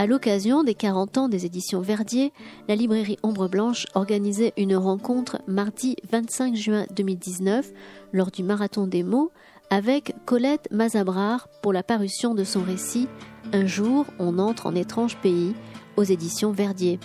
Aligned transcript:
À 0.00 0.06
l'occasion 0.06 0.64
des 0.64 0.74
40 0.74 1.18
ans 1.18 1.28
des 1.28 1.44
éditions 1.44 1.82
Verdier, 1.82 2.32
la 2.68 2.74
librairie 2.74 3.18
Ombre 3.22 3.48
Blanche 3.48 3.84
organisait 3.92 4.54
une 4.56 4.74
rencontre 4.74 5.42
mardi 5.46 5.94
25 6.10 6.56
juin 6.56 6.86
2019 6.96 7.70
lors 8.14 8.30
du 8.30 8.42
Marathon 8.42 8.86
des 8.86 9.02
mots 9.02 9.30
avec 9.68 10.14
Colette 10.24 10.68
Mazabrar 10.70 11.50
pour 11.62 11.74
la 11.74 11.82
parution 11.82 12.34
de 12.34 12.44
son 12.44 12.62
récit 12.62 13.08
Un 13.52 13.66
jour, 13.66 14.06
on 14.18 14.38
entre 14.38 14.64
en 14.64 14.74
étrange 14.74 15.18
pays 15.18 15.52
aux 15.98 16.04
éditions 16.04 16.50
Verdier. 16.50 16.98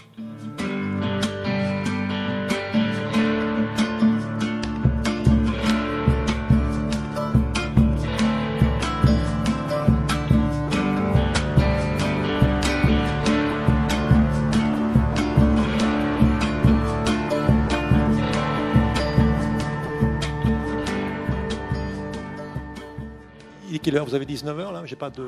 Quelle 23.96 24.02
heure 24.02 24.10
Vous 24.10 24.16
avez 24.16 24.26
19h 24.26 24.74
là 24.74 24.82
J'ai 24.84 24.98
pas 24.98 25.10
de. 25.10 25.26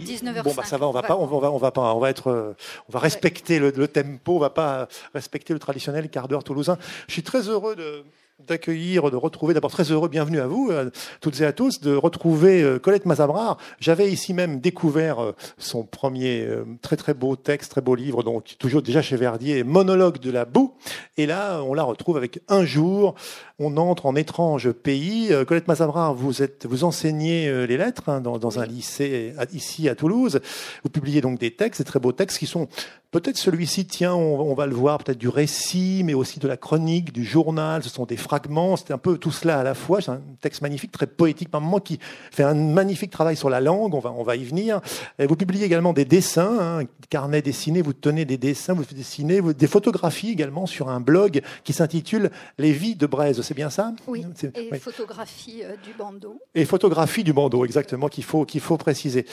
19h. 0.00 0.42
Bon 0.42 0.54
bah 0.54 0.64
ça 0.64 0.78
va, 0.78 0.88
on 0.88 0.90
va 0.90 1.02
pas, 1.02 1.16
on 1.16 1.26
va, 1.26 1.50
on 1.50 1.58
va 1.58 1.70
pas, 1.70 1.94
on 1.94 1.98
va 1.98 2.08
être, 2.08 2.56
on 2.88 2.92
va 2.92 2.98
respecter 2.98 3.58
le, 3.58 3.70
le, 3.76 3.88
tempo, 3.88 4.36
on 4.36 4.38
va 4.38 4.48
pas 4.48 4.88
respecter 5.12 5.52
le 5.52 5.58
traditionnel 5.58 6.08
quart 6.08 6.26
d'heure 6.26 6.42
toulousain. 6.42 6.78
Je 7.08 7.12
suis 7.12 7.22
très 7.22 7.42
heureux 7.42 7.76
de 7.76 8.04
d'accueillir, 8.46 9.10
de 9.10 9.16
retrouver, 9.16 9.54
d'abord 9.54 9.70
très 9.70 9.84
heureux, 9.84 10.08
bienvenue 10.08 10.40
à 10.40 10.46
vous, 10.46 10.68
euh, 10.70 10.90
toutes 11.22 11.40
et 11.40 11.46
à 11.46 11.52
tous, 11.54 11.80
de 11.80 11.96
retrouver 11.96 12.62
euh, 12.62 12.78
Colette 12.78 13.06
Mazabrar. 13.06 13.56
J'avais 13.80 14.12
ici 14.12 14.34
même 14.34 14.60
découvert 14.60 15.20
euh, 15.20 15.32
son 15.56 15.84
premier 15.84 16.46
très 16.82 16.96
très 16.96 17.14
beau 17.14 17.34
texte, 17.34 17.70
très 17.70 17.80
beau 17.80 17.94
livre, 17.94 18.22
donc 18.22 18.56
toujours 18.58 18.82
déjà 18.82 19.00
chez 19.00 19.16
Verdier, 19.16 19.64
Monologue 19.64 20.18
de 20.18 20.30
la 20.30 20.44
boue. 20.44 20.74
Et 21.16 21.24
là, 21.24 21.62
on 21.62 21.72
la 21.72 21.82
retrouve 21.82 22.18
avec 22.18 22.40
Un 22.48 22.64
jour, 22.66 23.14
on 23.58 23.76
entre 23.76 24.06
en 24.06 24.16
étrange 24.16 24.70
pays. 24.70 25.32
Colette 25.46 25.68
Mazabrar, 25.68 26.14
vous 26.14 26.42
êtes, 26.42 26.66
vous 26.66 26.84
enseignez 26.84 27.66
les 27.66 27.76
lettres 27.76 28.08
hein, 28.08 28.20
dans, 28.20 28.38
dans 28.38 28.58
un 28.58 28.66
lycée 28.66 29.34
ici 29.52 29.88
à 29.88 29.94
Toulouse. 29.94 30.40
Vous 30.84 30.90
publiez 30.90 31.20
donc 31.20 31.38
des 31.38 31.52
textes, 31.52 31.80
des 31.80 31.86
très 31.86 32.00
beaux 32.00 32.12
textes 32.12 32.38
qui 32.38 32.46
sont 32.46 32.68
Peut-être 33.16 33.38
celui-ci, 33.38 33.86
tiens, 33.86 34.14
on, 34.14 34.52
va 34.54 34.66
le 34.66 34.74
voir, 34.74 34.98
peut-être 34.98 35.16
du 35.16 35.30
récit, 35.30 36.02
mais 36.04 36.12
aussi 36.12 36.38
de 36.38 36.46
la 36.46 36.58
chronique, 36.58 37.14
du 37.14 37.24
journal. 37.24 37.82
Ce 37.82 37.88
sont 37.88 38.04
des 38.04 38.18
fragments. 38.18 38.76
C'est 38.76 38.92
un 38.92 38.98
peu 38.98 39.16
tout 39.16 39.30
cela 39.30 39.58
à 39.60 39.62
la 39.62 39.72
fois. 39.74 40.02
C'est 40.02 40.10
un 40.10 40.20
texte 40.42 40.60
magnifique, 40.60 40.92
très 40.92 41.06
poétique, 41.06 41.48
par 41.48 41.62
moment, 41.62 41.78
qui 41.78 41.98
fait 42.30 42.42
un 42.42 42.52
magnifique 42.52 43.10
travail 43.10 43.34
sur 43.34 43.48
la 43.48 43.60
langue. 43.60 43.94
On 43.94 44.00
va, 44.00 44.12
on 44.12 44.22
va 44.22 44.36
y 44.36 44.44
venir. 44.44 44.82
Et 45.18 45.26
vous 45.26 45.34
publiez 45.34 45.64
également 45.64 45.94
des 45.94 46.04
dessins, 46.04 46.58
hein, 46.60 46.84
carnet 47.08 47.40
dessiné. 47.40 47.80
Vous 47.80 47.94
tenez 47.94 48.26
des 48.26 48.36
dessins, 48.36 48.74
vous 48.74 48.84
dessinez 48.84 49.40
des 49.40 49.66
photographies 49.66 50.30
également 50.30 50.66
sur 50.66 50.90
un 50.90 51.00
blog 51.00 51.40
qui 51.64 51.72
s'intitule 51.72 52.30
Les 52.58 52.72
vies 52.72 52.96
de 52.96 53.06
Braise. 53.06 53.40
C'est 53.46 53.54
bien 53.54 53.70
ça 53.70 53.92
Oui. 54.08 54.26
Et 54.56 54.76
photographie 54.80 55.62
euh, 55.62 55.76
du 55.76 55.92
bandeau. 55.92 56.42
Et 56.56 56.64
photographie 56.64 57.22
du 57.22 57.32
bandeau, 57.32 57.64
exactement, 57.64 58.08
qu'il 58.08 58.24
faut, 58.24 58.44
qu'il 58.44 58.60
faut 58.60 58.76
préciser. 58.76 59.24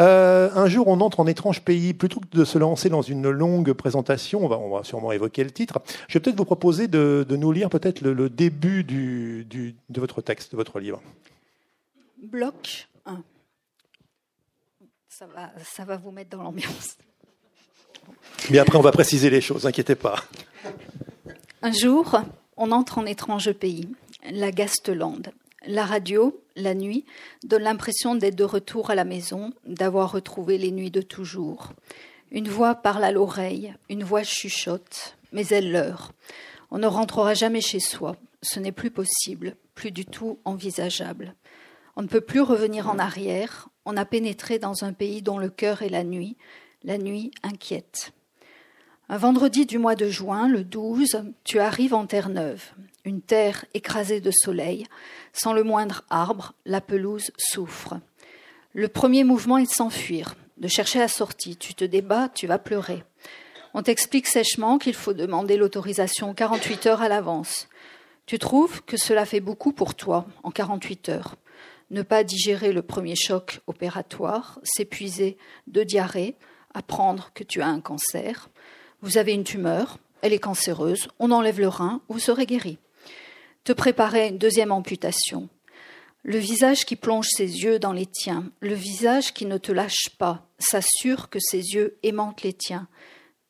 Euh, 0.00 0.50
un 0.52 0.66
jour, 0.66 0.88
on 0.88 1.00
entre 1.00 1.20
en 1.20 1.28
étrange 1.28 1.60
pays. 1.60 1.94
Plutôt 1.94 2.18
que 2.18 2.36
de 2.36 2.44
se 2.44 2.58
lancer 2.58 2.88
dans 2.88 3.02
une 3.02 3.30
longue 3.30 3.72
présentation, 3.74 4.44
on 4.44 4.48
va, 4.48 4.58
on 4.58 4.76
va 4.76 4.82
sûrement 4.82 5.12
évoquer 5.12 5.44
le 5.44 5.52
titre. 5.52 5.78
Je 6.08 6.14
vais 6.14 6.20
peut-être 6.20 6.36
vous 6.36 6.44
proposer 6.44 6.88
de, 6.88 7.24
nous 7.30 7.52
lire 7.52 7.70
peut-être 7.70 8.00
le, 8.00 8.28
début 8.28 8.82
du, 8.82 9.46
de 9.46 10.00
votre 10.00 10.20
texte, 10.20 10.50
de 10.50 10.56
votre 10.56 10.80
livre. 10.80 11.00
Bloc 12.20 12.88
1. 13.06 13.22
Ça 15.08 15.26
va, 15.32 15.52
ça 15.64 15.84
va 15.84 15.96
vous 15.96 16.10
mettre 16.10 16.30
dans 16.36 16.42
l'ambiance. 16.42 16.96
Mais 18.50 18.58
après, 18.58 18.76
on 18.76 18.82
va 18.82 18.90
préciser 18.90 19.30
les 19.30 19.40
choses, 19.40 19.64
inquiétez 19.64 19.94
pas. 19.94 20.24
Un 21.62 21.70
jour, 21.70 22.20
on 22.60 22.72
entre 22.72 22.98
en 22.98 23.06
étrange 23.06 23.52
pays, 23.52 23.88
la 24.30 24.52
Gastelande. 24.52 25.32
La 25.66 25.86
radio, 25.86 26.38
la 26.56 26.74
nuit, 26.74 27.06
donne 27.42 27.62
l'impression 27.62 28.14
d'être 28.14 28.36
de 28.36 28.44
retour 28.44 28.90
à 28.90 28.94
la 28.94 29.04
maison, 29.04 29.52
d'avoir 29.64 30.12
retrouvé 30.12 30.58
les 30.58 30.70
nuits 30.70 30.90
de 30.90 31.00
toujours. 31.00 31.72
Une 32.30 32.48
voix 32.48 32.74
parle 32.74 33.04
à 33.04 33.12
l'oreille, 33.12 33.74
une 33.88 34.04
voix 34.04 34.24
chuchote, 34.24 35.16
mais 35.32 35.46
elle 35.46 35.72
leurre. 35.72 36.12
On 36.70 36.78
ne 36.78 36.86
rentrera 36.86 37.32
jamais 37.32 37.62
chez 37.62 37.80
soi. 37.80 38.16
Ce 38.42 38.60
n'est 38.60 38.72
plus 38.72 38.90
possible, 38.90 39.56
plus 39.74 39.90
du 39.90 40.04
tout 40.04 40.38
envisageable. 40.44 41.34
On 41.96 42.02
ne 42.02 42.08
peut 42.08 42.20
plus 42.20 42.42
revenir 42.42 42.90
en 42.90 42.98
arrière. 42.98 43.70
On 43.86 43.96
a 43.96 44.04
pénétré 44.04 44.58
dans 44.58 44.84
un 44.84 44.92
pays 44.92 45.22
dont 45.22 45.38
le 45.38 45.48
cœur 45.48 45.80
est 45.80 45.88
la 45.88 46.04
nuit. 46.04 46.36
La 46.84 46.98
nuit 46.98 47.30
inquiète. 47.42 48.12
Un 49.12 49.16
vendredi 49.16 49.66
du 49.66 49.78
mois 49.78 49.96
de 49.96 50.08
juin, 50.08 50.46
le 50.46 50.62
12, 50.62 51.24
tu 51.42 51.58
arrives 51.58 51.94
en 51.94 52.06
Terre-Neuve, 52.06 52.62
une 53.04 53.20
terre 53.20 53.64
écrasée 53.74 54.20
de 54.20 54.30
soleil, 54.30 54.86
sans 55.32 55.52
le 55.52 55.64
moindre 55.64 56.04
arbre, 56.10 56.54
la 56.64 56.80
pelouse 56.80 57.32
souffre. 57.36 57.98
Le 58.72 58.86
premier 58.86 59.24
mouvement 59.24 59.58
est 59.58 59.66
de 59.66 59.68
s'enfuir, 59.68 60.36
de 60.58 60.68
chercher 60.68 61.00
la 61.00 61.08
sortie. 61.08 61.56
Tu 61.56 61.74
te 61.74 61.84
débats, 61.84 62.28
tu 62.32 62.46
vas 62.46 62.58
pleurer. 62.58 63.02
On 63.74 63.82
t'explique 63.82 64.28
sèchement 64.28 64.78
qu'il 64.78 64.94
faut 64.94 65.12
demander 65.12 65.56
l'autorisation 65.56 66.32
48 66.32 66.86
heures 66.86 67.02
à 67.02 67.08
l'avance. 67.08 67.68
Tu 68.26 68.38
trouves 68.38 68.80
que 68.84 68.96
cela 68.96 69.26
fait 69.26 69.40
beaucoup 69.40 69.72
pour 69.72 69.96
toi 69.96 70.28
en 70.44 70.52
48 70.52 71.08
heures. 71.08 71.34
Ne 71.90 72.02
pas 72.02 72.22
digérer 72.22 72.72
le 72.72 72.82
premier 72.82 73.16
choc 73.16 73.58
opératoire, 73.66 74.60
s'épuiser 74.62 75.36
de 75.66 75.82
diarrhée, 75.82 76.36
apprendre 76.74 77.32
que 77.34 77.42
tu 77.42 77.60
as 77.60 77.66
un 77.66 77.80
cancer. 77.80 78.50
Vous 79.02 79.16
avez 79.16 79.32
une 79.32 79.44
tumeur, 79.44 79.98
elle 80.22 80.32
est 80.32 80.38
cancéreuse, 80.38 81.08
on 81.18 81.30
enlève 81.30 81.58
le 81.58 81.68
rein, 81.68 82.02
vous 82.08 82.18
serez 82.18 82.46
guéri. 82.46 82.78
Te 83.64 83.72
préparer 83.72 84.28
une 84.28 84.38
deuxième 84.38 84.72
amputation, 84.72 85.48
le 86.22 86.36
visage 86.36 86.84
qui 86.84 86.96
plonge 86.96 87.28
ses 87.28 87.62
yeux 87.62 87.78
dans 87.78 87.94
les 87.94 88.04
tiens, 88.04 88.44
le 88.60 88.74
visage 88.74 89.32
qui 89.32 89.46
ne 89.46 89.56
te 89.56 89.72
lâche 89.72 90.10
pas, 90.18 90.46
s'assure 90.58 91.30
que 91.30 91.38
ses 91.40 91.72
yeux 91.72 91.96
aimantent 92.02 92.42
les 92.42 92.52
tiens. 92.52 92.88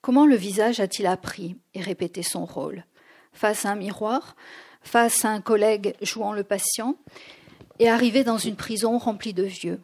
Comment 0.02 0.24
le 0.24 0.36
visage 0.36 0.78
a-t-il 0.78 1.06
appris 1.06 1.56
et 1.74 1.80
répété 1.80 2.22
son 2.22 2.44
rôle? 2.44 2.84
Face 3.32 3.66
à 3.66 3.70
un 3.70 3.74
miroir, 3.74 4.36
face 4.82 5.24
à 5.24 5.30
un 5.30 5.40
collègue 5.40 5.94
jouant 6.00 6.32
le 6.32 6.44
patient, 6.44 6.96
et 7.80 7.88
arrivé 7.88 8.22
dans 8.22 8.38
une 8.38 8.56
prison 8.56 8.98
remplie 8.98 9.34
de 9.34 9.42
vieux. 9.42 9.80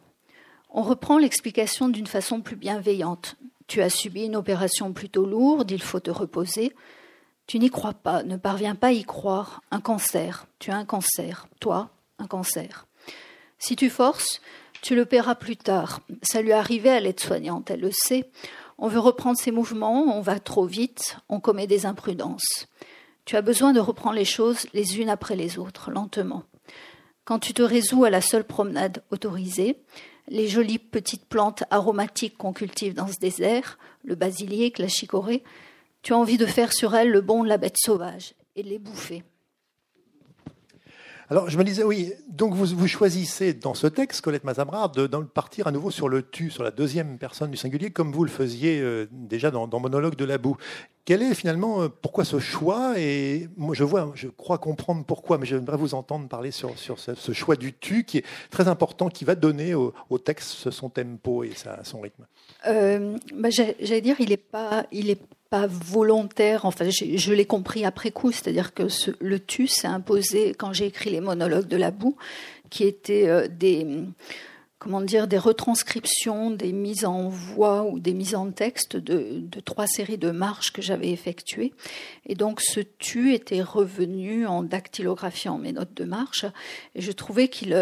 On 0.69 0.81
reprend 0.81 1.17
l'explication 1.17 1.89
d'une 1.89 2.07
façon 2.07 2.41
plus 2.41 2.55
bienveillante. 2.55 3.35
Tu 3.67 3.81
as 3.81 3.89
subi 3.89 4.25
une 4.25 4.35
opération 4.35 4.93
plutôt 4.93 5.25
lourde, 5.25 5.71
il 5.71 5.81
faut 5.81 5.99
te 5.99 6.11
reposer. 6.11 6.73
Tu 7.47 7.59
n'y 7.59 7.69
crois 7.69 7.93
pas, 7.93 8.23
ne 8.23 8.37
parviens 8.37 8.75
pas 8.75 8.87
à 8.87 8.91
y 8.91 9.03
croire. 9.03 9.61
Un 9.71 9.81
cancer, 9.81 10.47
tu 10.59 10.71
as 10.71 10.77
un 10.77 10.85
cancer. 10.85 11.47
Toi, 11.59 11.89
un 12.19 12.27
cancer. 12.27 12.87
Si 13.59 13.75
tu 13.75 13.89
forces, 13.89 14.41
tu 14.81 14.95
le 14.95 15.05
paieras 15.05 15.35
plus 15.35 15.57
tard. 15.57 16.01
Ça 16.23 16.41
lui 16.41 16.51
arrivait 16.51 16.89
à 16.89 16.99
l'aide-soignante, 16.99 17.71
elle 17.71 17.81
le 17.81 17.91
sait. 17.91 18.29
On 18.77 18.87
veut 18.87 18.99
reprendre 18.99 19.37
ses 19.37 19.51
mouvements, 19.51 20.15
on 20.15 20.21
va 20.21 20.39
trop 20.39 20.65
vite, 20.65 21.17
on 21.29 21.39
commet 21.39 21.67
des 21.67 21.85
imprudences. 21.85 22.67
Tu 23.25 23.35
as 23.35 23.41
besoin 23.41 23.73
de 23.73 23.79
reprendre 23.79 24.15
les 24.15 24.25
choses 24.25 24.67
les 24.73 24.99
unes 24.99 25.09
après 25.09 25.35
les 25.35 25.57
autres, 25.57 25.91
lentement. 25.91 26.43
Quand 27.25 27.39
tu 27.39 27.53
te 27.53 27.61
résous 27.61 28.05
à 28.05 28.09
la 28.09 28.21
seule 28.21 28.45
promenade 28.45 29.03
autorisée, 29.11 29.83
les 30.27 30.47
jolies 30.47 30.79
petites 30.79 31.25
plantes 31.25 31.63
aromatiques 31.69 32.37
qu'on 32.37 32.53
cultive 32.53 32.93
dans 32.93 33.07
ce 33.07 33.19
désert, 33.19 33.77
le 34.03 34.15
basilic, 34.15 34.79
la 34.79 34.87
chicorée, 34.87 35.43
tu 36.01 36.13
as 36.13 36.17
envie 36.17 36.37
de 36.37 36.45
faire 36.45 36.73
sur 36.73 36.95
elles 36.95 37.09
le 37.09 37.21
bon 37.21 37.43
de 37.43 37.49
la 37.49 37.57
bête 37.57 37.77
sauvage 37.77 38.33
et 38.55 38.63
de 38.63 38.69
les 38.69 38.79
bouffer. 38.79 39.23
Alors, 41.29 41.49
je 41.49 41.57
me 41.57 41.63
disais, 41.65 41.83
oui, 41.83 42.13
donc 42.29 42.53
vous, 42.53 42.65
vous 42.65 42.87
choisissez 42.87 43.53
dans 43.53 43.73
ce 43.73 43.85
texte, 43.85 44.21
Colette 44.21 44.45
Mazabra, 44.45 44.87
de, 44.87 45.07
partir 45.07 45.67
à 45.67 45.71
nouveau 45.71 45.91
sur 45.91 46.07
le 46.07 46.21
tu, 46.21 46.49
sur 46.49 46.63
la 46.63 46.71
deuxième 46.71 47.17
personne 47.17 47.51
du 47.51 47.57
singulier, 47.57 47.91
comme 47.91 48.13
vous 48.13 48.23
le 48.23 48.29
faisiez 48.29 48.79
euh, 48.79 49.07
déjà 49.11 49.51
dans, 49.51 49.67
dans, 49.67 49.81
Monologue 49.81 50.15
de 50.15 50.23
la 50.23 50.37
boue. 50.37 50.55
Quel 51.03 51.21
est 51.21 51.33
finalement, 51.33 51.81
euh, 51.81 51.89
pourquoi 51.89 52.23
ce 52.23 52.39
choix 52.39 52.93
Et 52.97 53.49
moi, 53.57 53.75
je 53.75 53.83
vois, 53.83 54.09
je 54.15 54.29
crois 54.29 54.57
comprendre 54.57 55.03
pourquoi, 55.05 55.37
mais 55.37 55.45
j'aimerais 55.45 55.75
vous 55.75 55.95
entendre 55.95 56.29
parler 56.29 56.51
sur, 56.51 56.77
sur 56.77 56.97
ce, 56.97 57.33
choix 57.33 57.57
du 57.57 57.73
tu 57.73 58.05
qui 58.05 58.19
est 58.19 58.25
très 58.49 58.69
important, 58.69 59.09
qui 59.09 59.25
va 59.25 59.35
donner 59.35 59.75
au, 59.75 59.93
texte 60.23 60.71
son 60.71 60.89
tempo 60.89 61.43
et 61.43 61.51
sa, 61.55 61.83
son 61.83 61.99
rythme. 61.99 62.25
Euh, 62.67 63.17
bah, 63.33 63.49
J'allais 63.49 64.01
dire, 64.01 64.15
il 64.19 64.29
n'est 64.29 64.37
pas, 64.37 64.85
il 64.93 65.09
est 65.09 65.19
pas 65.49 65.67
volontaire. 65.67 66.65
Enfin, 66.65 66.89
je 66.89 67.33
l'ai 67.33 67.45
compris 67.45 67.85
après 67.85 68.11
coup, 68.11 68.31
c'est-à-dire 68.31 68.73
que 68.73 68.83
le 69.19 69.39
tu 69.39 69.67
s'est 69.67 69.87
imposé 69.87 70.53
quand 70.53 70.73
j'ai 70.73 70.85
écrit 70.85 71.09
les 71.09 71.21
monologues 71.21 71.67
de 71.67 71.77
la 71.77 71.91
boue, 71.91 72.17
qui 72.69 72.83
étaient 72.83 73.27
euh, 73.27 73.47
des 73.47 73.85
comment 74.79 75.01
dire 75.01 75.27
des 75.27 75.39
retranscriptions, 75.39 76.51
des 76.51 76.71
mises 76.71 77.03
en 77.03 77.29
voix 77.29 77.83
ou 77.83 77.99
des 77.99 78.13
mises 78.13 78.35
en 78.35 78.51
texte 78.51 78.95
de, 78.95 79.43
trois 79.65 79.87
séries 79.87 80.19
de 80.19 80.29
marches 80.29 80.71
que 80.71 80.83
j'avais 80.83 81.09
effectuées. 81.09 81.73
Et 82.27 82.35
donc 82.35 82.61
ce 82.61 82.81
tu 82.99 83.33
était 83.33 83.63
revenu 83.63 84.45
en 84.45 84.61
dactylographiant 84.61 85.57
mes 85.57 85.71
notes 85.71 85.95
de 85.95 86.03
marche, 86.03 86.45
et 86.93 87.01
je 87.01 87.11
trouvais 87.11 87.47
qu'il 87.47 87.73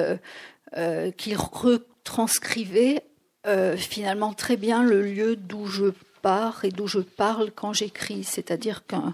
euh, 0.77 1.11
qu'il 1.11 1.35
retranscrivait 1.37 3.03
finalement 3.77 4.33
très 4.33 4.57
bien 4.57 4.81
le 4.81 5.03
lieu 5.03 5.35
d'où 5.35 5.67
je 5.67 5.91
et 6.63 6.69
d'où 6.69 6.87
je 6.87 6.99
parle 6.99 7.51
quand 7.51 7.73
j'écris, 7.73 8.23
c'est-à-dire 8.23 8.85
qu'un 8.85 9.13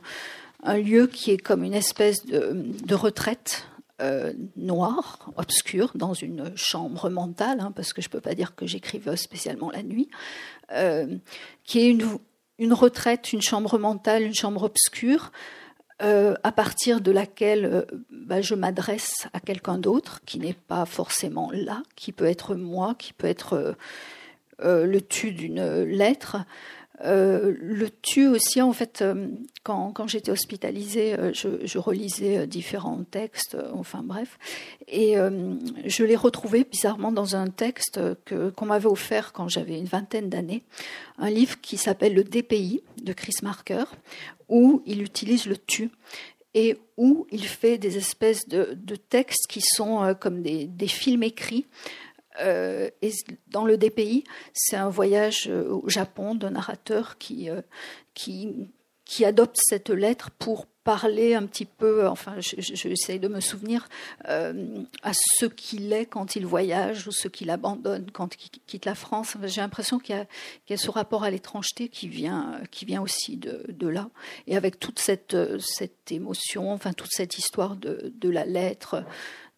un 0.64 0.78
lieu 0.78 1.08
qui 1.08 1.32
est 1.32 1.38
comme 1.38 1.64
une 1.64 1.74
espèce 1.74 2.26
de, 2.26 2.96
retraite 2.96 3.68
euh, 4.02 4.34
noire, 4.56 5.30
obscure, 5.38 5.92
dans 5.96 6.14
une 6.14 6.56
chambre 6.56 7.10
mentale, 7.10 7.60
hein, 7.60 7.72
parce 7.76 7.94
que 7.94 8.02
je 8.02 8.08
ne 8.08 8.12
peux 8.12 8.22
pas 8.22 8.36
dire 8.36 8.56
que 8.56 8.66
j'écrive 8.66 9.16
spécialement 9.16 9.72
la 9.72 9.84
nuit, 9.84 10.10
euh, 10.72 11.18
qui 11.64 11.80
est 11.80 11.90
une, 11.90 12.06
une, 12.58 12.74
retraite, 12.74 13.34
une 13.34 13.42
chambre 13.42 13.78
mentale, 13.78 14.24
une 14.24 14.36
chambre 14.36 14.64
obscure, 14.64 15.32
euh, 16.02 16.34
à 16.44 16.52
partir 16.52 17.00
de 17.02 17.12
laquelle 17.12 17.86
bah, 18.10 18.42
je 18.42 18.56
m'adresse 18.56 19.28
à 19.34 19.40
quelqu'un 19.40 19.78
d'autre 19.78 20.22
qui 20.26 20.40
n'est 20.40 20.54
pas 20.54 20.86
forcément 20.86 21.52
là, 21.54 21.84
qui 21.96 22.12
peut 22.12 22.26
être 22.26 22.56
moi, 22.56 22.96
qui 22.98 23.14
peut 23.14 23.28
être 23.28 23.76
le 24.64 25.00
tu 25.00 25.32
d'une 25.32 25.84
lettre. 25.84 26.38
Euh, 27.04 27.56
le 27.60 27.90
tu 27.90 28.28
aussi, 28.28 28.62
en 28.62 28.74
fait, 28.74 29.02
euh, 29.02 29.28
quand, 29.64 29.92
quand 29.92 30.08
j'étais 30.08 30.32
hospitalisée, 30.32 31.14
euh, 31.14 31.32
je, 31.34 31.66
je, 31.66 31.78
relisais 31.80 32.46
différents 32.48 33.04
textes, 33.04 33.58
enfin 33.74 34.02
bref, 34.04 34.38
et 34.88 35.16
je 35.86 36.04
l'ai 36.04 36.16
retrouvé 36.16 36.64
bizarrement 36.64 37.12
dans 37.12 37.36
un 37.36 37.48
texte 37.48 38.00
que, 38.26 38.50
qu'on 38.52 38.66
m'avait 38.66 38.88
offert 38.88 39.34
quand 39.34 39.48
j'avais 39.48 39.80
une 39.80 39.86
vingtaine 39.86 40.30
d'années, 40.30 40.64
un 41.18 41.30
livre 41.30 41.60
qui 41.62 41.78
s'appelle 41.78 42.14
Le 42.14 42.24
DPI 42.24 42.82
de 43.02 43.14
Chris 43.14 43.34
Marker, 43.42 43.86
où 44.50 44.84
il 44.86 45.02
utilise 45.02 45.46
le 45.46 45.58
tu 45.58 45.90
et 46.54 46.78
où 46.98 47.26
il 47.32 47.46
fait 47.46 47.78
des 47.78 47.98
espèces 47.98 48.48
de, 48.48 48.76
de 48.76 48.96
textes 48.96 49.48
qui 49.48 49.62
sont 49.62 50.16
comme 50.20 50.42
des, 50.42 50.66
des 50.66 50.88
films 50.88 51.24
écrits 51.24 51.66
euh, 52.40 52.90
et 53.02 53.12
dans 53.48 53.66
le 53.66 53.78
DPI, 53.78 54.24
c'est 54.54 54.78
un 54.78 54.90
voyage 54.90 55.48
euh, 55.48 55.70
au 55.70 55.90
Japon 55.90 56.36
d'un 56.36 56.52
narrateur 56.52 57.18
qui, 57.18 57.50
euh, 57.50 57.62
qui, 58.14 58.70
qui, 59.06 59.26
adopte 59.26 59.58
cette 59.62 59.90
lettre 59.90 60.32
pour 60.32 60.66
parler 60.84 61.36
un 61.36 61.46
petit 61.46 61.66
peu, 61.66 62.08
enfin 62.08 62.38
j'essaye 62.40 63.20
de 63.20 63.28
me 63.28 63.40
souvenir, 63.40 63.88
à 64.26 65.12
ce 65.14 65.46
qu'il 65.46 65.94
est 65.94 66.08
quand 66.08 66.36
il 66.36 66.48
voyage 66.48 67.08
ou 67.08 67.12
ce 67.12 67.28
qu'il 67.28 67.52
abandonne 67.52 68.10
quand 68.10 68.34
il 68.34 68.50
quitte 68.66 68.86
la 68.86 68.96
France. 68.96 69.38
J'ai 69.44 69.62
l'impression 69.62 70.00
qu'il 70.00 70.16
y, 70.16 70.72
y, 70.72 70.74
a 70.74 70.78
ce 70.78 70.90
rapport 70.90 71.24
à 71.24 71.30
l'étrangeté 71.30 71.88
qui 71.88 72.08
vient, 72.08 72.60
qui 72.72 72.86
vient 72.86 73.00
aussi 73.00 73.38
de, 73.38 73.88
là. 73.88 74.10
Et 74.48 74.58
avec 74.58 74.80
toute 74.80 74.98
cette, 74.98 75.38
cette 75.60 76.12
émotion, 76.12 76.72
enfin 76.72 76.94
toute 76.94 77.12
cette 77.12 77.38
histoire 77.38 77.76
de 77.76 78.30
la 78.30 78.46
lettre, 78.46 79.06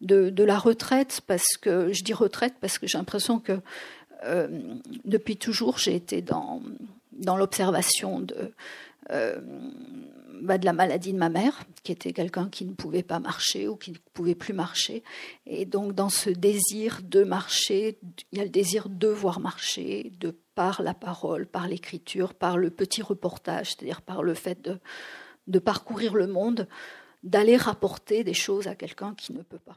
de, 0.04 0.44
la 0.44 0.58
retraite, 0.58 1.20
parce 1.26 1.56
que 1.60 1.92
je 1.92 2.04
dis 2.04 2.12
retraite 2.12 2.54
parce 2.60 2.78
que 2.78 2.86
j'ai 2.86 2.98
l'impression 2.98 3.40
que 3.40 3.60
euh, 4.24 4.48
depuis 5.04 5.36
toujours 5.36 5.78
j'ai 5.78 5.94
été 5.94 6.22
dans, 6.22 6.62
dans 7.12 7.36
l'observation 7.36 8.20
de, 8.20 8.52
euh, 9.10 9.40
bah, 10.42 10.58
de 10.58 10.64
la 10.64 10.72
maladie 10.72 11.12
de 11.12 11.18
ma 11.18 11.28
mère, 11.28 11.64
qui 11.82 11.92
était 11.92 12.12
quelqu'un 12.12 12.48
qui 12.48 12.64
ne 12.64 12.72
pouvait 12.72 13.02
pas 13.02 13.18
marcher 13.18 13.68
ou 13.68 13.76
qui 13.76 13.92
ne 13.92 13.96
pouvait 14.12 14.34
plus 14.34 14.52
marcher. 14.52 15.02
Et 15.46 15.64
donc 15.64 15.94
dans 15.94 16.08
ce 16.08 16.30
désir 16.30 17.00
de 17.02 17.24
marcher, 17.24 17.98
il 18.32 18.38
y 18.38 18.40
a 18.40 18.44
le 18.44 18.50
désir 18.50 18.88
de 18.88 19.08
voir 19.08 19.40
marcher, 19.40 20.12
de 20.20 20.34
par 20.54 20.82
la 20.82 20.94
parole, 20.94 21.46
par 21.46 21.66
l'écriture, 21.66 22.34
par 22.34 22.56
le 22.58 22.70
petit 22.70 23.02
reportage, 23.02 23.70
c'est-à-dire 23.70 24.02
par 24.02 24.22
le 24.22 24.34
fait 24.34 24.60
de, 24.62 24.78
de 25.46 25.58
parcourir 25.58 26.14
le 26.14 26.26
monde, 26.26 26.68
d'aller 27.22 27.56
rapporter 27.56 28.22
des 28.22 28.34
choses 28.34 28.68
à 28.68 28.74
quelqu'un 28.74 29.14
qui 29.14 29.32
ne 29.32 29.42
peut 29.42 29.58
pas. 29.58 29.76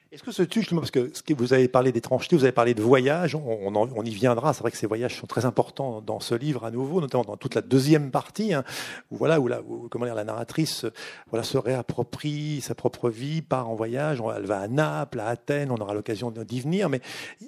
Est-ce 0.13 0.23
que 0.23 0.33
ce 0.33 0.43
tu, 0.43 0.59
justement, 0.59 0.81
parce 0.81 0.91
que, 0.91 1.33
vous 1.33 1.53
avez 1.53 1.69
parlé 1.69 1.93
d'étrangeté, 1.93 2.35
vous 2.35 2.43
avez 2.43 2.51
parlé 2.51 2.73
de 2.73 2.81
voyage, 2.81 3.33
on, 3.33 3.73
on, 3.73 4.03
y 4.03 4.09
viendra. 4.09 4.51
C'est 4.51 4.59
vrai 4.59 4.69
que 4.69 4.75
ces 4.75 4.85
voyages 4.85 5.17
sont 5.17 5.25
très 5.25 5.45
importants 5.45 6.01
dans 6.01 6.19
ce 6.19 6.35
livre 6.35 6.65
à 6.65 6.71
nouveau, 6.71 6.99
notamment 6.99 7.23
dans 7.23 7.37
toute 7.37 7.55
la 7.55 7.61
deuxième 7.61 8.11
partie, 8.11 8.53
hein, 8.53 8.65
où 9.09 9.15
voilà, 9.15 9.39
où, 9.39 9.47
la, 9.47 9.61
comment 9.89 10.03
dire, 10.03 10.13
la 10.13 10.25
narratrice, 10.25 10.85
voilà, 11.29 11.43
se 11.43 11.57
réapproprie 11.57 12.59
sa 12.59 12.75
propre 12.75 13.09
vie, 13.09 13.41
part 13.41 13.69
en 13.69 13.75
voyage, 13.75 14.21
elle 14.35 14.45
va 14.45 14.59
à 14.59 14.67
Naples, 14.67 15.21
à 15.21 15.27
Athènes, 15.27 15.71
on 15.71 15.77
aura 15.77 15.93
l'occasion 15.93 16.29
d'y 16.29 16.59
venir. 16.59 16.89
Mais 16.89 16.99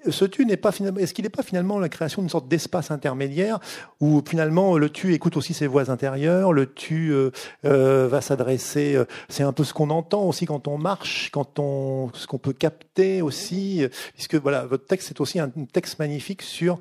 ce 0.10 0.24
tu 0.24 0.45
n'est 0.45 0.56
pas 0.56 0.71
finalement, 0.71 1.01
est-ce 1.01 1.13
qu'il 1.13 1.24
n'est 1.24 1.30
pas 1.30 1.44
finalement 1.44 1.80
la 1.80 1.89
création 1.89 2.21
d'une 2.21 2.30
sorte 2.30 2.48
d'espace 2.48 2.92
intermédiaire 2.92 3.60
où 4.00 4.24
finalement 4.25 4.77
le 4.77 4.89
tu 4.89 5.13
écoute 5.13 5.36
aussi 5.36 5.54
ses 5.54 5.68
voix 5.68 5.92
intérieures, 5.92 6.54
le 6.54 6.71
tu 6.71 7.12
euh, 7.12 7.31
euh, 7.65 8.07
va 8.07 8.21
s'adresser, 8.21 8.95
euh, 8.95 9.04
c'est 9.27 9.44
un 9.44 9.51
peu 9.51 9.65
ce 9.65 9.74
qu'on 9.74 9.89
entend 9.89 10.24
aussi 10.24 10.45
quand 10.45 10.69
on 10.69 10.77
marche, 10.77 11.30
quand 11.33 11.60
on, 11.60 12.10
ce 12.13 12.25
qu'on 12.25 12.38
peut 12.38 12.52
capter 12.53 13.21
aussi, 13.21 13.85
puisque 14.13 14.35
voilà, 14.35 14.65
votre 14.65 14.85
texte 14.85 15.09
c'est 15.09 15.21
aussi 15.21 15.39
un 15.39 15.50
texte 15.50 16.00
magnifique 16.00 16.41
sur 16.41 16.79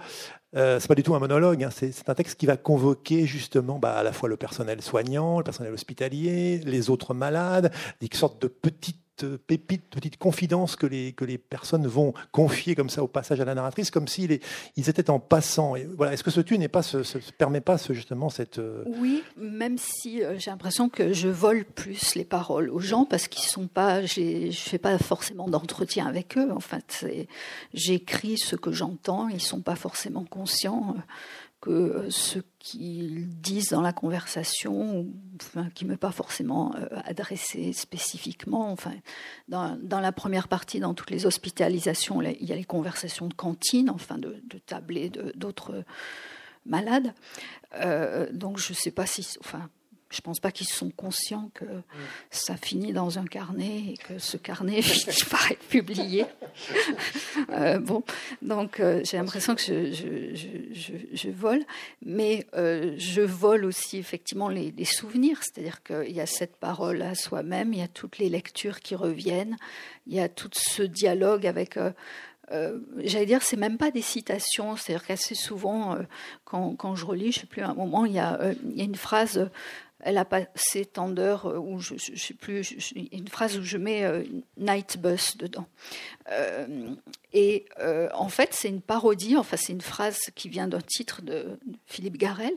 euh, 0.54 0.78
c'est 0.78 0.88
pas 0.88 0.94
du 0.94 1.02
tout 1.02 1.14
un 1.14 1.18
monologue, 1.18 1.64
hein, 1.64 1.70
c'est 1.70 2.08
un 2.08 2.14
texte 2.14 2.38
qui 2.38 2.44
va 2.44 2.58
convoquer 2.58 3.26
justement 3.26 3.78
bah, 3.78 3.94
à 3.94 4.02
la 4.02 4.12
fois 4.12 4.28
le 4.28 4.36
personnel 4.36 4.82
soignant, 4.82 5.38
le 5.38 5.44
personnel 5.44 5.72
hospitalier, 5.72 6.58
les 6.58 6.90
autres 6.90 7.14
malades, 7.14 7.72
des 8.00 8.08
sortes 8.12 8.42
de 8.42 8.48
petites 8.48 9.01
pépites, 9.46 9.88
petites 9.90 10.16
confidences 10.16 10.76
que 10.76 10.86
les, 10.86 11.12
que 11.12 11.24
les 11.24 11.38
personnes 11.38 11.86
vont 11.86 12.14
confier 12.30 12.74
comme 12.74 12.90
ça 12.90 13.02
au 13.02 13.08
passage 13.08 13.40
à 13.40 13.44
la 13.44 13.54
narratrice, 13.54 13.90
comme 13.90 14.08
s'ils 14.08 14.40
ils 14.76 14.90
étaient 14.90 15.10
en 15.10 15.20
passant. 15.20 15.74
Voilà, 15.96 16.12
Est-ce 16.12 16.24
que 16.24 16.30
ce 16.30 16.40
tu 16.40 16.58
n'est 16.58 16.68
pas, 16.68 16.82
ce, 16.82 16.98
permet 17.38 17.60
pas 17.60 17.78
ce, 17.78 17.92
justement 17.92 18.28
cette... 18.28 18.58
Euh, 18.58 18.84
oui, 18.86 19.22
même 19.36 19.78
si 19.78 20.22
euh, 20.22 20.38
j'ai 20.38 20.50
l'impression 20.50 20.88
que 20.88 21.12
je 21.12 21.28
vole 21.28 21.64
plus 21.64 22.14
les 22.14 22.24
paroles 22.24 22.70
aux 22.70 22.80
gens 22.80 23.04
parce 23.04 23.28
qu'ils 23.28 23.44
sont 23.44 23.66
pas, 23.66 24.04
je 24.04 24.50
fais 24.52 24.78
pas 24.78 24.98
forcément 24.98 25.48
d'entretien 25.48 26.06
avec 26.06 26.36
eux. 26.38 26.50
En 26.52 26.60
fait, 26.60 27.06
j'écris 27.74 28.38
ce 28.38 28.56
que 28.56 28.72
j'entends, 28.72 29.28
ils 29.28 29.40
sont 29.40 29.60
pas 29.60 29.76
forcément 29.76 30.24
conscients. 30.24 30.94
Euh, 30.96 31.00
que 31.62 32.10
ce 32.10 32.40
qu'ils 32.58 33.28
disent 33.28 33.70
dans 33.70 33.80
la 33.80 33.92
conversation, 33.92 35.06
qui 35.74 35.84
ne 35.84 35.90
m'est 35.90 35.96
pas 35.96 36.10
forcément 36.10 36.74
euh, 36.74 36.88
adressé 37.04 37.72
spécifiquement. 37.72 38.70
Enfin, 38.72 38.92
dans, 39.48 39.78
dans, 39.80 40.00
la 40.00 40.10
première 40.10 40.48
partie, 40.48 40.80
dans 40.80 40.92
toutes 40.92 41.10
les 41.10 41.24
hospitalisations, 41.24 42.20
il 42.20 42.44
y 42.44 42.52
a 42.52 42.56
les 42.56 42.64
conversations 42.64 43.28
de 43.28 43.34
cantine, 43.34 43.90
enfin 43.90 44.18
de, 44.18 44.42
de 44.50 44.58
tablés 44.58 45.10
d'autres 45.36 45.84
malades. 46.66 47.14
Euh, 47.76 48.26
donc 48.32 48.58
je 48.58 48.72
ne 48.72 48.76
sais 48.76 48.90
pas 48.90 49.06
si, 49.06 49.26
enfin, 49.38 49.70
je 50.12 50.18
ne 50.18 50.22
pense 50.22 50.40
pas 50.40 50.52
qu'ils 50.52 50.68
sont 50.68 50.90
conscients 50.90 51.50
que 51.54 51.64
ça 52.30 52.56
finit 52.56 52.92
dans 52.92 53.18
un 53.18 53.24
carnet 53.24 53.94
et 53.94 53.96
que 53.96 54.18
ce 54.18 54.36
carnet 54.36 54.82
finit 54.82 55.24
par 55.30 55.50
être 55.50 55.66
publié. 55.68 56.26
Euh, 57.50 57.78
bon, 57.78 58.02
donc 58.40 58.80
euh, 58.80 59.00
j'ai 59.04 59.16
l'impression 59.16 59.54
que 59.54 59.62
je, 59.62 61.30
vole, 61.30 61.62
mais 62.04 62.46
euh, 62.54 62.94
je 62.98 63.20
vole 63.20 63.64
aussi 63.64 63.98
effectivement 63.98 64.48
les, 64.48 64.72
souvenirs, 64.84 65.38
c'est-à-dire 65.42 65.82
qu'il 65.82 66.12
y 66.12 66.20
a 66.20 66.26
cette 66.26 66.56
parole 66.56 67.02
à 67.02 67.14
soi-même, 67.14 67.72
il 67.72 67.80
y 67.80 67.82
a 67.82 67.88
toutes 67.88 68.18
les 68.18 68.28
lectures 68.28 68.80
qui 68.80 68.94
reviennent, 68.94 69.56
il 70.06 70.14
y 70.14 70.20
a 70.20 70.28
tout 70.28 70.50
ce 70.52 70.82
dialogue 70.82 71.46
avec. 71.46 71.78
j'allais 72.98 73.26
dire, 73.26 73.42
c'est 73.42 73.56
même 73.56 73.78
pas 73.78 73.90
des 73.90 74.02
citations, 74.02 74.76
c'est-à-dire 74.76 75.06
qu'assez 75.06 75.34
souvent, 75.34 75.96
quand, 76.44 76.74
quand, 76.76 76.94
je 76.94 77.04
relis, 77.04 77.32
je 77.32 77.40
sais 77.40 77.46
plus, 77.46 77.62
à 77.62 77.70
un 77.70 77.74
moment, 77.74 78.04
il 78.04 78.12
y 78.12 78.18
a, 78.18 78.52
il 78.64 78.76
y 78.76 78.82
a 78.82 78.84
une 78.84 78.94
phrase 78.94 79.50
elle 80.02 80.18
a 80.18 80.24
passé 80.24 80.84
tant 80.84 81.08
d'heures 81.08 81.46
euh, 81.46 81.58
où 81.58 81.78
je, 81.78 81.94
je, 81.96 82.16
sais 82.16 82.34
plus 82.34 82.72
une 83.12 83.28
phrase 83.28 83.56
où 83.56 83.62
je 83.62 83.78
mets 83.78 84.04
euh, 84.04 84.24
night 84.56 84.98
bus 84.98 85.36
dedans. 85.36 85.66
Euh, 86.30 86.94
et 87.32 87.64
en 88.12 88.28
fait, 88.28 88.50
c'est 88.52 88.68
une 88.68 88.82
parodie. 88.82 89.36
Enfin, 89.36 89.56
c'est 89.56 89.72
une 89.72 89.80
phrase 89.80 90.18
qui 90.34 90.50
vient 90.50 90.68
d'un 90.68 90.80
titre 90.80 91.22
de 91.22 91.58
Philippe 91.86 92.18
Garel 92.18 92.52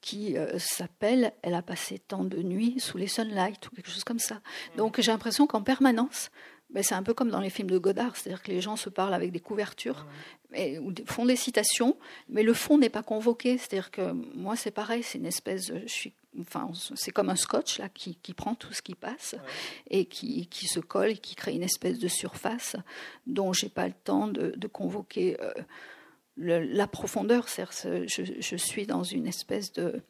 qui 0.00 0.36
s'appelle 0.56 1.32
Elle 1.42 1.52
a 1.52 1.60
passé 1.60 1.98
tant 1.98 2.24
de 2.24 2.38
nuits 2.42 2.80
sous 2.80 2.96
les 2.96 3.08
sunlight 3.08 3.66
ou 3.66 3.74
quelque 3.74 3.90
chose 3.90 4.04
comme 4.04 4.18
ça. 4.18 4.40
Donc 4.78 4.98
j'ai 5.00 5.10
l'impression 5.10 5.46
qu'en 5.46 5.62
permanence, 5.62 6.30
ben, 6.70 6.82
c'est 6.82 6.94
un 6.94 7.02
peu 7.02 7.12
comme 7.12 7.30
dans 7.30 7.40
les 7.40 7.50
films 7.50 7.70
de 7.70 7.78
Godard, 7.78 8.16
c'est-à-dire 8.16 8.42
que 8.42 8.50
les 8.50 8.60
gens 8.60 8.76
se 8.76 8.88
parlent 8.88 9.14
avec 9.14 9.32
des 9.32 9.40
couvertures, 9.40 10.06
mais, 10.50 10.78
ou 10.78 10.92
font 11.06 11.24
des 11.24 11.36
citations, 11.36 11.96
mais 12.28 12.42
le 12.42 12.52
fond 12.54 12.78
n'est 12.78 12.90
pas 12.90 13.02
convoqué. 13.02 13.58
C'est-à-dire 13.58 13.90
que 13.90 14.12
moi, 14.12 14.56
c'est 14.56 14.70
pareil, 14.70 15.02
c'est 15.02 15.18
une 15.18 15.26
espèce, 15.26 15.72
je 15.72 15.86
suis, 15.86 16.12
enfin, 16.40 16.70
c'est 16.94 17.10
comme 17.10 17.30
un 17.30 17.36
scotch 17.36 17.78
là 17.78 17.88
qui, 17.88 18.16
qui, 18.16 18.34
prend 18.34 18.54
tout 18.54 18.72
ce 18.72 18.82
qui 18.82 18.94
passe 18.94 19.34
et 19.90 20.06
qui, 20.06 20.46
qui, 20.46 20.66
se 20.66 20.80
colle 20.80 21.10
et 21.10 21.18
qui 21.18 21.34
crée 21.34 21.54
une 21.54 21.62
espèce 21.62 21.98
de 21.98 22.08
surface 22.08 22.76
dont 23.26 23.52
j'ai 23.52 23.68
pas 23.68 23.86
le 23.86 23.94
temps 24.04 24.26
de, 24.28 24.52
de 24.56 24.66
convoquer. 24.66 25.36
Euh, 25.40 25.52
la 26.36 26.86
profondeur, 26.86 27.48
je, 27.48 28.04
je, 28.06 28.56
suis 28.56 28.86
dans 28.86 29.02
une 29.02 29.26
espèce 29.26 29.72
de, 29.72 30.02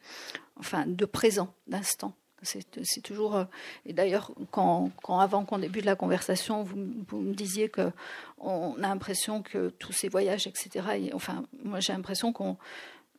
enfin, 0.59 0.85
de 0.85 1.05
présent, 1.05 1.53
d'instant. 1.65 2.13
C'est 2.43 3.01
toujours. 3.01 3.35
Euh, 3.35 3.45
et 3.85 3.93
d'ailleurs, 3.93 4.31
quand, 4.51 4.91
quand, 5.01 5.19
avant 5.19 5.43
qu'on 5.43 5.57
débute 5.57 5.83
la 5.83 5.95
conversation, 5.95 6.63
vous, 6.63 6.77
me 6.77 7.33
disiez 7.33 7.67
que 7.67 7.91
on 8.37 8.75
a 8.77 8.87
l'impression 8.87 9.41
que 9.41 9.69
tous 9.69 9.91
ces 9.91 10.07
voyages, 10.07 10.47
etc. 10.47 11.09
enfin, 11.13 11.43
moi, 11.63 11.79
j'ai 11.79 11.91
l'impression 11.91 12.31
qu'on 12.31 12.57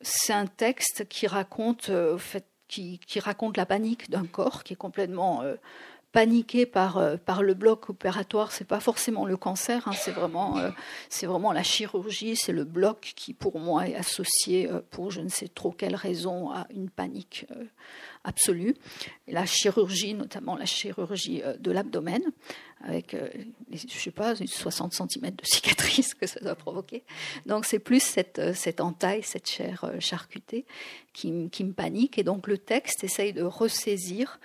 c'est 0.01 0.33
un 0.33 0.47
texte 0.47 1.07
qui 1.09 1.27
raconte, 1.27 1.91
euh, 1.91 2.17
fait, 2.19 2.47
qui, 2.71 3.21
raconte 3.21 3.57
la 3.57 3.67
panique 3.67 4.11
d'un 4.11 4.25
corps 4.25 4.63
qui 4.63 4.75
est 4.75 4.77
complètement 4.77 5.43
paniquer 6.13 6.67
par, 6.67 6.99
euh, 6.99 7.17
par 7.17 7.43
le 7.43 7.55
bloc 7.55 7.91
opératoire, 7.91 8.51
c'est 8.51 8.67
pas 8.67 8.81
forcément 8.81 9.27
le 9.27 9.37
cancer, 9.37 9.87
hein, 9.87 9.93
c'est 9.93 10.11
vraiment, 10.11 10.59
euh, 10.59 10.71
vraiment 11.23 11.53
la 11.53 11.63
chirurgie, 11.63 12.35
c'est 12.35 12.53
le 12.53 12.65
bloc 12.65 13.13
qui 13.15 13.33
pour 13.33 13.61
moi 13.61 13.89
est 13.89 13.95
associé 13.95 14.69
euh, 14.69 14.81
pour 14.91 15.11
je 15.11 15.21
ne 15.21 15.29
sais 15.29 15.49
trop 15.49 15.71
quelle 15.71 15.95
raison 15.95 16.51
à 16.51 16.67
une 16.75 16.91
panique 16.91 17.47
absolue. 18.25 18.75
Et 19.29 19.33
la 19.33 19.47
chirurgie, 19.47 20.15
notamment 20.15 20.57
la 20.57 20.67
chirurgie 20.67 21.43
de 21.59 21.71
l'abdomen, 21.71 22.23
avec, 22.83 23.15
je 23.73 23.87
sais 23.87 24.11
pas, 24.11 24.35
60 24.35 24.93
cm 24.93 25.31
de 25.31 25.45
cicatrices 25.45 26.15
que 26.15 26.27
ça 26.27 26.41
doit 26.41 26.55
provoquer. 26.55 27.03
Donc 27.47 27.65
c'est 27.65 27.79
plus 27.79 28.03
cette, 28.03 28.55
cette 28.55 28.81
entaille, 28.81 29.23
cette 29.23 29.49
chair 29.49 29.91
charcutée 30.01 30.65
qui, 31.13 31.49
qui 31.51 31.65
me 31.65 31.73
panique. 31.73 32.19
Et 32.19 32.25
donc 32.25 32.47
le 32.47 32.59
texte 32.59 33.05
essaye 33.05 33.33
de 33.33 33.43
ressaisir 33.43 34.39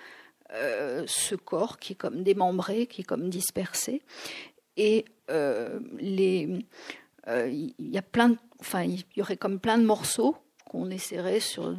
euh, 0.52 1.04
ce 1.08 1.34
corps 1.34 1.78
qui 1.78 1.94
est 1.94 1.96
comme 1.96 2.22
démembré, 2.22 2.86
qui 2.86 3.00
est 3.00 3.04
comme 3.04 3.28
dispersé. 3.28 4.02
Et 4.76 5.04
euh, 5.30 5.80
les, 5.98 6.64
euh, 7.26 7.48
il 7.50 7.74
y 7.78 7.98
a 7.98 8.02
plein, 8.02 8.36
enfin, 8.60 8.84
il 8.84 9.02
y 9.16 9.22
aurait 9.22 9.36
comme 9.36 9.58
plein 9.58 9.78
de 9.78 9.84
morceaux 9.84 10.36
qu'on 10.64 10.90
essaierait 10.90 11.40
sur, 11.40 11.76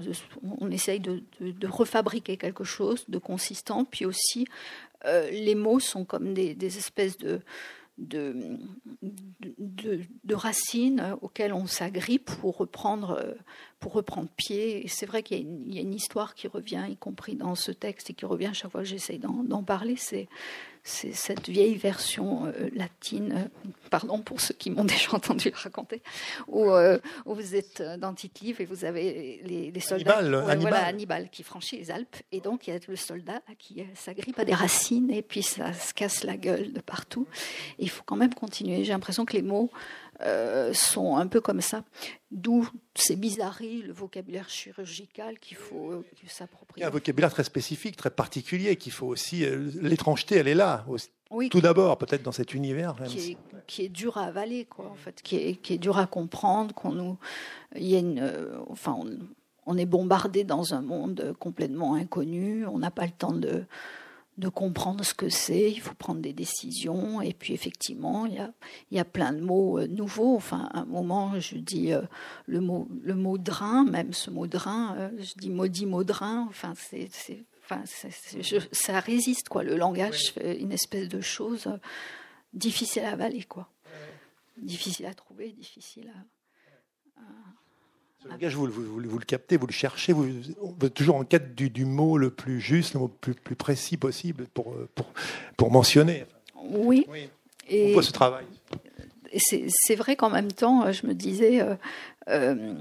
on 0.60 0.72
essaye 0.72 1.00
de, 1.00 1.24
de, 1.40 1.68
refabriquer 1.68 2.38
quelque 2.38 2.64
chose 2.64 3.06
de 3.08 3.18
consistant. 3.18 3.86
Puis 3.86 4.06
aussi, 4.06 4.48
les 5.06 5.56
mots 5.56 5.82
sont 5.82 6.06
comme 6.06 6.34
des, 6.34 6.56
des 6.56 6.78
espèces 6.78 7.18
de, 7.18 7.42
de, 7.98 8.58
de, 9.02 10.36
racines 10.36 11.18
auxquelles 11.22 11.52
on 11.52 11.68
s'agrippe 11.68 12.32
pour 12.40 12.58
reprendre, 12.58 13.36
pour 13.80 13.94
reprendre 13.94 14.30
pied. 14.36 14.86
Et 14.86 14.88
c'est 14.88 15.06
vrai 15.06 15.24
qu'il 15.24 15.38
y, 15.38 15.76
y, 15.76 15.78
a 15.78 15.82
une 15.82 15.94
histoire 15.94 16.36
qui 16.36 16.48
revient, 16.48 16.86
y 16.90 16.98
compris 16.98 17.36
dans 17.36 17.56
ce 17.56 17.72
texte, 17.72 18.10
et 18.10 18.14
qui 18.14 18.26
revient 18.26 18.52
chaque 18.54 18.72
fois 18.72 18.82
que 18.82 18.88
j'essaie 18.88 19.18
d'en 19.18 19.64
parler. 19.64 19.96
C'est 19.98 20.28
cette 20.88 21.50
vieille 21.50 21.76
version 21.76 22.46
euh, 22.46 22.70
latine, 22.74 23.34
euh, 23.66 23.70
pardon 23.90 24.22
pour 24.22 24.40
ceux 24.40 24.54
qui 24.54 24.72
m'ont 24.72 24.86
déjà 24.86 25.14
entendu 25.14 25.50
le 25.50 25.58
raconter, 25.58 26.02
où, 26.48 26.72
euh, 26.72 26.98
où 27.26 27.36
vous 27.36 27.56
êtes 27.56 27.82
dans 28.00 28.14
Tite-Livre 28.14 28.62
et 28.62 28.66
vous 28.66 28.86
avez 28.86 29.42
les, 29.44 29.80
soldats, 29.80 30.18
Hannibal, 30.18 30.60
Voilà, 30.60 30.86
Hannibal 30.86 31.30
qui 31.30 31.44
franchit 31.44 31.78
les 31.78 31.92
Alpes, 31.92 32.16
et 32.32 32.40
donc 32.40 32.68
il 32.68 32.74
y 32.74 32.78
a 32.78 32.80
le 32.88 32.96
soldat 32.96 33.42
qui 33.60 33.84
s'agrippe 33.96 34.40
à 34.40 34.46
des 34.46 34.54
racines 34.54 35.12
et 35.12 35.22
puis 35.22 35.44
ça 35.44 35.74
se 35.74 35.94
casse 35.94 36.24
la 36.24 36.38
gueule 36.38 36.72
de 36.72 36.80
partout. 36.80 37.28
Et 37.80 37.84
il 37.84 37.90
faut 37.90 38.04
quand 38.06 38.16
même 38.16 38.34
continuer. 38.34 38.84
J'ai 38.84 38.94
l'impression 38.94 39.26
que 39.26 39.34
les 39.34 39.42
mots 39.42 39.70
euh, 40.22 40.74
sont 40.74 41.16
un 41.16 41.28
peu 41.28 41.42
comme 41.42 41.62
ça. 41.62 41.84
D'où 42.32 42.68
ces 42.96 43.16
bizarreries, 43.16 43.84
le 43.84 43.94
vocabulaire 43.94 44.50
chirurgical 44.50 45.38
qu'il 45.40 45.58
faut 45.58 45.92
euh, 45.92 46.06
s'approprier. 46.28 46.86
Un 46.86 46.90
vocabulaire 46.90 47.32
très 47.32 47.44
spécifique, 47.44 47.96
très 47.96 48.10
particulier, 48.10 48.76
qu'il 48.78 48.92
faut 48.92 49.08
aussi. 49.08 49.46
Euh, 49.46 49.70
l'étrangeté, 49.82 50.36
elle 50.36 50.48
est 50.48 50.56
là. 50.56 50.86
Tout 51.52 51.62
d'abord, 51.62 51.98
peut-être 51.98 52.24
dans 52.24 52.32
cet 52.32 52.54
univers. 52.54 52.96
Qui, 53.06 53.32
est, 53.32 53.38
qui, 53.68 53.84
est, 53.84 53.90
dur 53.90 54.18
à 54.18 54.24
avaler, 54.24 54.66
quoi, 54.66 54.90
en 54.90 54.96
fait, 54.96 55.22
qui 55.22 55.36
est, 55.36 55.56
qui 55.56 55.74
est 55.74 55.78
dur 55.78 55.98
à 55.98 56.08
comprendre. 56.08 56.74
Qu'on 56.74 56.94
nous, 56.94 57.18
il 57.76 57.88
y 57.88 57.96
a 57.96 58.00
une, 58.00 58.32
enfin, 58.70 58.98
on, 59.00 59.20
on 59.68 59.78
est 59.78 59.86
bombardé 59.86 60.44
dans 60.44 60.74
un 60.74 60.82
monde 60.82 61.36
complètement 61.40 61.94
inconnu. 61.94 62.66
On 62.66 62.80
n'a 62.80 62.90
pas 62.90 63.06
le 63.06 63.12
temps 63.12 63.34
de 63.34 63.66
de 64.38 64.50
comprendre 64.50 65.04
ce 65.04 65.14
que 65.14 65.30
c'est, 65.30 65.72
il 65.72 65.82
faut 65.82 65.96
prendre 65.96 66.22
des 66.22 66.34
décisions. 66.34 67.22
Et 67.22 67.34
puis 67.34 67.54
effectivement, 67.54 68.26
il 68.26 68.36
y 68.36 68.40
a, 68.40 68.54
il 68.92 68.98
y 68.98 69.00
a 69.00 69.06
plein 69.06 69.34
de 69.34 69.42
mots 69.42 69.80
euh, 69.80 69.88
nouveaux. 69.88 70.36
Enfin, 70.36 70.70
à 70.74 70.82
un 70.82 70.86
moment, 70.86 71.40
je 71.40 71.58
dis 71.58 71.92
euh, 71.92 72.02
le, 72.46 72.62
mot, 72.62 72.88
le 73.02 73.16
mot 73.16 73.38
drain, 73.38 73.86
même 73.86 74.14
ce 74.14 74.30
mot 74.30 74.48
drain, 74.48 74.96
euh, 74.98 75.10
je 75.20 75.34
dis 75.38 75.50
maudit 75.50 75.86
mot 75.86 76.04
drain. 76.04 76.46
Enfin, 76.50 76.74
c'est, 76.76 77.10
enfin, 77.64 77.84
ça 78.72 79.00
résiste, 79.00 79.50
quoi. 79.50 79.64
Le 79.64 79.76
langage 79.76 80.32
fait 80.34 80.60
une 80.60 80.72
espèce 80.72 81.10
de 81.10 81.22
chose 81.22 81.68
difficile 82.54 83.04
à 83.04 83.14
avaler, 83.14 83.44
quoi. 83.44 83.70
Difficile 84.58 85.06
à 85.08 85.14
trouver, 85.14 85.52
difficile 85.52 86.12
à 86.16 87.22
langage, 88.28 88.56
vous, 88.56 88.68
vous, 88.68 89.00
le 89.00 89.26
captez, 89.26 89.58
vous 89.58 89.68
le 89.68 89.74
cherchez, 89.74 90.14
vous, 90.14 90.28
êtes 90.84 90.94
toujours 90.94 91.16
en 91.16 91.24
quête 91.24 91.56
du, 91.56 91.86
mot 91.86 92.18
le 92.18 92.30
plus 92.30 92.60
juste, 92.60 92.94
le 92.94 93.00
mot 93.00 93.12
le 93.28 93.34
plus, 93.34 93.56
précis 93.56 93.98
possible 93.98 94.46
pour, 94.54 94.76
pour, 94.96 95.08
pour 95.56 95.72
mentionner. 95.72 96.26
Oui. 96.70 97.06
Et, 97.70 97.90
On 97.90 97.94
voit 97.94 98.04
ce 98.04 98.12
travail. 98.12 98.46
C'est 99.34 99.96
vrai 99.96 100.16
qu'en 100.16 100.30
même 100.30 100.52
temps, 100.52 100.92
je 100.92 101.06
me 101.06 101.14
disais, 101.14 101.62
euh, 101.62 101.76
euh, 102.30 102.74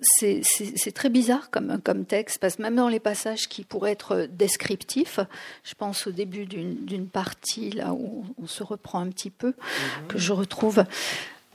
c'est 0.00 0.92
très 0.94 1.08
bizarre 1.08 1.50
comme, 1.50 1.80
comme 1.82 2.04
texte, 2.04 2.38
parce 2.38 2.56
que 2.56 2.62
même 2.62 2.76
dans 2.76 2.88
les 2.88 3.00
passages 3.00 3.48
qui 3.48 3.64
pourraient 3.64 3.92
être 3.92 4.28
descriptifs, 4.30 5.20
je 5.64 5.74
pense 5.74 6.06
au 6.06 6.12
début 6.12 6.46
d'une 6.46 7.08
partie, 7.08 7.70
là 7.70 7.92
où 7.92 8.24
on 8.40 8.46
se 8.46 8.62
reprend 8.62 9.00
un 9.00 9.08
petit 9.08 9.30
peu, 9.30 9.48
mhm. 9.48 10.06
que 10.08 10.18
je 10.18 10.32
retrouve. 10.32 10.84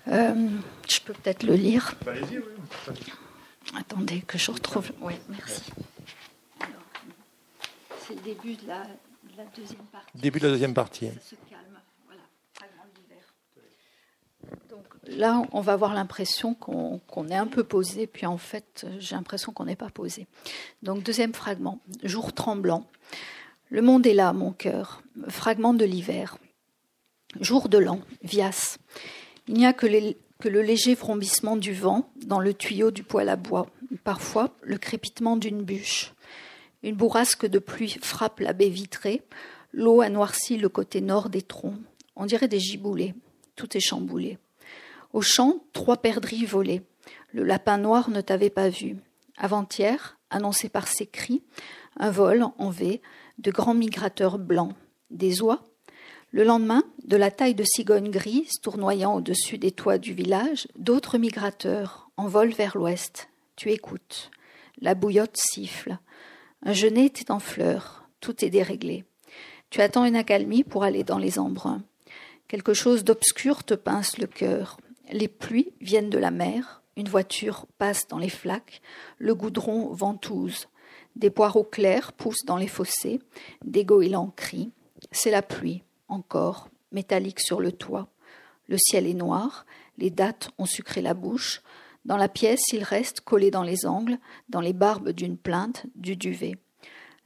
Euh, 0.08 0.50
je 0.89 1.00
peux 1.01 1.13
peut-être 1.13 1.43
le 1.43 1.53
lire. 1.53 1.96
Oui. 2.08 2.39
Attendez 3.75 4.22
que 4.22 4.38
je 4.38 4.51
retrouve. 4.51 4.91
Oui, 5.01 5.13
merci. 5.29 5.72
C'est 8.08 8.15
le 8.15 8.22
début 8.22 8.55
de 8.55 8.67
la, 8.67 8.84
deuxième 9.55 9.86
partie. 9.91 10.17
Début 10.17 10.39
de 10.39 10.46
la 10.46 10.51
deuxième 10.51 10.74
partie. 10.74 11.08
Ça 11.08 11.13
se 11.22 11.36
calme. 11.50 11.79
Voilà, 12.05 12.22
fragment 12.53 12.84
Donc 14.70 14.86
là, 15.08 15.43
on 15.51 15.62
va 15.62 15.74
avoir 15.74 15.93
l'impression 15.93 16.53
qu'on 16.55 17.27
est 17.29 17.36
un 17.36 17.48
peu 17.48 17.63
posé, 17.63 18.08
puis 18.08 18.25
en 18.25 18.38
fait, 18.38 18.86
j'ai 19.00 19.15
l'impression 19.15 19.53
qu'on 19.53 19.65
n'est 19.65 19.75
pas 19.75 19.89
posé. 19.89 20.27
Donc, 20.84 21.03
deuxième 21.03 21.34
fragment. 21.34 21.79
Jour 22.03 22.34
tremblant. 22.34 22.89
Le 23.70 23.81
monde 23.81 24.05
est 24.05 24.13
là, 24.13 24.34
mon 24.34 24.51
cœur. 24.51 25.01
Fragment 25.29 25.74
de 25.74 25.86
l'hiver. 25.86 26.38
Jour 27.39 27.70
de 27.70 27.77
l'an. 27.77 28.01
Vias. 28.24 28.77
Il 29.48 29.55
n'y 29.55 29.65
a 29.65 29.74
que, 29.74 29.88
le 29.88 30.62
léger 30.62 30.95
frombissement 30.95 31.55
du 31.55 31.74
vent 31.74 32.10
dans 32.25 32.39
le 32.39 32.53
tuyau 32.53 32.91
du 32.91 33.03
poêle 33.03 33.29
à 33.29 33.36
bois, 33.36 33.67
parfois 34.03 34.55
le 34.62 34.77
crépitement 34.77 35.38
d'une 35.38 35.63
bûche. 35.63 36.13
Une 36.83 36.95
bourrasque 36.95 37.45
de 37.45 37.60
pluie 37.60 37.98
frappe 38.01 38.39
la 38.39 38.53
baie 38.53 38.69
vitrée, 38.69 39.21
l'eau 39.74 40.01
a 40.01 40.10
noirci 40.10 40.57
le 40.57 40.69
côté 40.69 41.01
nord 41.01 41.29
des 41.29 41.41
troncs. 41.41 41.77
On 42.15 42.25
dirait 42.25 42.48
des 42.48 42.60
giboulées, 42.60 43.13
tout 43.55 43.77
est 43.77 43.81
chamboulé. 43.81 44.38
Au 45.13 45.21
champ, 45.21 45.63
trois 45.74 45.98
perdrix 45.98 46.45
volaient. 46.45 46.83
Le 47.33 47.43
lapin 47.43 47.77
noir 47.77 48.10
ne 48.10 48.21
t'avait 48.21 48.50
pas 48.50 48.69
vu. 48.69 48.98
Avant-hier, 49.38 50.17
annoncé 50.29 50.69
par 50.69 50.88
ses 50.88 51.05
cris, 51.05 51.43
un 51.98 52.12
vol 52.12 52.45
en 52.57 52.69
V 52.69 53.01
de 53.38 53.51
grands 53.51 53.74
migrateurs 53.74 54.38
blancs. 54.38 54.74
Des 55.10 55.41
oies 55.41 55.63
le 56.33 56.45
lendemain, 56.45 56.83
de 57.03 57.17
la 57.17 57.29
taille 57.29 57.55
de 57.55 57.65
cigogne 57.65 58.09
grise 58.09 58.61
tournoyant 58.61 59.15
au-dessus 59.15 59.57
des 59.57 59.73
toits 59.73 59.97
du 59.97 60.13
village, 60.13 60.65
d'autres 60.77 61.17
migrateurs 61.17 62.09
envolent 62.15 62.53
vers 62.53 62.77
l'ouest. 62.77 63.27
Tu 63.57 63.71
écoutes. 63.71 64.31
La 64.79 64.95
bouillotte 64.95 65.35
siffle. 65.35 65.97
Un 66.63 66.71
genêt 66.71 67.11
est 67.19 67.31
en 67.31 67.39
fleurs. 67.39 68.07
Tout 68.21 68.45
est 68.45 68.50
déréglé. 68.50 69.03
Tu 69.71 69.81
attends 69.81 70.05
une 70.05 70.15
accalmie 70.15 70.63
pour 70.63 70.85
aller 70.85 71.03
dans 71.03 71.17
les 71.17 71.38
embruns. 71.38 71.83
Quelque 72.47 72.73
chose 72.73 73.03
d'obscur 73.03 73.65
te 73.65 73.73
pince 73.73 74.17
le 74.17 74.27
cœur. 74.27 74.77
Les 75.11 75.27
pluies 75.27 75.73
viennent 75.81 76.09
de 76.09 76.17
la 76.17 76.31
mer. 76.31 76.81
Une 76.95 77.09
voiture 77.09 77.65
passe 77.77 78.07
dans 78.07 78.19
les 78.19 78.29
flaques. 78.29 78.81
Le 79.17 79.35
goudron 79.35 79.91
ventouse. 79.91 80.69
Des 81.17 81.29
poireaux 81.29 81.65
clairs 81.65 82.13
poussent 82.13 82.45
dans 82.45 82.57
les 82.57 82.69
fossés. 82.69 83.19
Des 83.65 83.83
goélands 83.83 84.33
crient. 84.38 84.71
C'est 85.11 85.31
la 85.31 85.41
pluie 85.41 85.83
encore, 86.12 86.70
métallique 86.91 87.39
sur 87.39 87.60
le 87.60 87.72
toit. 87.72 88.08
Le 88.68 88.77
ciel 88.77 89.08
est 89.08 89.13
noir, 89.13 89.65
les 89.98 90.10
dattes 90.10 90.51
ont 90.58 90.65
sucré 90.65 91.01
la 91.01 91.13
bouche. 91.13 91.62
Dans 92.06 92.18
la 92.18 92.30
pièce, 92.30 92.62
il 92.74 92.84
reste, 92.84 93.22
collé 93.22 93.51
dans 93.51 93.63
les 93.63 93.86
angles, 93.86 94.18
dans 94.50 94.62
les 94.62 94.74
barbes 94.74 95.10
d'une 95.10 95.38
plainte, 95.38 95.86
du 95.96 96.15
duvet. 96.15 96.56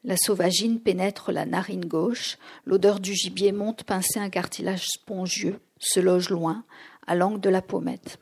La 0.03 0.17
sauvagine 0.17 0.79
pénètre 0.79 1.31
la 1.31 1.45
narine 1.45 1.85
gauche, 1.85 2.37
l'odeur 2.65 2.99
du 2.99 3.13
gibier 3.13 3.51
monte 3.51 3.83
pincer 3.83 4.19
un 4.19 4.29
cartilage 4.29 4.85
spongieux, 4.85 5.59
se 5.79 5.99
loge 5.99 6.29
loin, 6.29 6.63
à 7.07 7.15
l'angle 7.15 7.39
de 7.39 7.49
la 7.49 7.61
pommette, 7.61 8.19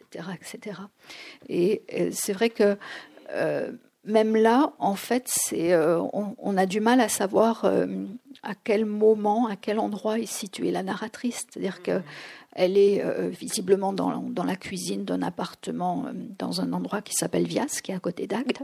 etc., 0.00 0.28
etc. 0.34 0.80
Et 1.48 1.82
euh, 1.94 2.10
c'est 2.12 2.32
vrai 2.32 2.50
que 2.50 2.78
euh, 3.30 3.72
même 4.06 4.36
là, 4.36 4.72
en 4.78 4.94
fait, 4.94 5.24
c'est, 5.26 5.72
euh, 5.72 6.00
on, 6.12 6.56
a 6.56 6.66
du 6.66 6.80
mal 6.80 7.00
à 7.00 7.08
savoir 7.08 7.66
à 8.42 8.54
quel 8.54 8.84
moment, 8.84 9.46
à 9.48 9.56
quel 9.56 9.78
endroit 9.78 10.18
est 10.18 10.26
située 10.26 10.70
la 10.70 10.82
narratrice. 10.82 11.46
C'est-à-dire 11.48 11.82
qu'elle 11.82 12.78
est 12.78 13.04
euh, 13.04 13.28
visiblement 13.28 13.92
dans, 13.92 14.22
dans, 14.22 14.44
la 14.44 14.56
cuisine 14.56 15.04
d'un 15.04 15.22
appartement 15.22 16.04
euh, 16.06 16.12
dans 16.38 16.60
un 16.60 16.72
endroit 16.72 17.02
qui 17.02 17.14
s'appelle 17.14 17.46
Vias, 17.46 17.80
qui 17.82 17.92
est 17.92 17.94
à 17.94 18.00
côté 18.00 18.26
d'Agde. 18.26 18.58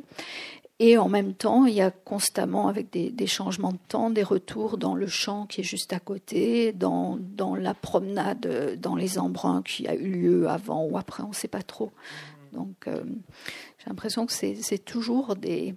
Et 0.79 0.99
en 0.99 1.09
même 1.09 1.35
temps, 1.35 1.67
il 1.67 1.75
y 1.75 1.81
a 1.81 1.91
constamment, 1.91 2.67
avec 2.67 2.91
des, 2.91 3.27
changements 3.27 3.73
de 3.73 3.79
temps, 3.89 4.11
des 4.11 4.25
retours 4.25 4.79
dans 4.79 4.97
le 4.97 5.07
champ 5.07 5.47
qui 5.47 5.61
est 5.61 5.65
juste 5.65 5.93
à 5.93 6.01
côté, 6.01 6.73
dans, 6.73 7.19
dans 7.21 7.55
la 7.55 7.73
promenade 7.73 8.77
dans 8.81 8.97
les 8.97 9.17
embruns 9.17 9.63
qui 9.63 9.87
a 9.87 9.95
eu 9.95 10.09
lieu 10.11 10.49
avant 10.49 10.85
ou 10.85 10.99
après, 10.99 11.23
on 11.23 11.29
ne 11.29 11.35
sait 11.35 11.47
pas 11.47 11.63
trop. 11.63 11.93
Donc, 12.52 12.87
euh, 12.87 13.02
j'ai 13.78 13.88
l'impression 13.88 14.26
que 14.26 14.32
c'est 14.32 14.85
toujours 14.85 15.37
des, 15.37 15.75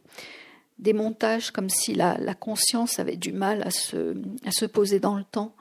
des 0.79 0.93
montages 0.93 1.51
comme 1.51 1.69
si 1.69 1.93
la, 1.93 2.17
conscience 2.35 2.99
avait 2.99 3.17
du 3.17 3.31
mal 3.31 3.63
à 3.63 3.71
se, 3.71 4.15
à 4.45 4.51
se 4.51 4.65
poser 4.65 4.99
dans 4.99 5.15
le 5.15 5.23
temps. 5.23 5.55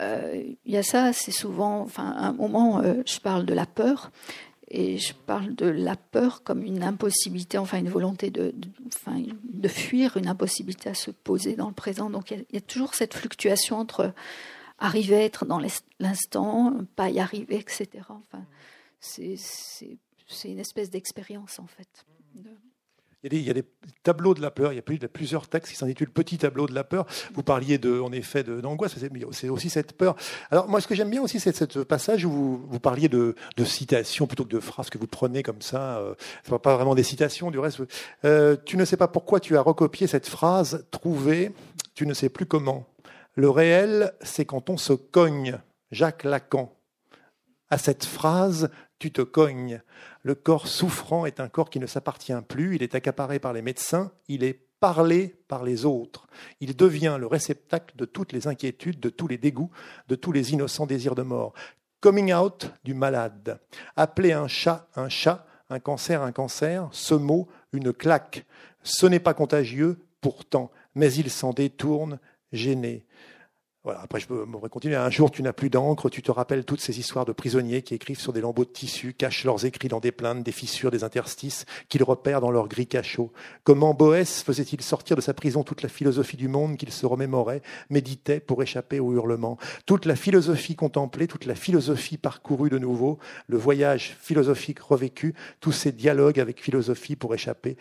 Il 0.00 0.56
y 0.66 0.76
a 0.76 0.82
ça 0.82 1.04
assez 1.04 1.32
souvent, 1.32 1.80
enfin, 1.80 2.10
à 2.10 2.28
un 2.28 2.32
moment, 2.32 2.82
je 2.82 3.20
parle 3.20 3.46
de 3.46 3.54
la 3.54 3.66
peur, 3.66 4.10
et 4.68 4.98
je 4.98 5.12
parle 5.12 5.54
de 5.54 5.66
la 5.66 5.96
peur 5.96 6.42
comme 6.42 6.64
une 6.64 6.82
impossibilité, 6.82 7.58
enfin 7.58 7.78
une 7.78 7.88
volonté 7.88 8.30
de, 8.30 8.54
enfin, 8.86 9.22
de 9.42 9.68
fuir, 9.68 10.16
une 10.16 10.26
impossibilité 10.26 10.88
à 10.90 10.94
se 10.94 11.10
poser 11.10 11.54
dans 11.54 11.68
le 11.68 11.74
présent. 11.74 12.10
Donc 12.10 12.30
il 12.30 12.44
y, 12.52 12.56
a, 12.56 12.60
toujours 12.60 12.94
cette 12.94 13.14
fluctuation 13.14 13.78
entre 13.78 14.12
arriver 14.78 15.16
à 15.16 15.22
être 15.22 15.44
dans 15.44 15.60
l'instant, 16.00 16.74
pas 16.96 17.10
y 17.10 17.20
arriver, 17.20 17.56
etc. 17.56 17.88
Enfin, 18.08 18.44
c'est 19.00 19.36
une 20.44 20.58
espèce 20.58 20.90
d'expérience 20.90 21.58
en 21.58 21.66
fait. 21.66 22.04
Il 23.26 23.40
y, 23.40 23.48
a 23.48 23.54
des, 23.54 23.64
tableaux 24.02 24.34
de 24.34 24.42
la 24.42 24.50
peur, 24.50 24.74
il 24.74 24.76
y 24.76 24.78
a 24.78 25.08
plusieurs 25.08 25.48
textes 25.48 25.72
qui 25.72 25.78
s'intitulent 25.78 26.10
Petit 26.10 26.36
tableau 26.36 26.66
de 26.66 26.74
la 26.74 26.84
peur. 26.84 27.06
Vous 27.32 27.42
parliez 27.42 27.78
de, 27.78 27.98
en 27.98 28.12
effet 28.12 28.44
d'angoisse, 28.44 28.96
c'est 29.32 29.48
aussi 29.48 29.70
cette 29.70 29.96
peur. 29.96 30.14
Alors 30.50 30.68
moi, 30.68 30.82
ce 30.82 30.86
que 30.86 30.94
j'aime 30.94 31.08
bien 31.08 31.22
aussi, 31.22 31.40
c'est 31.40 31.56
ce 31.56 31.78
passage 31.78 32.26
où 32.26 32.60
vous, 32.68 32.80
parliez 32.80 33.08
de, 33.08 33.34
citations 33.64 34.26
plutôt 34.26 34.44
que 34.44 34.50
de 34.50 34.60
phrases 34.60 34.90
que 34.90 34.98
vous 34.98 35.06
prenez 35.06 35.42
comme 35.42 35.62
ça. 35.62 35.96
Euh, 36.00 36.14
ce 36.46 36.54
pas 36.54 36.76
vraiment 36.76 36.94
des 36.94 37.02
citations, 37.02 37.50
du 37.50 37.58
reste. 37.58 37.80
Euh, 38.26 38.58
tu 38.62 38.76
ne 38.76 38.84
sais 38.84 38.98
pas 38.98 39.08
pourquoi 39.08 39.40
tu 39.40 39.56
as 39.56 39.62
recopié 39.62 40.06
cette 40.06 40.28
phrase, 40.28 40.86
trouvé, 40.90 41.52
tu 41.94 42.06
ne 42.06 42.12
sais 42.12 42.28
plus 42.28 42.44
comment. 42.44 42.84
Le 43.36 43.48
réel, 43.48 44.12
c'est 44.20 44.44
quand 44.44 44.68
on 44.68 44.76
se 44.76 44.92
cogne. 44.92 45.58
Jacques 45.90 46.24
Lacan. 46.24 46.74
À 47.70 47.78
cette 47.78 48.04
phrase, 48.04 48.68
tu 49.04 49.12
te 49.12 49.20
cognes. 49.20 49.82
Le 50.22 50.34
corps 50.34 50.66
souffrant 50.66 51.26
est 51.26 51.38
un 51.38 51.50
corps 51.50 51.68
qui 51.68 51.78
ne 51.78 51.86
s'appartient 51.86 52.32
plus, 52.48 52.76
il 52.76 52.82
est 52.82 52.94
accaparé 52.94 53.38
par 53.38 53.52
les 53.52 53.60
médecins, 53.60 54.10
il 54.28 54.42
est 54.42 54.58
parlé 54.80 55.36
par 55.46 55.62
les 55.62 55.84
autres. 55.84 56.26
Il 56.60 56.74
devient 56.74 57.18
le 57.20 57.26
réceptacle 57.26 57.94
de 57.96 58.06
toutes 58.06 58.32
les 58.32 58.46
inquiétudes, 58.46 59.00
de 59.00 59.10
tous 59.10 59.28
les 59.28 59.36
dégoûts, 59.36 59.70
de 60.08 60.14
tous 60.14 60.32
les 60.32 60.54
innocents 60.54 60.86
désirs 60.86 61.14
de 61.14 61.20
mort. 61.20 61.52
Coming 62.00 62.32
out 62.32 62.72
du 62.82 62.94
malade. 62.94 63.60
Appeler 63.94 64.32
un 64.32 64.48
chat 64.48 64.88
un 64.96 65.10
chat, 65.10 65.46
un 65.68 65.80
cancer 65.80 66.22
un 66.22 66.32
cancer, 66.32 66.88
ce 66.92 67.12
mot, 67.12 67.46
une 67.74 67.92
claque. 67.92 68.46
Ce 68.84 69.04
n'est 69.04 69.20
pas 69.20 69.34
contagieux, 69.34 69.98
pourtant, 70.22 70.70
mais 70.94 71.12
il 71.12 71.28
s'en 71.28 71.52
détourne, 71.52 72.18
gêné. 72.52 73.04
Après, 73.86 74.18
je 74.18 74.26
peux 74.26 74.46
continuer. 74.70 74.96
Un 74.96 75.10
jour, 75.10 75.30
tu 75.30 75.42
n'as 75.42 75.52
plus 75.52 75.68
d'encre, 75.68 76.08
tu 76.08 76.22
te 76.22 76.30
rappelles 76.30 76.64
toutes 76.64 76.80
ces 76.80 76.98
histoires 76.98 77.26
de 77.26 77.32
prisonniers 77.32 77.82
qui 77.82 77.94
écrivent 77.94 78.18
sur 78.18 78.32
des 78.32 78.40
lambeaux 78.40 78.64
de 78.64 78.70
tissu, 78.70 79.12
cachent 79.12 79.44
leurs 79.44 79.66
écrits 79.66 79.88
dans 79.88 80.00
des 80.00 80.12
plaintes, 80.12 80.42
des 80.42 80.52
fissures, 80.52 80.90
des 80.90 81.04
interstices, 81.04 81.66
qu'ils 81.90 82.02
repèrent 82.02 82.40
dans 82.40 82.50
leurs 82.50 82.68
gris 82.68 82.86
cachots. 82.86 83.30
Comment 83.62 83.92
Boès 83.92 84.42
faisait-il 84.42 84.80
sortir 84.80 85.16
de 85.16 85.20
sa 85.20 85.34
prison 85.34 85.64
toute 85.64 85.82
la 85.82 85.90
philosophie 85.90 86.38
du 86.38 86.48
monde 86.48 86.78
qu'il 86.78 86.90
se 86.92 87.04
remémorait, 87.04 87.60
méditait 87.90 88.40
pour 88.40 88.62
échapper 88.62 89.00
au 89.00 89.12
hurlement? 89.12 89.58
Toute 89.84 90.06
la 90.06 90.16
philosophie 90.16 90.76
contemplée, 90.76 91.26
toute 91.26 91.44
la 91.44 91.54
philosophie 91.54 92.16
parcourue 92.16 92.70
de 92.70 92.78
nouveau, 92.78 93.18
le 93.48 93.58
voyage 93.58 94.16
philosophique 94.18 94.80
revécu, 94.80 95.34
tous 95.60 95.72
ces 95.72 95.92
dialogues 95.92 96.40
avec 96.40 96.62
philosophie 96.62 97.16
pour 97.16 97.34
échapper 97.34 97.76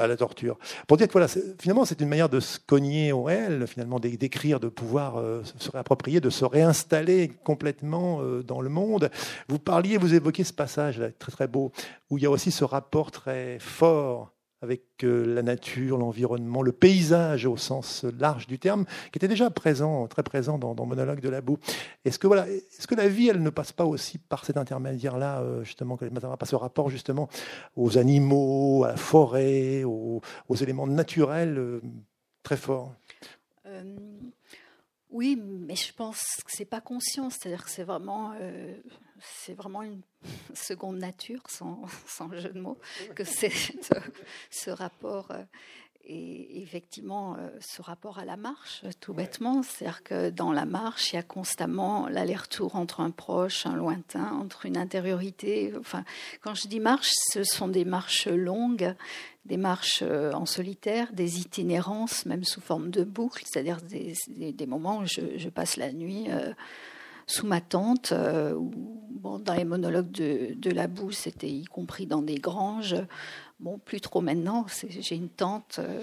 à 0.00 0.06
la 0.06 0.16
torture. 0.16 0.58
Pour 0.86 0.96
dire 0.96 1.06
que 1.06 1.12
voilà, 1.12 1.28
finalement, 1.28 1.84
c'est 1.84 2.00
une 2.00 2.08
manière 2.08 2.28
de 2.28 2.40
se 2.40 2.58
cogner 2.58 3.12
au 3.12 3.22
réel, 3.22 3.66
finalement, 3.66 4.00
d'écrire, 4.00 4.58
de 4.58 4.68
pouvoir 4.68 5.18
euh, 5.18 5.42
se 5.58 5.70
réapproprier, 5.70 6.20
de 6.20 6.30
se 6.30 6.44
réinstaller 6.44 7.28
complètement 7.44 8.20
euh, 8.22 8.42
dans 8.42 8.60
le 8.60 8.70
monde. 8.70 9.10
Vous 9.48 9.58
parliez, 9.58 9.98
vous 9.98 10.14
évoquez 10.14 10.44
ce 10.44 10.52
passage 10.52 10.98
là, 10.98 11.10
très 11.10 11.32
très 11.32 11.46
beau, 11.46 11.72
où 12.08 12.18
il 12.18 12.24
y 12.24 12.26
a 12.26 12.30
aussi 12.30 12.50
ce 12.50 12.64
rapport 12.64 13.10
très 13.10 13.58
fort 13.58 14.32
avec 14.62 14.82
euh, 15.04 15.24
la 15.34 15.42
nature, 15.42 15.96
l'environnement, 15.96 16.62
le 16.62 16.72
paysage 16.72 17.46
au 17.46 17.56
sens 17.56 18.04
large 18.18 18.46
du 18.46 18.58
terme, 18.58 18.84
qui 19.10 19.18
était 19.18 19.28
déjà 19.28 19.50
présent, 19.50 20.06
très 20.06 20.22
présent 20.22 20.58
dans, 20.58 20.74
Monologue 20.86 21.20
de 21.20 21.28
la 21.28 21.40
boue. 21.40 21.58
Est-ce 22.04 22.18
que 22.18 22.26
voilà, 22.26 22.48
est-ce 22.48 22.86
que 22.86 22.94
la 22.94 23.08
vie, 23.08 23.28
elle 23.28 23.42
ne 23.42 23.50
passe 23.50 23.72
pas 23.72 23.84
aussi 23.84 24.18
par 24.18 24.44
cet 24.44 24.56
intermédiaire-là, 24.56 25.40
euh, 25.40 25.62
justement, 25.62 25.96
par 25.96 26.48
ce 26.48 26.56
rapport 26.56 26.90
justement 26.90 27.28
aux 27.76 27.96
animaux, 27.96 28.84
à 28.84 28.88
la 28.88 28.96
forêt, 28.96 29.84
aux, 29.84 30.20
éléments 30.60 30.86
naturels 30.86 31.58
euh, 31.58 31.80
très 32.42 32.56
forts? 32.56 32.94
Oui, 35.10 35.40
mais 35.40 35.76
je 35.76 35.92
pense 35.92 36.20
que 36.44 36.50
c'est 36.50 36.64
pas 36.64 36.80
conscient, 36.80 37.30
c'est-à-dire 37.30 37.64
que 37.64 37.70
c'est 37.70 37.82
vraiment, 37.82 38.32
c'est 39.22 39.54
vraiment 39.54 39.82
une 39.82 40.00
seconde 40.54 40.98
nature, 40.98 41.42
sans, 41.48 41.82
sans 42.06 42.32
jeu 42.32 42.50
de 42.50 42.60
mots, 42.60 42.78
que 43.14 43.24
c'est 43.24 43.52
ce 44.50 44.70
rapport 44.70 45.30
euh, 45.30 45.42
et 46.12 46.62
effectivement, 46.62 47.36
euh, 47.38 47.50
ce 47.60 47.82
rapport 47.82 48.18
à 48.18 48.24
la 48.24 48.36
marche, 48.36 48.82
tout 49.00 49.12
bêtement, 49.12 49.62
c'est-à-dire 49.62 50.02
que 50.02 50.30
dans 50.30 50.50
la 50.50 50.64
marche, 50.64 51.12
il 51.12 51.16
y 51.16 51.18
a 51.18 51.22
constamment 51.22 52.08
l'aller-retour 52.08 52.74
entre 52.74 53.00
un 53.00 53.10
proche, 53.10 53.66
un 53.66 53.76
lointain, 53.76 54.32
entre 54.32 54.66
une 54.66 54.76
intériorité. 54.76 55.72
Enfin, 55.78 56.04
quand 56.40 56.54
je 56.54 56.68
dis 56.68 56.80
marche, 56.80 57.10
ce 57.32 57.44
sont 57.44 57.68
des 57.68 57.84
marches 57.84 58.26
longues, 58.26 58.94
des 59.44 59.58
marches 59.58 60.02
euh, 60.02 60.32
en 60.32 60.46
solitaire, 60.46 61.12
des 61.12 61.38
itinérances, 61.40 62.26
même 62.26 62.44
sous 62.44 62.60
forme 62.60 62.90
de 62.90 63.04
boucle, 63.04 63.44
c'est-à-dire 63.46 63.78
des, 63.82 64.66
moments 64.66 64.98
où 64.98 65.06
je, 65.06 65.48
passe 65.48 65.76
la 65.76 65.92
nuit. 65.92 66.26
Euh, 66.30 66.52
sous 67.30 67.46
ma 67.46 67.60
tente, 67.60 68.12
bon, 68.12 69.38
dans 69.38 69.54
les 69.54 69.64
monologues 69.64 70.10
de, 70.10 70.54
de 70.54 70.70
la 70.70 70.86
boue, 70.86 71.12
c'était 71.12 71.48
y 71.48 71.64
compris 71.64 72.06
dans 72.06 72.22
des 72.22 72.36
granges, 72.36 72.96
Bon, 73.60 73.78
plus 73.78 74.00
trop 74.00 74.22
maintenant. 74.22 74.64
J'ai 74.88 75.16
une 75.16 75.28
tente 75.28 75.80
euh, 75.80 76.00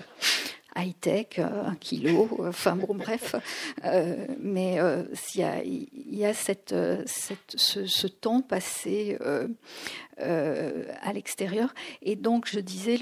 high-tech, 0.75 1.39
euh, 1.39 1.65
un 1.65 1.75
kilo, 1.75 2.29
enfin 2.41 2.75
bon, 2.75 2.93
bref. 2.95 3.35
Euh, 3.83 4.27
mais 4.39 4.77
il 5.33 6.15
y, 6.15 6.23
a, 6.23 6.33
cette, 6.35 6.75
ce, 7.07 8.07
temps 8.07 8.41
passé 8.41 9.17
à 10.19 11.13
l'extérieur. 11.13 11.73
Et 12.03 12.15
donc, 12.15 12.47
je 12.47 12.59
disais, 12.59 12.99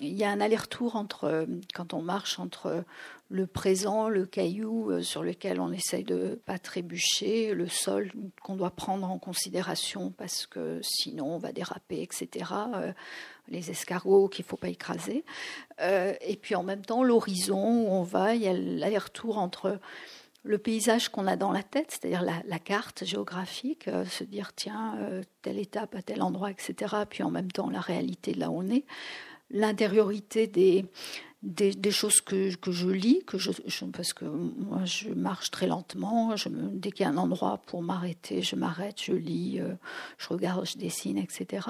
il 0.00 0.14
y 0.14 0.22
a 0.22 0.30
un 0.30 0.40
aller-retour 0.40 0.94
entre, 0.94 1.48
quand 1.74 1.94
on 1.94 2.02
marche 2.02 2.38
entre 2.38 2.84
le 3.28 3.46
présent, 3.46 4.08
le 4.08 4.24
caillou 4.24 5.02
sur 5.02 5.22
lequel 5.22 5.60
on 5.60 5.72
essaye 5.72 6.04
de 6.04 6.40
pas 6.46 6.58
trébucher, 6.58 7.54
le 7.54 7.68
sol 7.68 8.12
qu'on 8.42 8.56
doit 8.56 8.70
prendre 8.70 9.10
en 9.10 9.18
considération 9.18 10.12
parce 10.12 10.46
que 10.46 10.80
sinon 10.82 11.34
on 11.34 11.38
va 11.38 11.52
déraper, 11.52 12.02
etc 12.02 12.44
les 13.48 13.70
escargots 13.70 14.28
qu'il 14.28 14.44
faut 14.44 14.56
pas 14.56 14.68
écraser. 14.68 15.24
Euh, 15.80 16.14
et 16.20 16.36
puis 16.36 16.54
en 16.54 16.62
même 16.62 16.84
temps, 16.84 17.02
l'horizon 17.02 17.84
où 17.84 17.88
on 17.88 18.02
va, 18.02 18.34
il 18.34 18.42
y 18.42 18.48
a 18.48 18.52
l'aller-retour 18.52 19.38
entre 19.38 19.78
le 20.42 20.58
paysage 20.58 21.08
qu'on 21.08 21.26
a 21.26 21.36
dans 21.36 21.50
la 21.50 21.62
tête, 21.62 21.90
c'est-à-dire 21.90 22.22
la, 22.22 22.58
carte 22.58 23.04
géographique, 23.04 23.88
euh, 23.88 24.04
se 24.04 24.22
dire 24.22 24.52
tiens, 24.54 24.96
euh, 25.00 25.22
telle 25.42 25.58
étape 25.58 25.94
à 25.96 26.02
tel 26.02 26.22
endroit, 26.22 26.50
etc. 26.50 26.94
Puis 27.08 27.22
en 27.22 27.30
même 27.30 27.50
temps, 27.50 27.68
la 27.68 27.80
réalité 27.80 28.32
de 28.32 28.40
là 28.40 28.50
où 28.50 28.58
on 28.58 28.68
est. 28.68 28.84
L'intériorité 29.50 30.46
des, 30.48 30.86
des, 31.46 31.90
choses 31.90 32.20
que, 32.20 32.54
que, 32.56 32.72
je 32.72 32.88
lis, 32.88 33.22
que 33.24 33.38
je, 33.38 33.52
parce 33.92 34.12
que 34.12 34.24
moi 34.24 34.84
je 34.84 35.10
marche 35.10 35.50
très 35.50 35.66
lentement, 35.66 36.34
dès 36.72 36.90
qu'il 36.90 37.04
y 37.04 37.08
a 37.08 37.10
un 37.10 37.16
endroit 37.16 37.62
pour 37.66 37.82
m'arrêter, 37.82 38.42
je 38.42 38.56
m'arrête, 38.56 39.00
je 39.00 39.12
lis, 39.12 39.60
euh, 39.60 39.74
je 40.18 40.28
regarde, 40.28 40.66
je 40.66 40.76
dessine, 40.76 41.18
etc. 41.18 41.68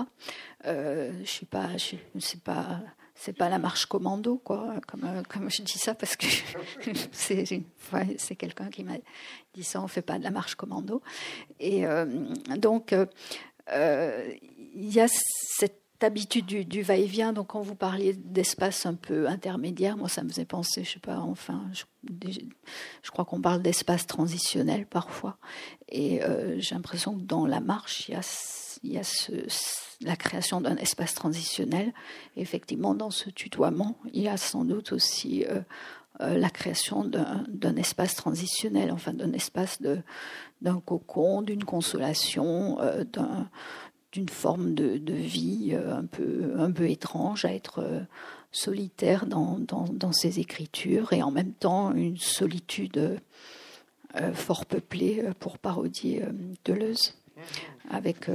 Euh, 0.65 1.12
je 1.23 1.31
suis 1.31 1.47
pas, 1.47 1.69
c'est 2.19 2.43
pas, 2.43 2.81
c'est 3.15 3.37
pas 3.37 3.51
la 3.51 3.59
marche 3.59 3.85
commando, 3.87 4.39
quoi, 4.39 4.81
comme, 4.87 5.05
euh, 5.05 5.23
comme 5.29 5.51
je 5.51 5.62
dis 5.62 5.79
ça 5.79 5.95
parce 5.95 6.17
que 6.17 6.27
c'est, 7.12 7.45
c'est 8.17 8.37
quelqu'un 8.37 8.71
qui 8.71 8.83
m'a 8.83 8.97
dit 9.55 9.65
ça, 9.65 9.83
on 9.83 9.89
fait 9.89 10.03
pas 10.03 10.19
de 10.19 10.25
la 10.25 10.31
marche 10.31 10.55
commando. 10.55 11.03
Et 11.61 11.85
donc 12.57 12.95
il 13.69 14.93
y 14.93 15.01
a 15.01 15.07
cette 15.09 15.86
habitude 16.05 16.47
du, 16.47 16.83
va-et-vient. 16.83 17.33
Donc, 17.33 17.49
quand 17.49 17.61
vous 17.61 17.75
parliez 17.75 18.13
d'espace 18.13 18.87
un 18.87 18.95
peu 18.95 19.29
intermédiaire, 19.29 19.97
moi, 19.97 20.09
ça 20.09 20.23
me 20.23 20.29
faisait 20.29 20.45
penser, 20.45 20.85
je 20.85 20.93
sais 20.93 20.99
pas, 20.99 21.19
enfin, 21.19 21.65
je, 21.73 23.11
crois 23.11 23.25
qu'on 23.25 23.41
parle 23.41 23.63
d'espace 23.63 24.07
transitionnel 24.07 24.87
parfois. 24.87 25.39
Et 25.89 26.23
euh, 26.23 26.57
j'ai 26.59 26.75
l'impression 26.75 27.17
que 27.17 27.23
dans 27.23 27.47
la 27.47 27.61
marche, 27.61 28.09
il 28.09 28.93
y 28.93 28.99
a, 28.99 29.03
la 30.03 30.17
création 30.17 30.61
d'un 30.61 30.77
espace 30.77 31.15
transitionnel. 31.15 31.93
Et 32.37 32.43
effectivement, 32.43 32.95
dans 32.95 33.11
ce 33.11 33.31
tutoiement, 33.31 33.97
il 34.13 34.23
y 34.23 34.29
a 34.29 34.37
sans 34.37 34.65
doute 34.65 34.93
aussi 34.93 35.45
euh, 35.45 35.61
euh, 36.21 36.37
la 36.37 36.51
création 36.51 37.05
d'un 37.05 37.77
espace 37.77 38.15
transitionnel, 38.15 38.93
enfin, 38.93 39.13
d'un 39.13 39.33
espace 39.33 39.81
d'un 40.63 40.81
cocon, 40.81 41.43
d'une 41.43 41.65
consolation, 41.65 42.79
d'un 43.13 43.49
d'une 44.17 44.29
forme 44.31 44.73
de, 44.73 45.13
vie 45.13 45.73
euh, 45.75 45.95
un 45.99 46.07
peu, 46.07 46.55
un 46.57 46.71
peu 46.71 46.89
étrange, 46.89 47.45
à 47.45 47.53
être 47.53 47.81
euh, 47.81 48.01
solitaire 48.51 49.27
dans, 49.27 49.59
dans, 49.59 50.13
ses 50.13 50.41
écritures 50.41 51.13
et 51.13 51.23
en 51.23 51.31
même 51.31 51.53
temps 51.53 51.93
une 51.93 52.17
solitude 52.17 53.21
euh, 54.17 54.33
fort 54.33 54.65
peuplée 54.65 55.23
pour 55.39 55.59
parodier 55.59 56.25
Deleuze. 56.65 57.15
Avec 57.91 58.31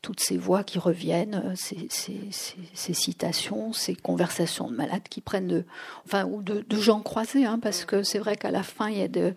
toutes 0.00 0.20
ces 0.20 0.38
voix 0.38 0.62
qui 0.62 0.78
reviennent, 0.78 1.54
ces, 1.56 1.88
ces, 1.90 2.94
citations, 2.94 3.72
ces 3.72 3.96
conversations 3.96 4.70
de 4.70 4.76
malades 4.76 5.08
qui 5.10 5.20
prennent 5.20 5.48
de, 5.48 5.64
enfin, 6.06 6.24
ou 6.24 6.40
de, 6.40 6.64
gens 6.76 7.00
croisés, 7.00 7.44
hein, 7.44 7.58
parce 7.60 7.84
que 7.84 8.04
c'est 8.04 8.20
vrai 8.20 8.36
qu'à 8.36 8.52
la 8.52 8.62
fin, 8.62 8.88
il 8.90 8.98
y 8.98 9.02
a 9.02 9.08
de, 9.08 9.34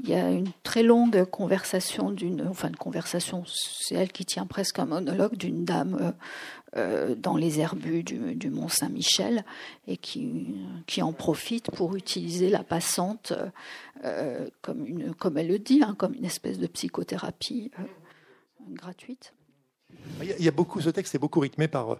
il 0.00 0.10
y 0.10 0.14
a 0.14 0.30
une 0.30 0.50
très 0.62 0.82
longue 0.82 1.24
conversation 1.24 2.14
enfin 2.48 2.68
une 2.68 2.76
conversation, 2.76 3.44
c'est 3.46 3.94
elle 3.94 4.12
qui 4.12 4.24
tient 4.24 4.46
presque 4.46 4.78
un 4.78 4.86
monologue 4.86 5.36
d'une 5.36 5.64
dame 5.64 5.96
euh, 6.00 6.12
euh, 6.76 7.14
dans 7.14 7.36
les 7.36 7.60
herbus 7.60 8.02
du, 8.02 8.50
Mont 8.50 8.68
Saint-Michel 8.68 9.44
et 9.86 9.96
qui, 9.96 10.54
en 11.00 11.12
profite 11.12 11.70
pour 11.70 11.96
utiliser 11.96 12.50
la 12.50 12.62
passante 12.62 13.32
euh, 14.04 14.48
comme 14.60 15.14
comme 15.14 15.38
elle 15.38 15.48
le 15.48 15.58
dit, 15.58 15.82
hein, 15.82 15.94
comme 15.96 16.14
une 16.14 16.24
espèce 16.24 16.58
de 16.58 16.66
psychothérapie 16.66 17.70
gratuite. 18.70 19.32
Il 20.20 20.44
y 20.44 20.48
a 20.48 20.52
beaucoup, 20.52 20.80
ce 20.80 20.90
texte 20.90 21.14
est 21.14 21.18
beaucoup 21.18 21.40
rythmé 21.40 21.68
par 21.68 21.98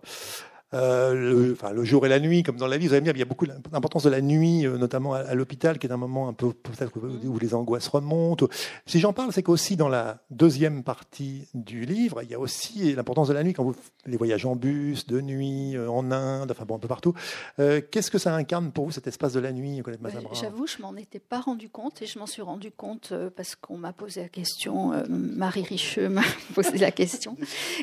euh, 0.75 1.15
le, 1.15 1.53
enfin, 1.53 1.71
le 1.71 1.85
jour 1.85 2.05
et 2.07 2.09
la 2.09 2.19
nuit, 2.19 2.43
comme 2.43 2.57
dans 2.57 2.67
la 2.67 2.77
vie, 2.77 2.89
vous 2.89 2.93
allez 2.93 3.01
me 3.01 3.05
dire, 3.05 3.15
il 3.15 3.21
y 3.21 3.23
a 3.23 3.27
beaucoup 3.27 3.47
d'importance 3.47 4.03
de 4.03 4.11
la 4.11 4.21
nuit, 4.21 4.67
euh, 4.67 4.77
notamment 4.77 5.15
à, 5.15 5.35
l'hôpital, 5.35 5.79
qui 5.79 5.87
est 5.87 5.93
un 5.93 5.97
moment 5.97 6.29
un 6.29 6.33
peu 6.33 6.53
peut-être 6.53 6.93
où 6.97 7.39
les 7.39 7.55
angoisses 7.55 7.87
remontent. 7.87 8.49
Si 8.85 8.99
j'en 8.99 9.13
parle, 9.13 9.33
c'est 9.33 9.45
qu'aussi 9.45 9.77
dans 9.77 9.89
la 9.89 10.19
deuxième 10.31 10.83
partie 10.83 11.47
du 11.55 11.85
livre, 11.85 12.23
il 12.23 12.31
y 12.31 12.35
a 12.35 12.41
aussi 12.41 12.95
l'importance 12.95 13.29
de 13.29 13.35
la 13.35 13.45
nuit 13.45 13.53
quand 13.53 13.63
vous 13.63 13.77
les 14.07 14.17
voyages 14.17 14.45
en 14.45 14.57
bus, 14.57 15.07
de 15.07 15.21
nuit, 15.21 15.77
euh, 15.77 15.89
en 15.89 16.11
Inde, 16.11 16.51
enfin 16.51 16.65
bon, 16.65 16.77
un 16.77 16.79
peu 16.79 16.89
partout. 16.89 17.15
Qu'est-ce 17.57 18.11
que 18.11 18.19
ça 18.19 18.35
incarne 18.35 18.73
pour 18.73 18.87
vous 18.87 18.91
cet 18.91 19.07
espace 19.07 19.33
de 19.33 19.41
la 19.41 19.53
nuit, 19.53 19.81
Colette 19.83 20.01
Mazabra 20.01 20.35
J'avoue, 20.35 20.67
je 20.67 20.83
m'en 20.83 20.95
étais 20.97 21.19
pas 21.19 21.41
rendu 21.41 21.69
compte 21.69 22.03
et 22.03 22.07
je 22.07 22.19
m'en 22.19 22.27
suis 22.27 22.43
rendu 22.43 22.71
compte 22.71 23.13
parce 23.37 23.55
qu'on 23.55 23.79
m'a 23.79 23.93
posé 23.93 24.23
la 24.23 24.29
question. 24.29 24.93
Marie 25.09 25.63
Richeux 25.63 26.09
m'a 26.09 26.23
posé 26.55 26.79
la 26.79 26.91
question 26.91 27.37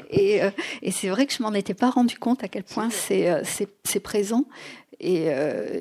et, 0.10 0.42
et 0.82 0.92
c'est 0.92 1.10
vrai 1.10 1.26
que 1.26 1.34
je 1.34 1.42
m'en 1.42 1.54
étais 1.54 1.74
pas 1.74 1.90
rendu 1.90 2.18
compte 2.18 2.44
à 2.44 2.48
quel 2.48 2.64
point 2.64 2.83
euh, 3.12 3.42
c'est 3.44 4.00
présent. 4.00 4.46
Euh, 5.04 5.80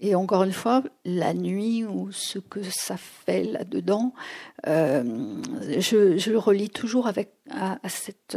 et, 0.00 0.14
encore 0.14 0.44
une 0.44 0.52
fois, 0.52 0.82
la 1.04 1.34
nuit 1.34 1.84
ou 1.84 2.10
ce 2.10 2.38
que 2.38 2.60
ça 2.62 2.96
fait 2.96 3.44
là-dedans, 3.44 4.14
euh, 4.66 5.36
je, 5.78 6.30
le 6.30 6.38
relis 6.38 6.70
toujours 6.70 7.06
avec, 7.06 7.32
à, 7.50 7.78
cette, 7.88 8.36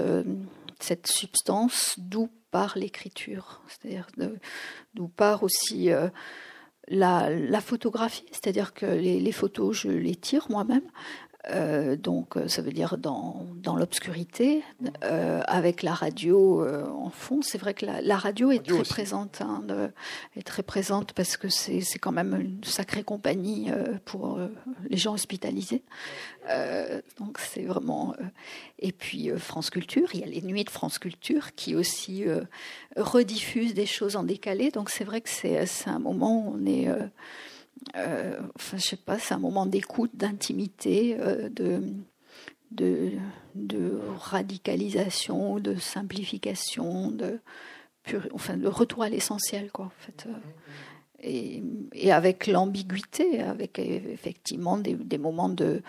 substance 1.05 1.95
d'où 1.97 2.29
part 2.51 2.77
l'écriture, 2.77 3.61
c'est-à-dire 3.67 4.07
d'où 4.93 5.07
part 5.07 5.43
aussi 5.43 5.89
la, 6.89 7.61
photographie, 7.61 8.25
c'est-à-dire 8.31 8.73
que 8.73 8.85
les, 8.85 9.31
photos, 9.31 9.75
je 9.75 9.89
les 9.89 10.15
tire 10.15 10.47
moi-même, 10.49 10.89
euh, 11.49 11.97
donc, 11.97 12.37
euh, 12.37 12.47
ça 12.47 12.61
veut 12.61 12.71
dire 12.71 12.97
dans, 12.97 13.45
dans 13.55 13.75
l'obscurité, 13.75 14.63
euh, 15.03 15.41
avec 15.45 15.83
la 15.83 15.93
radio 15.93 16.65
en 16.65 17.09
fond. 17.09 17.41
C'est 17.41 17.57
vrai 17.57 17.73
que 17.73 17.85
la, 17.85 18.17
radio 18.17 18.51
est 18.51 18.65
très 18.65 18.83
présente, 18.83 19.41
hein, 19.41 19.63
est 20.35 20.43
très 20.43 20.63
présente 20.63 21.13
parce 21.13 21.35
que 21.35 21.49
c'est 21.49 21.99
quand 21.99 22.11
même 22.11 22.39
une 22.39 22.63
sacrée 22.63 23.03
compagnie 23.03 23.69
pour 24.05 24.39
les 24.89 24.97
gens 24.97 25.13
hospitalisés. 25.13 25.83
donc, 27.19 27.39
c'est 27.39 27.63
vraiment. 27.63 28.15
et 28.79 28.91
puis 28.91 29.29
France 29.37 29.69
Culture, 29.69 30.09
il 30.13 30.21
y 30.21 30.23
a 30.23 30.27
les 30.27 30.41
nuits 30.41 30.63
de 30.63 30.69
France 30.69 30.99
Culture 30.99 31.53
qui 31.55 31.75
aussi 31.75 32.25
rediffusent 32.95 33.73
des 33.73 33.85
choses 33.85 34.15
en 34.15 34.23
décalé. 34.23 34.71
Donc, 34.71 34.89
c'est 34.89 35.03
vrai 35.03 35.21
que 35.21 35.29
c'est 35.29 35.65
un 35.87 35.99
moment 35.99 36.47
où 36.47 36.55
on 36.55 36.65
est 36.65 36.87
euh, 37.95 38.39
enfin, 38.55 38.77
je 38.77 38.83
sais 38.83 38.97
pas, 38.97 39.19
c'est 39.19 39.33
un 39.33 39.39
moment 39.39 39.65
d'écoute, 39.65 40.11
d'intimité, 40.13 41.17
euh, 41.19 41.49
de, 41.49 41.81
de, 43.55 43.99
radicalisation, 44.19 45.59
de 45.59 45.75
simplification, 45.75 47.11
de, 47.11 47.39
enfin, 48.33 48.57
de 48.57 48.67
retour 48.67 49.03
à 49.03 49.09
l'essentiel, 49.09 49.71
quoi, 49.71 49.85
en 49.85 49.91
fait. 49.99 50.27
Euh. 50.27 50.33
Et, 51.25 52.11
avec 52.11 52.47
l'ambiguïté, 52.47 53.39
avec 53.39 53.79
effectivement 53.79 54.77
des, 54.77 55.17
moments 55.17 55.47
de, 55.47 55.81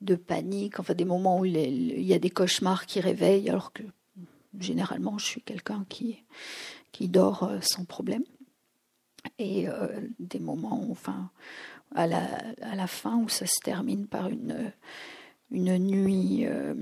de, 0.00 0.14
panique, 0.14 0.80
enfin 0.80 0.94
des 0.94 1.04
moments 1.04 1.40
où 1.40 1.44
il, 1.44 2.00
y 2.06 2.14
a 2.14 2.18
des 2.18 2.30
cauchemars 2.30 2.86
qui 2.86 3.00
réveillent, 3.00 3.50
alors 3.50 3.74
que 3.74 3.82
généralement 4.58 5.18
je 5.18 5.26
suis 5.26 5.42
quelqu'un 5.42 5.84
qui, 5.90 6.24
qui 6.90 7.08
dort 7.08 7.50
sans 7.60 7.84
problème 7.84 8.24
et 9.38 9.68
euh, 9.68 10.00
des 10.18 10.38
moments, 10.38 10.86
enfin, 10.90 11.30
à 11.94 12.06
la, 12.06 12.86
fin 12.86 13.16
où 13.18 13.28
ça 13.28 13.46
se 13.46 13.60
termine 13.62 14.06
par 14.06 14.28
une, 14.28 14.72
une 15.50 15.78
nuit 15.78 16.46
euh, 16.46 16.74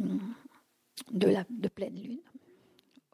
de, 1.12 1.29
la, 1.29 1.44
de 1.51 1.68
pleine 1.68 1.94
lune 1.94 2.20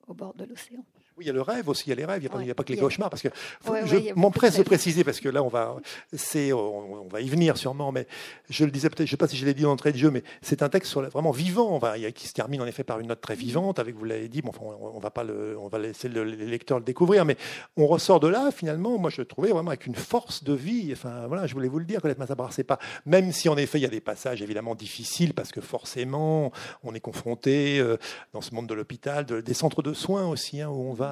au 0.07 0.15
bord 0.15 0.35
de 0.35 0.45
l'océan. 0.45 0.85
Il 1.23 1.27
y 1.27 1.31
a 1.31 1.33
le 1.33 1.43
rêve 1.43 1.69
aussi, 1.69 1.85
il 1.87 1.91
y 1.91 1.93
a 1.93 1.97
les 1.97 2.05
rêves, 2.05 2.23
il 2.23 2.45
n'y 2.45 2.51
a, 2.51 2.55
pas 2.55 2.65
que 2.65 2.73
les 2.73 2.79
cauchemars. 2.79 3.11
Parce 3.11 3.23
que 3.23 3.29
je 3.85 4.15
m'empresse 4.15 4.57
de 4.57 4.63
préciser, 4.63 5.05
parce 5.05 5.21
que 5.21 5.29
là, 5.29 5.43
on 5.43 5.49
va, 5.49 5.77
on, 6.35 6.55
on, 6.55 7.09
va 7.09 7.21
y 7.21 7.29
venir 7.29 7.57
sûrement, 7.57 7.93
mais 7.93 8.07
je 8.49 8.65
le 8.65 8.71
disais 8.71 8.89
peut-être, 8.89 9.07
je 9.07 9.13
ne 9.13 9.17
sais 9.17 9.17
pas 9.17 9.29
si 9.29 9.37
je 9.37 9.47
l'ai 9.47 9.55
dit 9.55 9.63
d'entrée 9.63 9.93
de 9.93 9.99
jeu, 9.99 10.11
mais 10.11 10.23
c'est 10.41 10.63
un 10.63 10.69
texte 10.69 10.91
sur 10.91 11.03
vraiment 11.03 11.31
vivant, 11.31 11.79
va, 11.79 11.99
qui 12.13 12.29
se 12.29 12.33
termine 12.33 12.61
en 12.63 12.67
effet 12.67 12.85
par 12.85 13.01
une 13.01 13.09
note 13.09 13.21
très 13.21 13.35
vivante, 13.35 13.79
avec, 13.79 13.95
vous 13.95 14.05
l'avez 14.05 14.29
dit, 14.29 14.43
bon, 14.43 14.53
on, 14.61 14.99
va 14.99 15.11
pas 15.11 15.25
le, 15.25 15.57
on 15.59 15.69
va 15.69 15.79
laisser 15.79 16.09
le, 16.09 16.25
les 16.25 16.47
lecteurs 16.47 16.79
le 16.79 16.85
découvrir, 16.85 17.25
mais 17.25 17.37
on 17.77 17.87
ressort 17.87 18.21
de 18.21 18.29
là, 18.29 18.51
finalement, 18.51 18.99
moi 18.99 19.11
je 19.11 19.21
le 19.21 19.27
trouvais 19.27 19.51
vraiment 19.51 19.71
avec 19.71 19.87
une 19.87 19.95
force 19.95 20.45
de 20.45 20.53
vie. 20.53 20.91
Enfin, 20.93 21.27
voilà, 21.27 21.47
je 21.47 21.55
voulais 21.55 21.69
vous 21.69 21.79
le 21.79 21.85
dire, 21.85 22.01
Colette 22.01 22.19
c'est 22.51 22.65
pas, 22.65 22.79
même 23.07 23.33
si 23.33 23.49
en 23.49 23.57
effet 23.57 23.79
il 23.79 23.83
y 23.83 23.87
a 23.87 23.91
des 23.91 24.01
passages 24.01 24.43
évidemment 24.43 24.75
difficiles, 24.75 25.35
parce 25.35 25.53
que 25.53 25.61
forcément, 25.61 26.53
on 26.83 26.95
est 26.95 27.01
confronté 27.01 27.79
euh, 27.79 27.97
dans 28.33 28.41
ce 28.41 28.55
monde 28.55 28.67
de 28.67 28.75
l'hôpital, 28.75 29.25
des 29.25 29.55
centres 29.55 29.83
de 29.83 29.93
soins 29.93 30.29
aussi, 30.29 30.61
hein, 30.61 30.69
où 30.69 30.91
on 30.91 30.95
va 30.95 31.12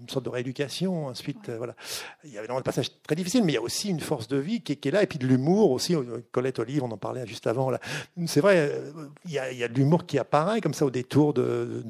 une 0.00 0.08
sorte 0.08 0.24
de 0.24 0.30
rééducation. 0.30 1.06
Ensuite, 1.06 1.48
euh, 1.48 1.58
voilà. 1.58 1.74
Il 2.24 2.30
y 2.30 2.36
a 2.36 2.40
évidemment 2.40 2.58
des 2.58 2.64
passages 2.64 2.90
très 3.02 3.14
difficiles, 3.14 3.44
mais 3.44 3.52
il 3.52 3.54
y 3.56 3.58
a 3.58 3.62
aussi 3.62 3.88
une 3.88 4.00
force 4.00 4.28
de 4.28 4.36
vie 4.36 4.62
qui 4.62 4.72
est, 4.72 4.90
là, 4.90 5.02
et 5.02 5.06
puis 5.06 5.18
de 5.18 5.26
l'humour 5.26 5.70
aussi. 5.70 5.94
Euh, 5.94 6.20
Colette 6.32 6.58
Olive, 6.58 6.82
on 6.82 6.90
en 6.90 6.96
parlait 6.96 7.26
juste 7.26 7.46
avant. 7.46 7.70
C'est 8.26 8.40
vrai, 8.40 8.70
euh, 8.72 9.08
il 9.26 9.32
y, 9.32 9.38
a, 9.38 9.68
de 9.68 9.74
l'humour 9.74 10.06
qui 10.06 10.18
apparaît 10.18 10.60
comme 10.60 10.74
ça 10.74 10.86
au 10.86 10.90
détour 10.90 11.34
de. 11.34 11.84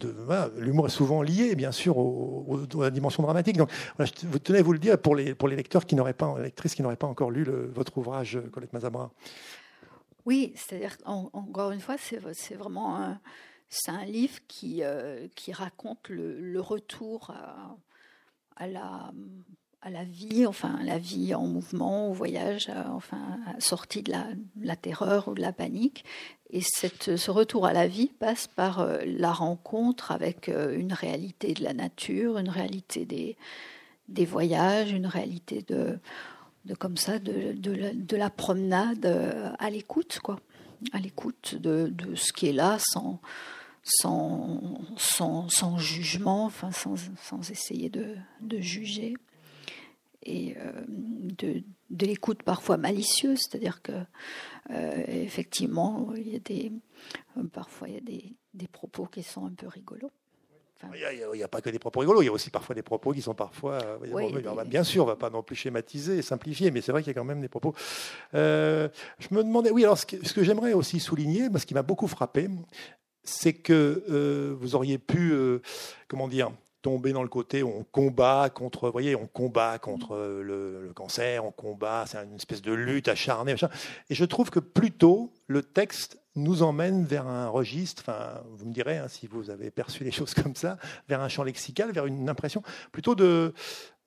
l'humour 0.57 0.87
est 0.87 0.91
souvent 0.91 1.23
lié, 1.23 1.55
bien 1.55 1.73
sûr, 1.73 1.97
à 1.99 2.85
la 2.85 2.91
dimension 2.91 3.23
dramatique. 3.23 3.57
Donc, 3.57 3.71
je 3.99 4.27
vous 4.27 4.39
tenais 4.39 4.59
à 4.59 4.63
vous 4.63 4.73
le 4.73 4.79
dire 4.79 4.99
pour 4.99 5.15
les, 5.15 5.35
pour 5.35 5.49
les 5.49 5.57
lecteurs 5.57 5.87
qui 5.87 5.95
n'auraient 5.95 6.13
pas, 6.13 6.35
lectrices 6.41 6.75
qui 6.75 6.83
n'auraient 6.83 6.97
pas 6.97 7.07
encore 7.07 7.31
lu 7.31 7.47
votre 7.75 7.97
ouvrage, 7.99 8.39
Colette 8.53 8.73
Mazabra. 8.73 9.11
Oui, 10.27 10.53
c'est-à-dire, 10.55 10.97
encore 11.07 11.71
une 11.71 11.81
fois, 11.81 11.97
c'est 11.99 12.55
vraiment 12.55 12.99
un, 12.99 13.21
c'est 13.71 13.91
un 13.91 14.05
livre 14.05 14.39
qui, 14.49 14.83
qui 15.35 15.53
raconte 15.53 16.09
le, 16.09 16.61
retour 16.61 17.33
à, 18.57 18.67
la, 18.67 19.13
à 19.83 19.91
la 19.91 20.05
vie, 20.05 20.47
enfin 20.47 20.79
la 20.85 20.99
vie 20.99 21.35
en 21.35 21.47
mouvement, 21.47 22.11
au 22.11 22.13
voyage, 22.13 22.69
euh, 22.69 22.83
enfin 22.93 23.39
sortie 23.59 24.03
de 24.03 24.13
la, 24.13 24.77
terreur 24.77 25.29
ou 25.29 25.35
de 25.35 25.41
la 25.41 25.53
panique. 25.53 26.05
Et 26.51 26.61
cette, 26.61 27.17
ce 27.17 27.31
retour 27.31 27.67
à 27.67 27.73
la 27.73 27.87
vie 27.87 28.11
passe 28.19 28.47
par 28.47 28.81
euh, 28.81 28.99
la 29.07 29.33
rencontre 29.33 30.11
avec 30.11 30.49
euh, 30.49 30.77
une 30.77 30.93
réalité 30.93 31.55
de 31.55 31.65
la 31.65 31.73
nature, 31.73 32.39
une 32.39 32.51
réalité 32.51 33.07
des, 33.07 33.37
des 34.09 34.27
voyages, 34.27 34.93
une 34.93 35.07
réalité 35.07 35.65
de, 35.67 35.99
de 36.67 36.75
comme 36.75 36.99
ça, 36.99 37.19
de, 37.19 37.73
la, 37.73 37.95
de 37.95 38.17
la 38.17 38.29
promenade 38.29 39.07
à 39.59 39.71
l'écoute, 39.71 40.19
quoi, 40.23 40.41
à 40.93 40.99
l'écoute 40.99 41.55
de, 41.55 41.89
de, 41.91 42.15
ce 42.17 42.35
qui 42.35 42.49
est 42.49 42.53
là, 42.53 42.77
sans 42.79 43.21
sans, 43.91 44.79
sans, 44.97 45.49
sans 45.49 45.79
jugement, 45.79 46.45
enfin, 46.45 46.71
sans, 46.71 46.95
sans 47.23 47.51
essayer 47.51 47.89
de, 47.91 48.17
de, 48.41 48.59
juger, 48.59 49.15
et 50.23 50.55
euh, 50.59 50.73
de, 50.89 51.63
de 51.91 52.07
l'écoute 52.07 52.43
parfois 52.43 52.77
malicieuse, 52.77 53.39
c'est-à-dire 53.41 53.83
que 53.83 53.93
euh, 54.71 55.05
effectivement, 55.09 56.13
il 56.17 56.29
y 56.29 56.37
a 56.37 56.39
des, 56.39 56.73
parfois 57.53 57.89
il 57.89 57.95
y 57.95 57.99
a 57.99 58.01
des, 58.01 58.37
des 58.55 58.69
propos 58.69 59.07
qui 59.07 59.23
sont 59.23 59.47
un 59.47 59.53
peu 59.53 59.67
rigolos. 59.67 60.11
il 60.95 61.27
n'y 61.35 61.43
a, 61.43 61.49
pas 61.49 61.63
que 61.63 61.71
des 61.71 61.79
propos 61.79 62.01
rigolos, 62.01 62.23
il 62.23 62.27
y 62.27 62.29
a 62.29 62.33
aussi 62.33 62.51
parfois 62.51 62.75
des 62.75 62.83
propos 62.83 63.13
qui 63.13 63.23
sont 63.23 63.35
parfois. 63.35 63.79
Euh, 63.83 64.65
bien 64.65 64.85
sûr, 64.85 65.05
on 65.05 65.07
ne 65.07 65.13
va 65.13 65.17
pas 65.17 65.31
non 65.31 65.43
plus 65.43 65.57
schématiser 65.57 66.19
et 66.19 66.23
simplifier, 66.23 66.71
mais 66.71 66.83
c'est 66.83 66.93
vrai 66.93 67.03
qu'il 67.03 67.11
y 67.11 67.17
a 67.17 67.19
quand 67.19 67.25
même 67.25 67.41
des 67.41 67.49
propos. 67.49 67.75
je 68.35 68.89
me 69.31 69.43
demandais, 69.43 69.71
oui, 69.71 69.85
alors 69.85 69.99
ce 69.99 70.07
que, 70.07 70.25
ce 70.27 70.35
que 70.35 70.45
j'aimerais 70.45 70.75
aussi 70.75 71.01
souligner, 71.01 71.49
ce 71.57 71.65
qui 71.65 71.75
m'a 71.75 71.83
beaucoup 71.83 72.09
frappé, 72.09 72.49
c'est 73.25 73.53
que 73.53 74.05
euh, 74.11 74.55
vous 74.59 74.75
auriez 74.75 74.99
pu, 74.99 75.33
euh, 75.33 75.61
comment 76.09 76.29
dire, 76.29 76.51
tomber 76.83 77.13
dans 77.13 77.23
le 77.23 77.29
côté 77.29 77.63
où 77.63 77.69
on 77.69 77.85
combat 77.85 78.49
contre, 78.51 78.87
vous 78.87 78.93
voyez, 78.93 79.15
on 79.15 79.27
combat 79.27 79.79
contre 79.79 80.15
euh, 80.15 80.43
le, 80.43 80.93
cancer, 80.95 81.45
on 81.45 81.53
combat, 81.53 82.05
c'est 82.07 82.19
une 82.19 82.37
espèce 82.37 82.63
de 82.63 82.73
lutte 82.73 83.09
acharnée. 83.09 83.55
Et 84.09 84.15
je 84.15 84.25
trouve 84.25 84.51
que 84.51 84.61
plutôt 84.61 85.33
le 85.47 85.63
texte 85.63 86.19
nous 86.37 86.63
emmène 86.63 87.05
vers 87.05 87.27
un 87.27 87.49
registre, 87.49 88.03
enfin, 88.07 88.41
vous 88.57 88.65
me 88.65 88.73
direz 88.73 88.99
hein, 88.99 89.09
si 89.09 89.27
vous 89.27 89.51
avez 89.51 89.71
perçu 89.71 90.05
les 90.05 90.11
choses 90.13 90.35
comme 90.35 90.55
ça, 90.55 90.79
vers 91.09 91.21
un 91.21 91.29
champ 91.29 91.43
lexical, 91.43 91.93
vers 91.93 92.07
une 92.07 92.29
impression 92.29 92.63
plutôt 92.93 93.15
de, 93.15 93.53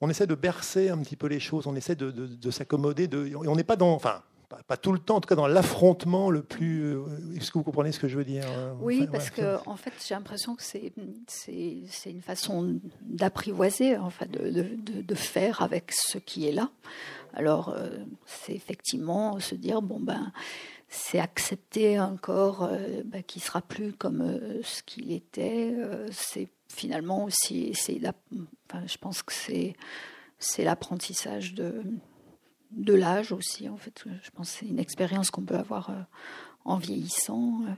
on 0.01 0.09
essaie 0.09 0.27
de 0.27 0.35
bercer 0.35 0.89
un 0.89 0.97
petit 0.97 1.15
peu 1.15 1.27
les 1.27 1.39
choses, 1.39 1.67
on 1.67 1.75
essaie 1.75 1.95
de, 1.95 2.11
de, 2.11 2.25
de 2.25 2.51
s'accommoder, 2.51 3.07
de, 3.07 3.35
on 3.35 3.55
n'est 3.55 3.63
pas 3.63 3.75
dans, 3.75 3.93
enfin, 3.93 4.23
pas, 4.67 4.77
tout 4.77 4.91
le 4.91 4.99
temps, 4.99 5.17
en 5.17 5.21
tout 5.21 5.27
cas 5.27 5.35
dans 5.35 5.47
l'affrontement 5.47 6.29
le 6.29 6.43
plus. 6.43 6.95
Euh, 6.95 7.03
est-ce 7.35 7.51
que 7.51 7.57
vous 7.57 7.63
comprenez 7.63 7.91
ce 7.91 7.99
que 7.99 8.07
je 8.07 8.17
veux 8.17 8.25
dire 8.25 8.45
euh, 8.47 8.73
Oui, 8.79 9.07
parce 9.11 9.29
que 9.29 9.57
en 9.67 9.75
fait, 9.75 9.93
j'ai 10.05 10.15
l'impression 10.15 10.55
que 10.55 10.63
c'est 10.63 10.93
c'est 11.27 12.09
une 12.09 12.21
façon 12.21 12.79
d'apprivoiser, 13.01 13.97
enfin, 13.97 14.25
de, 14.25 14.49
de, 14.49 15.01
de, 15.01 15.15
faire 15.15 15.61
avec 15.61 15.91
ce 15.91 16.17
qui 16.17 16.47
est 16.47 16.51
là. 16.51 16.69
Alors, 17.33 17.69
euh, 17.69 17.89
c'est 18.25 18.53
effectivement 18.53 19.39
se 19.39 19.55
dire 19.55 19.81
bon 19.81 19.99
ben, 19.99 20.31
c'est 20.89 21.19
accepter 21.19 21.97
un 21.97 22.17
corps 22.17 22.69
ben, 23.05 23.23
qui 23.23 23.39
sera 23.39 23.61
plus 23.61 23.93
comme 23.93 24.39
ce 24.63 24.83
qu'il 24.83 25.11
était. 25.11 25.75
c'est 26.11 26.49
finalement 26.67 27.23
aussi, 27.25 27.73
c'est 27.75 27.99
enfin, 28.69 28.85
je 28.85 28.97
pense 28.97 29.23
que 29.23 29.33
c'est 29.33 29.75
c'est 30.39 30.63
l'apprentissage 30.63 31.53
de 31.53 31.83
de 32.75 32.93
l'âge 32.93 33.31
aussi. 33.31 33.69
En 33.69 33.77
fait, 33.77 34.03
je 34.05 34.29
pense 34.31 34.51
que 34.51 34.57
c'est 34.59 34.65
une 34.67 34.79
expérience 34.79 35.31
qu'on 35.31 35.41
peut 35.43 35.55
avoir 35.55 35.89
euh, 35.89 36.01
en 36.65 36.77
vieillissant. 36.77 37.61
Euh. 37.67 37.73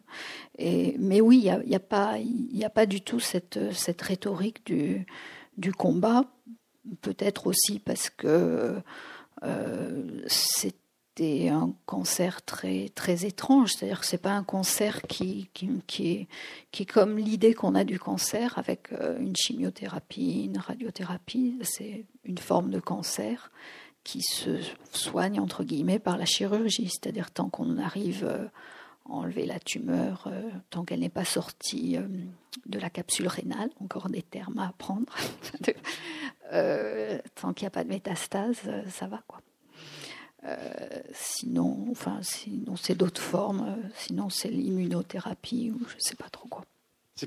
Et, 0.57 0.95
mais 0.99 1.21
oui, 1.21 1.37
il 1.37 1.67
n'y 1.67 1.75
a, 1.75 1.77
a, 1.77 1.79
pas, 1.79 2.17
il 2.19 2.63
a 2.63 2.69
pas 2.69 2.85
du 2.85 3.01
tout 3.01 3.19
cette, 3.19 3.59
cette 3.73 4.01
rhétorique 4.01 4.65
du, 4.65 5.05
du 5.57 5.73
combat. 5.73 6.25
Peut-être 7.01 7.47
aussi 7.47 7.79
parce 7.79 8.11
que 8.11 8.79
euh, 9.43 10.21
c'était 10.27 11.49
un 11.49 11.73
cancer 11.87 12.43
très 12.43 12.89
très 12.89 13.25
étrange. 13.25 13.71
C'est-à-dire 13.71 14.01
que 14.01 14.05
c'est 14.05 14.21
pas 14.21 14.33
un 14.33 14.43
cancer 14.43 15.01
qui 15.01 15.49
qui, 15.55 15.69
qui, 15.87 16.11
est, 16.11 16.27
qui 16.71 16.83
est 16.83 16.85
comme 16.85 17.17
l'idée 17.17 17.55
qu'on 17.55 17.73
a 17.73 17.83
du 17.83 17.97
cancer 17.97 18.55
avec 18.59 18.89
une 19.19 19.35
chimiothérapie, 19.35 20.43
une 20.45 20.59
radiothérapie. 20.59 21.57
C'est 21.63 22.05
une 22.23 22.37
forme 22.37 22.69
de 22.69 22.79
cancer 22.79 23.51
qui 24.05 24.21
se 24.21 24.61
soigne 24.93 25.41
entre 25.41 25.65
guillemets 25.65 25.99
par 25.99 26.17
la 26.17 26.23
chirurgie, 26.25 26.87
c'est-à-dire 26.87 27.31
tant 27.31 27.49
qu'on 27.49 27.77
arrive 27.77 28.23
euh, 28.23 28.45
à 29.09 29.11
enlever 29.11 29.45
la 29.45 29.59
tumeur, 29.59 30.27
euh, 30.27 30.49
tant 30.69 30.85
qu'elle 30.85 31.01
n'est 31.01 31.09
pas 31.09 31.25
sortie 31.25 31.97
euh, 31.97 32.07
de 32.67 32.79
la 32.79 32.89
capsule 32.89 33.27
rénale, 33.27 33.71
encore 33.81 34.09
des 34.09 34.21
termes 34.21 34.59
à 34.59 34.69
apprendre, 34.69 35.13
tant 37.35 37.53
qu'il 37.53 37.65
n'y 37.65 37.67
a 37.67 37.71
pas 37.71 37.83
de 37.83 37.89
métastase, 37.89 38.61
ça 38.89 39.07
va 39.07 39.21
quoi. 39.27 39.41
sinon, 41.11 41.87
enfin, 41.89 42.19
sinon 42.21 42.75
c'est 42.75 42.95
d'autres 42.95 43.21
formes. 43.21 43.75
sinon, 43.95 44.29
c'est 44.29 44.49
l'immunothérapie 44.49 45.71
ou 45.71 45.79
je 45.89 45.95
ne 45.95 45.99
sais 45.99 46.15
pas 46.15 46.29
trop 46.29 46.47
quoi. 46.47 46.63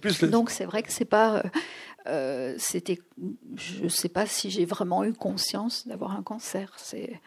Plus 0.00 0.22
Donc 0.24 0.50
c'est 0.50 0.66
vrai 0.66 0.82
que 0.82 0.92
c'est 0.92 1.06
pas, 1.06 1.36
euh, 1.36 1.42
euh, 2.08 2.54
c'était, 2.58 2.98
je 3.56 3.88
sais 3.88 4.10
pas 4.10 4.26
si 4.26 4.50
j'ai 4.50 4.66
vraiment 4.66 5.02
eu 5.02 5.14
conscience 5.14 5.86
d'avoir 5.86 6.12
un 6.12 6.22
cancer. 6.22 6.74
C'est, 6.76 7.20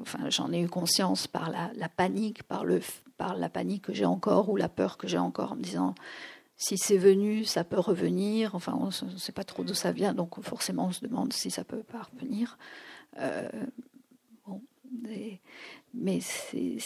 enfin, 0.00 0.30
j'en 0.30 0.50
ai 0.50 0.62
eu 0.62 0.68
conscience 0.68 1.26
par 1.26 1.50
la, 1.50 1.88
panique, 1.90 2.42
par 2.44 2.64
le, 2.64 2.80
par 3.18 3.36
la 3.36 3.50
panique 3.50 3.84
que 3.84 3.92
j'ai 3.92 4.06
encore 4.06 4.48
ou 4.48 4.56
la 4.56 4.70
peur 4.70 4.96
que 4.96 5.06
j'ai 5.06 5.18
encore, 5.18 5.52
en 5.52 5.56
me 5.56 5.62
disant 5.62 5.94
si 6.56 6.78
c'est 6.78 6.96
venu, 6.96 7.44
ça 7.44 7.64
peut 7.64 7.78
revenir. 7.78 8.54
Enfin, 8.54 8.74
on 8.80 8.86
ne 8.86 9.18
sait 9.18 9.32
pas 9.32 9.44
trop 9.44 9.62
d'où 9.62 9.74
ça 9.74 9.92
vient, 9.92 10.14
donc 10.14 10.40
forcément 10.42 10.86
on 10.86 10.92
se 10.92 11.04
demande 11.04 11.34
si 11.34 11.50
ça 11.50 11.64
peut 11.64 11.82
pas 11.82 12.08
revenir. 12.14 12.56
Euh, 13.18 13.50
bon, 14.46 14.62
mais 15.92 16.20
c'est, 16.20 16.78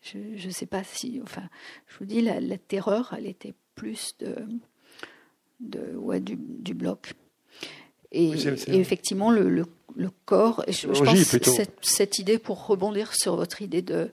je 0.00 0.48
sais 0.48 0.66
pas 0.66 0.82
si, 0.82 1.20
enfin, 1.22 1.48
je 1.88 1.98
vous 1.98 2.06
dis, 2.06 2.22
la 2.22 2.58
terreur, 2.58 3.14
elle 3.16 3.26
était 3.26 3.54
plus 3.74 4.14
de, 4.18 4.34
de 5.60 5.96
ouais, 5.96 6.20
du, 6.20 6.36
du 6.38 6.74
bloc. 6.74 7.14
Et, 8.12 8.30
effectivement, 8.68 9.30
le, 9.30 9.48
le, 9.48 9.66
le, 9.96 10.10
corps, 10.24 10.64
je, 10.68 10.92
je 10.92 11.02
pense 11.02 11.18
cette, 11.18 11.78
cette, 11.82 12.18
idée, 12.20 12.38
pour 12.38 12.66
rebondir 12.66 13.12
sur 13.12 13.34
votre 13.34 13.60
idée 13.60 13.82
de, 13.82 14.10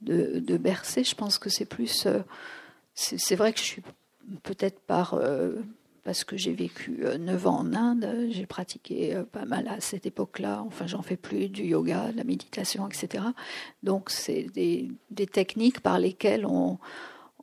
de, 0.00 0.38
de 0.38 0.56
bercer, 0.56 1.04
je 1.04 1.14
pense 1.14 1.38
que 1.38 1.50
c'est 1.50 1.66
plus. 1.66 2.06
Euh, 2.06 2.20
c'est 2.94 3.36
vrai 3.36 3.52
que 3.52 3.58
je 3.58 3.64
suis 3.64 3.82
peut-être 4.42 4.80
par. 4.80 5.14
Euh, 5.14 5.52
parce 6.04 6.22
que 6.24 6.36
j'ai 6.36 6.52
vécu 6.52 7.02
9 7.18 7.46
euh, 7.46 7.48
ans 7.48 7.60
en 7.60 7.74
Inde, 7.74 8.28
j'ai 8.30 8.44
pratiqué 8.44 9.22
pas 9.32 9.46
mal 9.46 9.68
à 9.68 9.80
cette 9.80 10.04
époque-là, 10.04 10.62
enfin 10.66 10.86
j'en 10.86 11.00
fais 11.00 11.16
plus, 11.16 11.48
du 11.48 11.64
yoga, 11.64 12.12
de 12.12 12.18
la 12.18 12.24
méditation, 12.24 12.86
etc. 12.86 13.24
Donc 13.82 14.10
c'est 14.10 14.44
des, 14.54 14.90
des 15.10 15.26
techniques 15.26 15.80
par 15.80 15.98
lesquelles 15.98 16.44
on, 16.44 16.78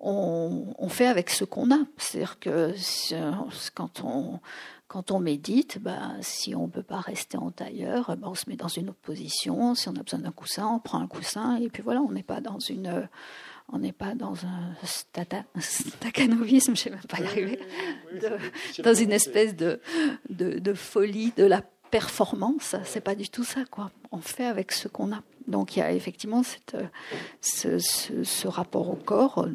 on, 0.01 0.89
fait 0.89 1.07
avec 1.07 1.29
ce 1.29 1.43
qu'on 1.43 1.71
a. 1.71 1.79
C'est-à-dire 1.97 2.39
que 2.39 2.73
quand 3.73 4.01
on, 4.03 4.39
quand 4.87 5.11
on 5.11 5.19
médite, 5.19 5.79
ben, 5.79 6.17
si 6.21 6.55
on 6.55 6.63
ne 6.63 6.71
peut 6.71 6.83
pas 6.83 6.99
rester 6.99 7.37
en 7.37 7.51
tailleur, 7.51 8.15
ben, 8.17 8.29
on 8.29 8.35
se 8.35 8.49
met 8.49 8.55
dans 8.55 8.67
une 8.67 8.89
autre 8.89 8.99
position. 9.01 9.75
Si 9.75 9.87
on 9.89 9.95
a 9.95 10.03
besoin 10.03 10.19
d'un 10.19 10.31
coussin, 10.31 10.67
on 10.67 10.79
prend 10.79 10.99
un 10.99 11.07
coussin. 11.07 11.57
Et 11.57 11.69
puis 11.69 11.83
voilà, 11.83 12.01
on 12.01 12.11
n'est 12.11 12.23
pas 12.23 12.41
dans 12.41 12.59
une, 12.59 13.07
on 13.71 13.79
n'est 13.79 13.93
pas 13.93 14.15
dans 14.15 14.35
un 14.45 14.75
stacanovisme, 15.59 16.67
je 16.67 16.71
ne 16.71 16.75
sais 16.75 16.89
même 16.89 16.99
pas 17.07 17.19
y 17.19 17.25
arriver, 17.25 17.59
dans 18.83 18.93
une 18.93 19.11
espèce 19.11 19.55
de, 19.55 19.79
de, 20.29 20.59
de 20.59 20.73
folie 20.73 21.31
de 21.37 21.45
la 21.45 21.61
performance. 21.91 22.75
C'est 22.85 23.01
pas 23.01 23.15
du 23.15 23.29
tout 23.29 23.43
ça, 23.43 23.65
quoi. 23.69 23.91
On 24.11 24.19
fait 24.19 24.45
avec 24.45 24.71
ce 24.71 24.87
qu'on 24.87 25.11
a. 25.11 25.21
Donc 25.47 25.75
il 25.75 25.79
y 25.79 25.81
a 25.81 25.91
effectivement 25.91 26.43
cette, 26.43 26.77
ce, 27.41 28.47
rapport 28.47 28.89
au 28.89 28.95
corps 28.95 29.47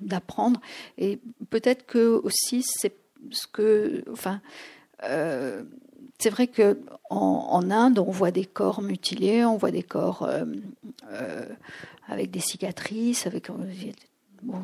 d'apprendre. 0.00 0.60
De, 0.98 1.04
et 1.04 1.20
peut-être 1.50 1.86
que 1.86 2.20
aussi 2.24 2.62
c'est 2.62 2.94
ce 3.30 3.46
que, 3.46 4.04
enfin, 4.10 4.40
euh, 5.04 5.62
c'est 6.18 6.30
vrai 6.30 6.46
que 6.46 6.80
en, 7.10 7.70
Inde 7.70 7.98
on 7.98 8.10
voit 8.10 8.30
des 8.30 8.44
corps 8.44 8.82
mutilés, 8.82 9.44
on 9.44 9.56
voit 9.56 9.70
des 9.70 9.82
corps 9.82 10.22
euh, 10.22 10.44
euh, 11.10 11.46
avec 12.08 12.30
des 12.30 12.40
cicatrices, 12.40 13.26
avec 13.26 13.48
bon, 14.42 14.62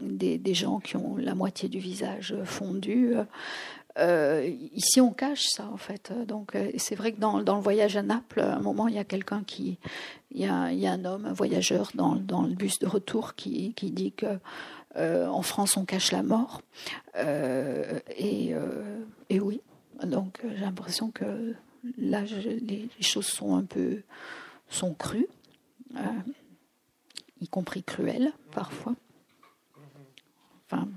des, 0.00 0.38
des, 0.38 0.54
gens 0.54 0.80
qui 0.80 0.96
ont 0.96 1.16
la 1.16 1.34
moitié 1.34 1.68
du 1.68 1.78
visage 1.78 2.34
fondu. 2.44 3.14
Euh, 3.98 4.48
ici, 4.72 5.00
on 5.00 5.12
cache 5.12 5.46
ça, 5.46 5.68
en 5.72 5.76
fait. 5.76 6.12
Donc, 6.26 6.54
euh, 6.54 6.70
c'est 6.76 6.94
vrai 6.94 7.12
que 7.12 7.20
dans, 7.20 7.38
le 7.38 7.62
voyage 7.62 7.96
à 7.96 8.02
Naples, 8.02 8.40
à 8.40 8.56
un 8.56 8.60
moment, 8.60 8.88
il 8.88 8.94
y 8.94 8.98
a 8.98 9.04
quelqu'un 9.04 9.42
qui. 9.44 9.78
Il 10.30 10.40
y 10.40 10.46
a, 10.46 10.54
un 10.54 11.04
homme, 11.04 11.26
un 11.26 11.32
voyageur, 11.32 11.90
dans, 11.94 12.14
le 12.14 12.54
bus 12.54 12.78
de 12.78 12.86
retour 12.86 13.34
qui, 13.34 13.74
dit 13.82 14.12
que. 14.12 14.38
Euh, 14.96 15.26
en 15.26 15.42
France, 15.42 15.76
on 15.76 15.84
cache 15.84 16.12
la 16.12 16.22
mort. 16.22 16.62
et, 17.16 18.54
et, 19.30 19.40
oui. 19.40 19.60
Donc, 20.04 20.40
j'ai 20.42 20.64
l'impression 20.64 21.10
que 21.10 21.54
là, 21.96 22.22
les, 22.22 22.88
choses 23.00 23.26
sont 23.26 23.56
un 23.56 23.64
peu. 23.64 24.02
sont 24.68 24.94
crues, 24.94 25.28
y 27.40 27.48
compris 27.48 27.82
cruelles, 27.82 28.32
parfois. 28.52 28.94
Enfin. 30.70 30.88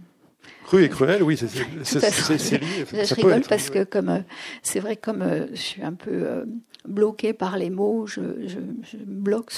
Cru 0.71 0.85
et 0.85 0.87
cruel, 0.87 1.21
oui, 1.21 1.35
c'est 1.35 1.53
lié. 1.53 2.61
Je 2.93 3.13
rigole 3.13 3.41
parce 3.41 3.69
que 3.69 3.83
comme 3.83 4.07
euh, 4.07 4.19
c'est 4.63 4.79
vrai, 4.79 4.95
comme 4.95 5.21
euh, 5.21 5.47
je 5.51 5.59
suis 5.59 5.83
un 5.83 5.91
peu 5.91 6.11
euh, 6.13 6.45
bloquée 6.87 7.33
par 7.33 7.57
les 7.57 7.69
mots, 7.69 8.07
je, 8.07 8.47
je, 8.47 8.59
je, 8.83 8.97
bloque 8.97 9.51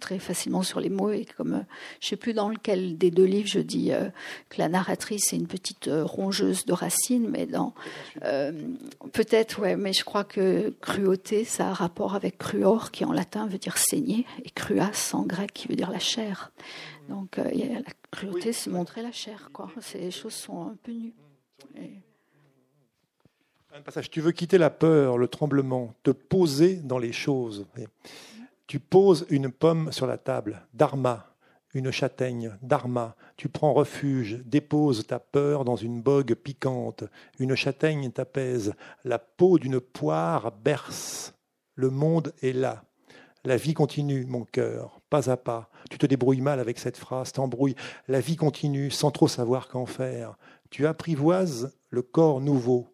très 0.00 0.18
facilement 0.18 0.62
sur 0.62 0.80
les 0.80 0.90
mots 0.90 1.10
et 1.10 1.24
comme 1.36 1.64
je 2.00 2.08
sais 2.08 2.16
plus 2.16 2.32
dans 2.32 2.48
lequel 2.48 2.98
des 2.98 3.10
deux 3.10 3.24
livres 3.24 3.48
je 3.48 3.60
dis 3.60 3.90
que 4.48 4.58
la 4.58 4.68
narratrice 4.68 5.32
est 5.32 5.36
une 5.36 5.46
petite 5.46 5.90
rongeuse 5.92 6.64
de 6.64 6.72
racines, 6.72 7.28
mais 7.28 7.46
dans 7.46 7.74
peut-être 9.12 9.60
ouais, 9.60 9.76
mais 9.76 9.92
je 9.92 10.04
crois 10.04 10.24
que 10.24 10.74
cruauté 10.80 11.44
ça 11.44 11.70
a 11.70 11.72
rapport 11.72 12.14
avec 12.14 12.38
cruor 12.38 12.90
qui 12.90 13.04
en 13.04 13.12
latin 13.12 13.46
veut 13.46 13.58
dire 13.58 13.78
saigner 13.78 14.26
et 14.44 14.50
cruas 14.50 15.10
en 15.12 15.22
grec 15.22 15.52
qui 15.52 15.68
veut 15.68 15.76
dire 15.76 15.90
la 15.90 15.98
chair. 15.98 16.52
Donc 17.08 17.36
la 17.36 17.92
cruauté, 18.10 18.52
c'est 18.52 18.70
montrer 18.70 19.02
la 19.02 19.12
chair, 19.12 19.50
quoi. 19.52 19.70
Ces 19.80 20.10
choses 20.10 20.34
sont 20.34 20.62
un 20.62 20.76
peu 20.82 20.92
nues. 20.92 21.14
Tu 24.10 24.20
veux 24.20 24.32
quitter 24.32 24.58
la 24.58 24.70
peur, 24.70 25.18
le 25.18 25.28
tremblement, 25.28 25.94
te 26.02 26.10
poser 26.10 26.76
dans 26.76 26.98
les 26.98 27.12
choses. 27.12 27.66
Tu 28.66 28.80
poses 28.80 29.26
une 29.30 29.50
pomme 29.50 29.92
sur 29.92 30.06
la 30.06 30.18
table, 30.18 30.62
dharma, 30.74 31.34
une 31.74 31.90
châtaigne, 31.90 32.56
dharma. 32.62 33.16
Tu 33.36 33.48
prends 33.48 33.72
refuge, 33.72 34.42
déposes 34.44 35.06
ta 35.06 35.18
peur 35.18 35.64
dans 35.64 35.76
une 35.76 36.02
bogue 36.02 36.34
piquante. 36.34 37.04
Une 37.38 37.54
châtaigne 37.54 38.10
t'apaise. 38.10 38.74
La 39.04 39.18
peau 39.18 39.58
d'une 39.58 39.80
poire 39.80 40.52
berce. 40.52 41.34
Le 41.74 41.90
monde 41.90 42.32
est 42.42 42.52
là. 42.52 42.84
La 43.44 43.56
vie 43.56 43.74
continue, 43.74 44.26
mon 44.26 44.44
cœur, 44.44 45.00
pas 45.08 45.30
à 45.30 45.36
pas. 45.36 45.70
Tu 45.90 45.96
te 45.96 46.06
débrouilles 46.06 46.40
mal 46.40 46.58
avec 46.58 46.78
cette 46.78 46.96
phrase, 46.96 47.32
t'embrouilles. 47.32 47.76
La 48.08 48.20
vie 48.20 48.36
continue 48.36 48.90
sans 48.90 49.10
trop 49.10 49.28
savoir 49.28 49.68
qu'en 49.68 49.86
faire. 49.86 50.36
Tu 50.70 50.86
apprivoises 50.86 51.76
le 51.88 52.02
corps 52.02 52.40
nouveau. 52.40 52.88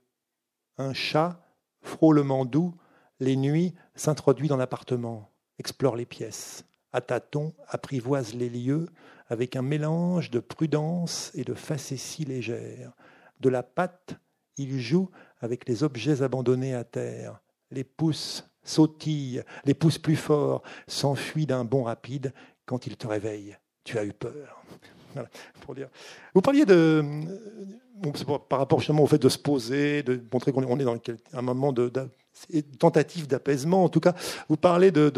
Un 0.77 0.93
chat, 0.93 1.41
frôlement 1.83 2.45
doux, 2.45 2.75
les 3.21 3.37
nuits 3.37 3.75
s'introduit 3.95 4.49
dans 4.49 4.57
l'appartement, 4.57 5.31
explore 5.59 5.95
les 5.95 6.07
pièces. 6.07 6.65
À 6.93 7.01
tâtons, 7.01 7.55
apprivoise 7.69 8.35
les 8.35 8.49
lieux 8.49 8.89
avec 9.29 9.57
un 9.57 9.63
mélange 9.63 10.31
de 10.31 10.41
prudence 10.41 11.31
et 11.35 11.45
de 11.45 11.55
facétie 11.55 12.25
légère. 12.25 12.93
De 13.41 13.49
la 13.49 13.63
patte, 13.63 14.17
il 14.57 14.81
joue 14.81 15.11
avec 15.41 15.69
les 15.69 15.83
objets 15.83 16.23
abandonnés 16.23 16.75
à 16.75 16.85
terre, 16.85 17.41
les 17.71 17.85
pousse 17.85 18.49
sautille, 18.65 19.43
les 19.65 19.75
pousse 19.75 19.99
plus 19.99 20.17
fort, 20.17 20.63
s'enfuit 20.87 21.47
d'un 21.47 21.65
bond 21.65 21.85
rapide. 21.85 22.33
Quand 22.67 22.87
il 22.87 22.97
te 22.97 23.07
réveille, 23.07 23.57
tu 23.85 23.99
as 23.99 24.05
eu 24.05 24.13
peur. 24.13 24.65
Vous 26.35 26.41
parliez 26.41 26.65
de, 26.65 27.05
par 28.49 28.59
rapport 28.59 28.79
au 28.79 29.07
fait 29.07 29.19
de 29.19 29.29
se 29.29 29.39
poser, 29.39 30.03
de 30.03 30.21
montrer 30.33 30.53
qu'on 30.53 30.79
est 30.79 30.85
dans 30.85 30.99
un 31.33 31.43
moment 31.43 31.73
de, 31.73 31.91
tentative 32.79 33.27
d'apaisement. 33.27 33.85
En 33.85 33.89
tout 33.89 34.01
cas, 34.01 34.15
vous 34.49 34.57
parlez 34.57 34.91
de, 34.91 35.13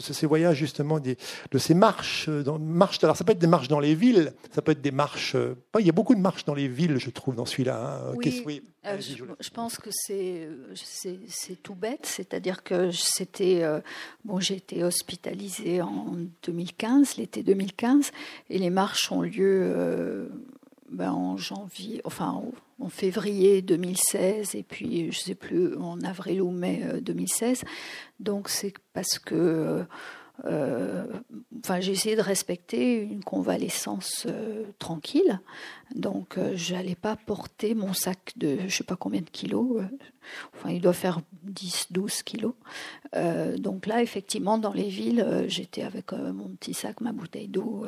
ces 0.00 0.26
voyages 0.26 0.56
justement, 0.56 1.00
de 1.00 1.58
ces 1.58 1.74
marches. 1.74 2.28
Dans, 2.28 2.58
marches. 2.58 3.02
Alors 3.02 3.16
ça 3.16 3.24
peut 3.24 3.32
être 3.32 3.38
des 3.38 3.46
marches 3.46 3.68
dans 3.68 3.80
les 3.80 3.94
villes, 3.94 4.32
ça 4.52 4.62
peut 4.62 4.72
être 4.72 4.80
des 4.80 4.90
marches. 4.90 5.34
Euh, 5.34 5.54
il 5.78 5.86
y 5.86 5.88
a 5.88 5.92
beaucoup 5.92 6.14
de 6.14 6.20
marches 6.20 6.44
dans 6.44 6.54
les 6.54 6.68
villes, 6.68 6.98
je 6.98 7.10
trouve, 7.10 7.34
dans 7.34 7.46
celui-là. 7.46 8.00
Hein. 8.08 8.14
Oui, 8.16 8.62
euh, 8.86 8.96
je, 9.00 9.50
pense 9.50 9.78
que 9.78 9.90
c'est 9.92 10.48
c'est 10.86 11.62
tout 11.62 11.74
bête, 11.74 12.06
c'est-à-dire 12.06 12.62
que 12.62 12.90
c'était 12.92 13.62
euh, 13.62 13.80
bon, 14.24 14.40
j'ai 14.40 14.56
été 14.56 14.84
hospitalisée 14.84 15.82
en 15.82 16.16
2015, 16.44 17.16
l'été 17.16 17.42
2015, 17.42 18.12
et 18.50 18.58
les 18.58 18.70
marches 18.70 19.10
ont 19.10 19.22
lieu 19.22 20.28
ben, 20.90 21.12
en 21.12 21.36
janvier, 21.36 22.00
enfin 22.04 22.42
en 22.80 22.88
février 22.88 23.62
2016 23.62 24.54
et 24.54 24.62
puis 24.62 25.10
je 25.12 25.18
sais 25.18 25.34
plus 25.34 25.76
en 25.76 26.00
avril 26.02 26.42
ou 26.42 26.50
mai 26.50 26.82
2016. 27.00 27.62
Euh, 27.62 27.66
Donc 28.20 28.48
c'est 28.48 28.74
parce 28.92 29.18
que 29.18 29.84
euh, 30.44 31.06
enfin, 31.58 31.80
j'ai 31.80 31.92
essayé 31.92 32.16
de 32.16 32.22
respecter 32.22 33.00
une 33.00 33.24
convalescence 33.24 34.26
euh, 34.28 34.64
tranquille. 34.78 35.40
Donc, 35.94 36.38
je 36.54 36.74
n'allais 36.74 36.94
pas 36.94 37.16
porter 37.16 37.74
mon 37.74 37.92
sac 37.92 38.32
de 38.36 38.58
je 38.66 38.76
sais 38.76 38.84
pas 38.84 38.96
combien 38.96 39.20
de 39.20 39.30
kilos. 39.30 39.82
enfin, 40.54 40.70
il 40.70 40.80
doit 40.80 40.92
faire 40.92 41.20
10, 41.44 41.86
12 41.90 42.22
kilos. 42.22 42.54
donc 43.56 43.86
là, 43.86 44.02
effectivement, 44.02 44.58
dans 44.58 44.72
les 44.72 44.88
villes, 44.88 45.44
j'étais 45.48 45.82
avec 45.82 46.12
mon 46.12 46.48
petit 46.56 46.74
sac, 46.74 47.00
ma 47.00 47.12
bouteille 47.12 47.48
d'eau 47.48 47.86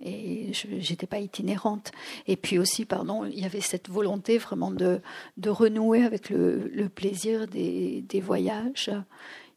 et 0.00 0.52
je 0.52 0.68
n'étais 0.68 1.06
pas 1.06 1.20
itinérante. 1.20 1.92
Et 2.26 2.36
puis 2.36 2.58
aussi, 2.58 2.84
pardon, 2.84 3.24
il 3.24 3.38
y 3.38 3.44
avait 3.44 3.60
cette 3.60 3.88
volonté 3.88 4.38
vraiment 4.38 4.70
de, 4.70 5.00
de 5.36 5.50
renouer 5.50 6.04
avec 6.04 6.30
le, 6.30 6.68
le 6.68 6.88
plaisir 6.88 7.46
des, 7.46 8.02
des, 8.02 8.20
voyages, 8.20 8.90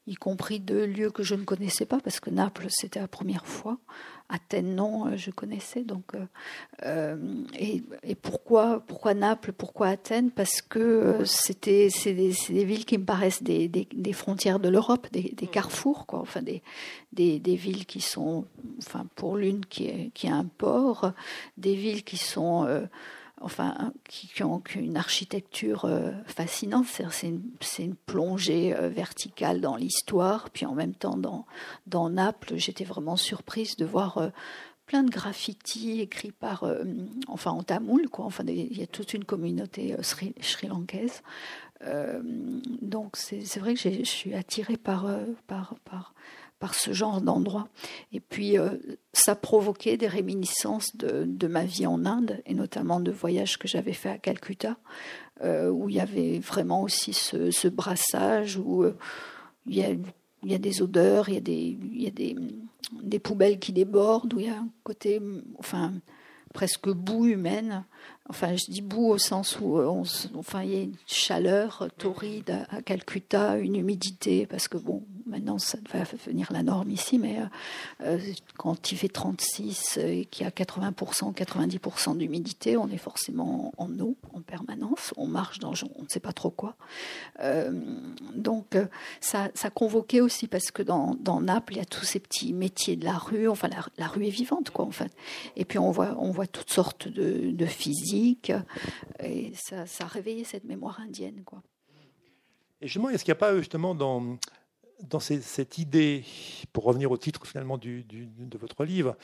y 0.05 0.15
compris 0.15 0.59
de 0.59 0.83
lieux 0.83 1.11
que 1.11 1.23
je 1.23 1.35
ne 1.35 1.43
connaissais 1.43 1.85
pas, 1.85 1.99
parce 1.99 2.19
que 2.19 2.29
Naples, 2.29 2.67
c'était 2.69 2.99
la 2.99 3.07
première 3.07 3.45
fois. 3.45 3.77
Athènes, 4.29 4.75
non, 4.75 5.07
euh, 5.07 5.17
je 5.17 5.31
connaissais. 5.31 5.83
Donc, 5.83 6.15
euh, 6.15 6.25
euh, 6.83 7.43
et, 7.57 7.83
et, 8.03 8.15
pourquoi, 8.15 8.83
pourquoi 8.85 9.13
Naples, 9.13 9.53
pourquoi 9.53 9.87
Athènes? 9.87 10.31
Parce 10.31 10.61
que 10.61 11.23
c'était, 11.25 11.89
c'est 11.89 12.13
des, 12.13 12.33
des, 12.49 12.65
villes 12.65 12.85
qui 12.85 12.97
me 12.97 13.05
paraissent 13.05 13.43
des, 13.43 13.67
des, 13.67 13.87
des 13.93 14.13
frontières 14.13 14.59
de 14.59 14.69
l'Europe, 14.69 15.07
des, 15.11 15.47
carrefours, 15.47 16.05
quoi. 16.05 16.19
Enfin, 16.19 16.41
des, 16.41 16.61
des, 17.11 17.55
villes 17.55 17.85
qui 17.85 18.01
sont, 18.01 18.45
enfin, 18.79 19.05
pour 19.15 19.37
l'une 19.37 19.65
qui, 19.65 19.85
est, 19.85 20.11
qui 20.13 20.27
a 20.27 20.35
un 20.35 20.45
port, 20.45 21.11
des 21.57 21.75
villes 21.75 22.03
qui 22.03 22.17
sont 22.17 22.87
enfin, 23.43 23.93
qui, 24.07 24.43
ont, 24.43 24.61
une 24.75 24.97
architecture 24.97 25.85
euh, 25.85 26.11
fascinante. 26.25 26.87
C'est 27.11 27.83
une, 27.83 27.95
plongée 27.95 28.75
euh, 28.75 28.89
verticale 28.89 29.61
dans 29.61 29.75
l'histoire. 29.75 30.49
Puis 30.49 30.65
en 30.65 30.73
même 30.73 30.95
temps, 30.95 31.17
dans, 31.85 32.09
Naples, 32.09 32.55
j'étais 32.55 32.83
vraiment 32.83 33.17
surprise 33.17 33.75
de 33.75 33.85
voir 33.85 34.17
euh, 34.17 34.29
plein 34.85 35.03
de 35.03 35.09
graffitis 35.09 36.01
écrits 36.01 36.31
par, 36.31 36.65
enfin, 37.27 37.51
en 37.51 37.63
tamoul. 37.63 38.07
Enfin, 38.17 38.43
il 38.47 38.77
y 38.77 38.83
a 38.83 38.87
toute 38.87 39.13
une 39.13 39.23
communauté 39.23 39.95
sri, 40.01 40.33
lankaise. 40.67 41.21
donc, 42.81 43.15
c'est 43.15 43.59
vrai 43.59 43.75
que 43.75 43.79
je 43.79 44.03
suis 44.03 44.33
attirée 44.33 44.77
par, 44.77 45.05
par, 45.47 45.75
par 45.85 46.13
par 46.63 46.75
ce 46.75 46.93
genre 46.93 47.19
d'endroit. 47.19 47.67
Et 48.13 48.21
puis, 48.21 48.57
euh, 48.57 48.69
ça 49.11 49.35
provoquait 49.35 49.97
des 49.97 50.07
réminiscences 50.07 50.95
de, 50.95 51.47
ma 51.47 51.65
vie 51.65 51.85
en 51.85 52.05
Inde, 52.05 52.41
et 52.45 52.53
notamment 52.53 53.01
de 53.01 53.11
voyages 53.11 53.59
que 53.59 53.67
j'avais 53.67 53.91
fait 53.91 54.07
à 54.07 54.17
Calcutta, 54.17 54.77
euh, 55.43 55.69
où 55.69 55.89
il 55.89 55.95
y 55.97 55.99
avait 55.99 56.39
vraiment 56.39 56.81
aussi 56.81 57.11
ce, 57.11 57.67
brassage, 57.67 58.55
où 58.55 58.85
euh, 58.85 58.95
il, 59.67 59.75
y 59.75 60.53
a, 60.53 60.57
des 60.57 60.81
odeurs, 60.81 61.27
il 61.27 61.33
y 61.33 62.07
a, 62.07 62.11
des, 62.11 63.19
poubelles 63.19 63.59
qui 63.59 63.73
débordent, 63.73 64.33
où 64.33 64.39
il 64.39 64.45
y 64.45 64.49
a 64.49 64.59
un 64.59 64.69
côté, 64.85 65.21
enfin, 65.59 65.91
presque 66.53 66.87
boue 66.87 67.25
humaine. 67.25 67.83
Enfin, 68.29 68.55
je 68.55 68.71
dis 68.71 68.81
boue 68.81 69.09
au 69.09 69.17
sens 69.17 69.59
où 69.59 69.79
on, 69.79 70.03
enfin, 70.37 70.63
il 70.63 70.71
y 70.71 70.77
a 70.77 70.83
une 70.83 70.95
chaleur 71.07 71.89
torride 71.97 72.65
à 72.69 72.81
Calcutta, 72.81 73.57
une 73.57 73.75
humidité, 73.75 74.45
parce 74.45 74.69
que 74.69 74.77
bon, 74.77 75.03
maintenant 75.25 75.57
ça 75.57 75.77
va 75.91 76.03
devenir 76.03 76.51
la 76.51 76.63
norme 76.63 76.89
ici, 76.91 77.17
mais 77.17 77.39
euh, 77.39 77.45
euh, 78.01 78.19
quand 78.57 78.91
il 78.91 78.97
fait 78.97 79.09
36 79.09 79.97
et 79.97 80.25
qu'il 80.25 80.45
y 80.45 80.47
a 80.47 80.51
80%, 80.51 81.33
90% 81.33 82.17
d'humidité, 82.17 82.77
on 82.77 82.89
est 82.89 82.97
forcément 82.97 83.73
en 83.77 83.99
eau 83.99 84.17
en 84.33 84.41
permanence, 84.41 85.13
on 85.17 85.27
marche 85.27 85.59
dans 85.59 85.73
on 85.95 86.03
ne 86.03 86.07
sait 86.07 86.19
pas 86.19 86.33
trop 86.33 86.51
quoi. 86.51 86.75
Euh, 87.39 87.71
donc 88.35 88.77
ça, 89.21 89.49
ça 89.53 89.69
convoquait 89.69 90.21
aussi 90.21 90.47
parce 90.47 90.71
que 90.71 90.83
dans, 90.83 91.15
Naples, 91.41 91.73
il 91.73 91.77
y 91.77 91.81
a 91.81 91.85
tous 91.85 92.05
ces 92.05 92.19
petits 92.19 92.53
métiers 92.53 92.95
de 92.95 93.05
la 93.05 93.17
rue, 93.17 93.47
enfin 93.47 93.69
la, 93.97 94.07
rue 94.07 94.27
est 94.27 94.31
vivante 94.31 94.69
quoi 94.69 94.85
en. 94.85 95.07
Et 95.55 95.65
puis 95.65 95.79
on 95.79 95.91
voit, 95.91 96.15
on 96.19 96.31
voit 96.31 96.47
toutes 96.47 96.71
sortes 96.71 97.07
de, 97.07 97.51
de 97.51 97.65
physique 97.65 98.51
et 99.19 99.51
ça, 99.55 99.85
ça 99.85 100.05
a 100.05 100.07
réveillé 100.07 100.43
cette 100.43 100.63
mémoire 100.63 100.99
indienne 100.99 101.41
quoi. 101.43 101.61
Et 102.83 102.87
justement, 102.87 103.09
est-ce 103.09 103.23
qu'il 103.23 103.31
n'y 103.31 103.37
a 103.37 103.39
pas 103.39 103.57
justement 103.57 103.95
dans 103.95 104.37
dans 105.09 105.19
cette 105.19 105.77
idée, 105.77 106.23
pour 106.71 106.85
revenir 106.85 107.11
au 107.11 107.17
titre 107.17 107.45
finalement 107.45 107.77
du, 107.77 108.03
de 108.03 108.57
votre 108.57 108.85
livre, 108.85 109.15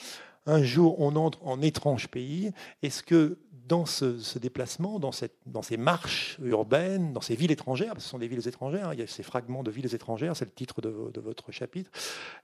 un 0.46 0.64
jour 0.64 1.00
on 1.00 1.16
entre 1.16 1.46
en 1.46 1.62
étrange 1.62 2.08
pays, 2.08 2.52
est-ce 2.82 3.04
que 3.04 3.38
dans 3.68 3.86
ce, 3.86 4.40
déplacement, 4.40 4.98
dans, 4.98 5.12
cette, 5.12 5.36
dans, 5.46 5.62
ces 5.62 5.78
marches 5.78 6.40
urbaines, 6.44 7.14
dans 7.14 7.22
ces 7.22 7.36
villes 7.36 7.52
étrangères, 7.52 7.90
parce 7.90 8.00
que 8.00 8.04
ce 8.06 8.10
sont 8.10 8.18
des 8.18 8.28
villes 8.28 8.48
étrangères, 8.48 8.88
hein, 8.88 8.94
il 8.94 9.00
y 9.00 9.04
a 9.04 9.08
ces 9.08 9.22
fragments 9.22 9.62
de 9.62 9.70
villes 9.70 9.94
étrangères, 9.94 10.36
c'est 10.36 10.46
le 10.46 10.52
titre 10.52 10.82
de, 10.82 11.20
votre 11.20 11.52
chapitre, 11.52 11.92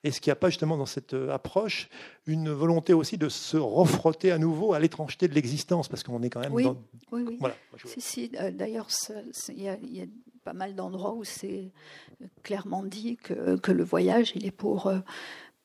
est-ce 0.03 0.21
qu'il 0.21 0.29
n'y 0.29 0.33
a 0.33 0.37
pas 0.37 0.49
justement 0.49 0.77
dans 0.77 0.85
cette 0.85 1.15
approche 1.15 1.89
une 2.27 2.51
volonté 2.51 2.93
aussi 2.93 3.17
de 3.17 3.27
se 3.27 3.57
refrotter 3.57 4.31
à 4.31 4.37
nouveau 4.37 4.73
à 4.73 4.79
l'étrangeté 4.79 5.27
de 5.27 5.33
l'existence, 5.33 5.87
parce 5.87 6.03
qu'on 6.03 6.21
est 6.21 6.29
quand 6.29 6.41
même 6.41 6.53
oui, 6.53 6.63
dans... 6.63 6.77
Oui, 7.11 7.23
oui. 7.27 7.37
Voilà. 7.39 7.55
Si, 7.85 8.01
si, 8.01 8.31
euh, 8.39 8.51
d'ailleurs, 8.51 8.87
il 9.49 9.63
y, 9.63 9.67
a 9.67 10.05
pas 10.45 10.53
mal 10.53 10.75
d'endroits 10.75 11.13
où 11.13 11.23
c'est 11.23 11.71
clairement 12.43 12.83
dit 12.83 13.17
que, 13.17 13.57
que, 13.57 13.71
le 13.71 13.83
voyage, 13.83 14.31
il 14.35 14.45
est 14.45 14.51
pour, 14.51 14.87
euh, 14.87 14.99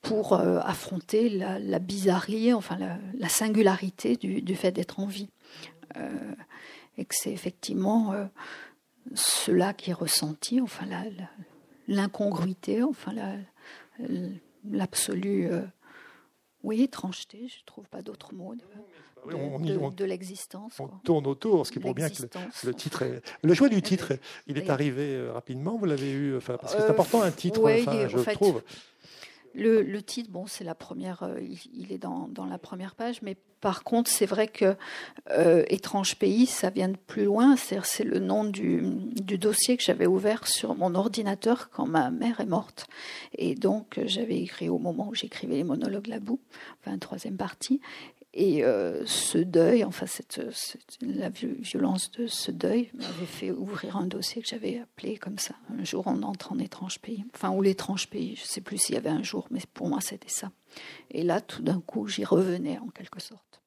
pour 0.01 0.33
euh, 0.33 0.59
affronter 0.63 1.29
la, 1.29 1.79
bizarrerie, 1.79 2.55
enfin 2.55 2.79
la, 2.79 3.29
singularité 3.29 4.17
du, 4.17 4.41
du 4.41 4.57
fait 4.57 4.73
d'être 4.73 4.99
en 4.99 5.07
vie. 5.07 5.29
Euh, 5.97 6.35
et 6.97 7.05
que 7.05 7.15
c'est 7.15 7.33
effectivement 7.33 8.15
cela 9.15 9.73
qui 9.73 9.91
est 9.91 9.95
ressenti, 9.95 10.61
enfin 10.61 10.87
l'incongruité, 11.87 12.83
enfin 12.83 13.13
l'absolue, 14.65 15.49
oui, 16.63 16.83
étrangeté, 16.83 17.49
je 17.49 17.61
ne 17.61 17.65
trouve 17.65 17.89
pas 17.89 18.03
d'autre 18.03 18.35
mot 18.35 18.55
l'existence. 20.05 20.79
On 20.81 20.89
tourne 21.05 21.27
autour, 21.27 21.67
ce 21.67 21.73
qui 21.73 21.79
prouve 21.79 21.95
bien 21.95 22.09
que 22.09 22.23
le, 22.65 22.75
titre 22.75 23.03
est. 23.03 23.23
Le 23.43 23.55
choix 23.55 23.69
du 23.69 23.83
titre, 23.83 24.13
il 24.47 24.59
est 24.59 24.71
arrivé 24.71 25.15
euh, 25.15 25.33
rapidement. 25.33 25.77
Vous 25.77 25.87
l'avez 25.87 26.11
eu, 26.11 26.37
enfin, 26.37 26.57
parce 26.61 26.75
que 26.75 26.81
c'est 26.81 26.89
euh, 26.89 26.91
important 26.91 27.23
un 27.23 27.31
titre, 27.31 27.61
enfin, 27.63 28.09
je 28.09 28.19
trouve. 28.33 28.63
Le, 29.53 30.01
titre, 30.01 30.31
bon, 30.31 30.47
c'est 30.47 30.63
la 30.63 30.77
première, 30.77 31.25
euh, 31.25 31.41
il, 31.75 31.93
est 31.93 31.99
dans, 31.99 32.29
dans, 32.29 32.47
la 32.47 32.57
première 32.57 32.95
page, 32.95 33.21
mais 33.21 33.37
par 33.61 33.83
contre, 33.83 34.09
c'est 34.09 34.25
vrai 34.25 34.47
que 34.47 34.77
étrange 35.69 36.15
pays, 36.15 36.47
ça 36.47 36.71
vient 36.71 36.89
de 36.89 36.97
plus 36.97 37.25
loin. 37.25 37.57
C'est 37.57 38.05
le 38.05 38.21
nom 38.21 38.45
du, 38.45 38.81
du 38.81 39.39
dossier 39.39 39.77
que 39.77 39.83
j'avais 39.83 40.07
ouvert 40.07 40.47
sur 40.47 40.77
mon 40.77 40.95
ordinateur 40.95 41.69
quand 41.71 41.87
ma 41.87 42.11
mère 42.11 42.41
est 42.41 42.47
morte, 42.47 42.87
et 43.37 43.57
donc 43.57 44.01
j'avais 44.07 44.39
écrit 44.41 44.69
au 44.69 44.79
moment 44.79 45.09
où 45.09 45.15
j'écrivais 45.17 45.57
les 45.57 45.65
monologues 45.65 46.07
là 46.07 46.21
boue, 46.21 46.39
enfin 46.81 46.97
troisième 46.99 47.37
partie, 47.37 47.81
et 48.33 48.65
euh, 48.65 49.05
ce 49.07 49.39
deuil, 49.39 49.83
enfin 49.83 50.07
cette, 50.07 50.41
la 51.01 51.31
violence 51.31 52.13
de 52.13 52.29
ce 52.29 52.53
deuil 52.53 52.91
m'avait 52.95 53.27
fait 53.27 53.51
ouvrir 53.51 53.97
un 53.97 54.07
dossier 54.07 54.41
que 54.41 54.49
j'avais 54.49 54.79
appelé 54.79 55.17
comme 55.17 55.39
ça. 55.39 55.57
Un 55.77 55.83
jour 55.85 56.07
on 56.07 56.23
entre 56.23 56.53
en 56.53 56.59
étrange 56.61 57.01
pays. 57.01 57.25
Enfin, 57.35 57.51
ou 57.51 57.61
l'étrange 57.61 58.09
pays, 58.09 58.37
je 58.37 58.43
ne 58.43 58.47
sais 58.47 58.61
plus 58.61 58.79
s'il 58.79 58.95
y 58.95 58.99
avait 58.99 59.11
un 59.11 59.25
jour, 59.25 59.49
mais 59.51 59.61
pour 59.75 59.89
moi 59.89 60.01
c'était 60.01 60.29
ça. 60.29 60.53
Et 61.11 61.25
là, 61.25 61.41
tout 61.41 61.63
d'un 61.63 61.81
coup, 61.81 62.07
j'y 62.07 62.25
revenais 62.25 62.79
en 62.79 62.89
quelque 62.89 63.21
sorte. 63.21 63.61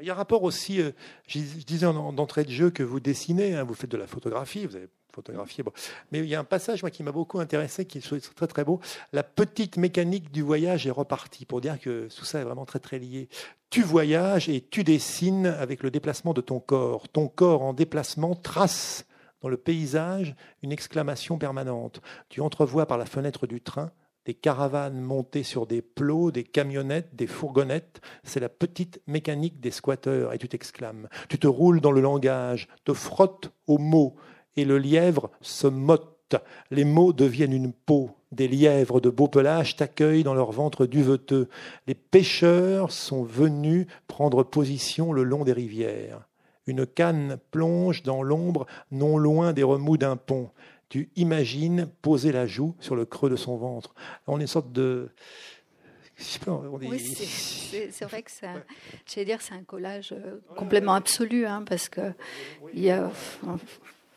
Il 0.00 0.06
y 0.06 0.10
a 0.10 0.12
un 0.12 0.16
rapport 0.16 0.42
aussi, 0.42 0.82
euh, 0.82 0.90
je 1.26 1.38
disais 1.38 1.86
d'entrée 1.86 2.44
de 2.44 2.50
jeu 2.50 2.70
que 2.70 2.82
vous 2.82 3.00
dessinez, 3.00 3.54
hein, 3.54 3.64
vous 3.64 3.74
faites 3.74 3.90
de 3.90 3.96
la 3.96 4.06
photographie, 4.06 4.66
vous 4.66 4.76
avez 4.76 4.88
Mais 6.12 6.20
il 6.20 6.26
y 6.26 6.34
a 6.34 6.40
un 6.40 6.44
passage 6.44 6.82
moi, 6.82 6.90
qui 6.90 7.02
m'a 7.02 7.12
beaucoup 7.12 7.40
intéressé, 7.40 7.84
qui 7.84 7.98
est 7.98 8.34
très 8.34 8.46
très 8.46 8.64
beau. 8.64 8.80
La 9.12 9.22
petite 9.22 9.76
mécanique 9.76 10.30
du 10.32 10.42
voyage 10.42 10.86
est 10.86 10.90
repartie, 10.90 11.44
pour 11.44 11.60
dire 11.60 11.78
que 11.80 12.08
tout 12.14 12.24
ça 12.24 12.40
est 12.40 12.44
vraiment 12.44 12.64
très 12.64 12.78
très 12.78 12.98
lié. 12.98 13.28
Tu 13.70 13.82
voyages 13.82 14.48
et 14.48 14.60
tu 14.60 14.84
dessines 14.84 15.46
avec 15.46 15.82
le 15.82 15.90
déplacement 15.90 16.32
de 16.32 16.40
ton 16.40 16.60
corps. 16.60 17.08
Ton 17.08 17.28
corps 17.28 17.62
en 17.62 17.72
déplacement 17.72 18.34
trace 18.34 19.06
dans 19.40 19.48
le 19.48 19.56
paysage 19.56 20.34
une 20.62 20.72
exclamation 20.72 21.38
permanente. 21.38 22.00
Tu 22.28 22.40
entrevois 22.40 22.86
par 22.86 22.98
la 22.98 23.06
fenêtre 23.06 23.46
du 23.46 23.60
train 23.60 23.90
des 24.24 24.34
caravanes 24.34 25.00
montées 25.00 25.42
sur 25.42 25.66
des 25.66 25.82
plots, 25.82 26.30
des 26.30 26.44
camionnettes, 26.44 27.14
des 27.14 27.26
fourgonnettes. 27.26 28.00
C'est 28.22 28.40
la 28.40 28.48
petite 28.48 29.00
mécanique 29.06 29.60
des 29.60 29.70
squatteurs. 29.70 30.32
Et 30.32 30.38
tu 30.38 30.48
t'exclames. 30.48 31.08
Tu 31.28 31.38
te 31.38 31.46
roules 31.46 31.80
dans 31.80 31.92
le 31.92 32.00
langage, 32.00 32.68
te 32.84 32.94
frottes 32.94 33.52
aux 33.66 33.78
mots, 33.78 34.16
et 34.56 34.64
le 34.64 34.78
lièvre 34.78 35.30
se 35.40 35.66
motte. 35.66 36.36
Les 36.70 36.84
mots 36.84 37.12
deviennent 37.12 37.52
une 37.52 37.72
peau. 37.72 38.10
Des 38.32 38.48
lièvres 38.48 39.00
de 39.00 39.10
beau 39.10 39.28
pelage 39.28 39.76
t'accueillent 39.76 40.24
dans 40.24 40.34
leur 40.34 40.50
ventre 40.50 40.86
duveteux. 40.86 41.48
Les 41.86 41.94
pêcheurs 41.94 42.90
sont 42.90 43.22
venus 43.22 43.86
prendre 44.08 44.42
position 44.42 45.12
le 45.12 45.22
long 45.22 45.44
des 45.44 45.52
rivières. 45.52 46.26
Une 46.66 46.86
canne 46.86 47.38
plonge 47.50 48.02
dans 48.02 48.22
l'ombre 48.22 48.66
non 48.90 49.18
loin 49.18 49.52
des 49.52 49.62
remous 49.62 49.98
d'un 49.98 50.16
pont 50.16 50.50
tu 50.94 51.10
imagines 51.16 51.88
poser 52.02 52.30
la 52.30 52.46
joue 52.46 52.76
sur 52.78 52.94
le 52.94 53.04
creux 53.04 53.28
de 53.28 53.34
son 53.34 53.56
ventre. 53.56 53.94
On 54.28 54.38
est 54.38 54.42
une 54.42 54.46
sorte 54.46 54.70
de. 54.70 55.10
Oui, 56.46 57.00
c'est 57.90 58.04
vrai 58.04 58.22
que 58.22 58.30
c'est, 58.30 59.24
dire, 59.24 59.42
c'est 59.42 59.54
un 59.54 59.64
collage 59.64 60.12
euh, 60.12 60.38
complètement 60.54 60.94
absolu, 60.94 61.44
hein, 61.44 61.64
parce 61.68 61.88
que 61.88 62.12
il 62.72 62.84
y 62.84 62.92
a, 62.92 63.10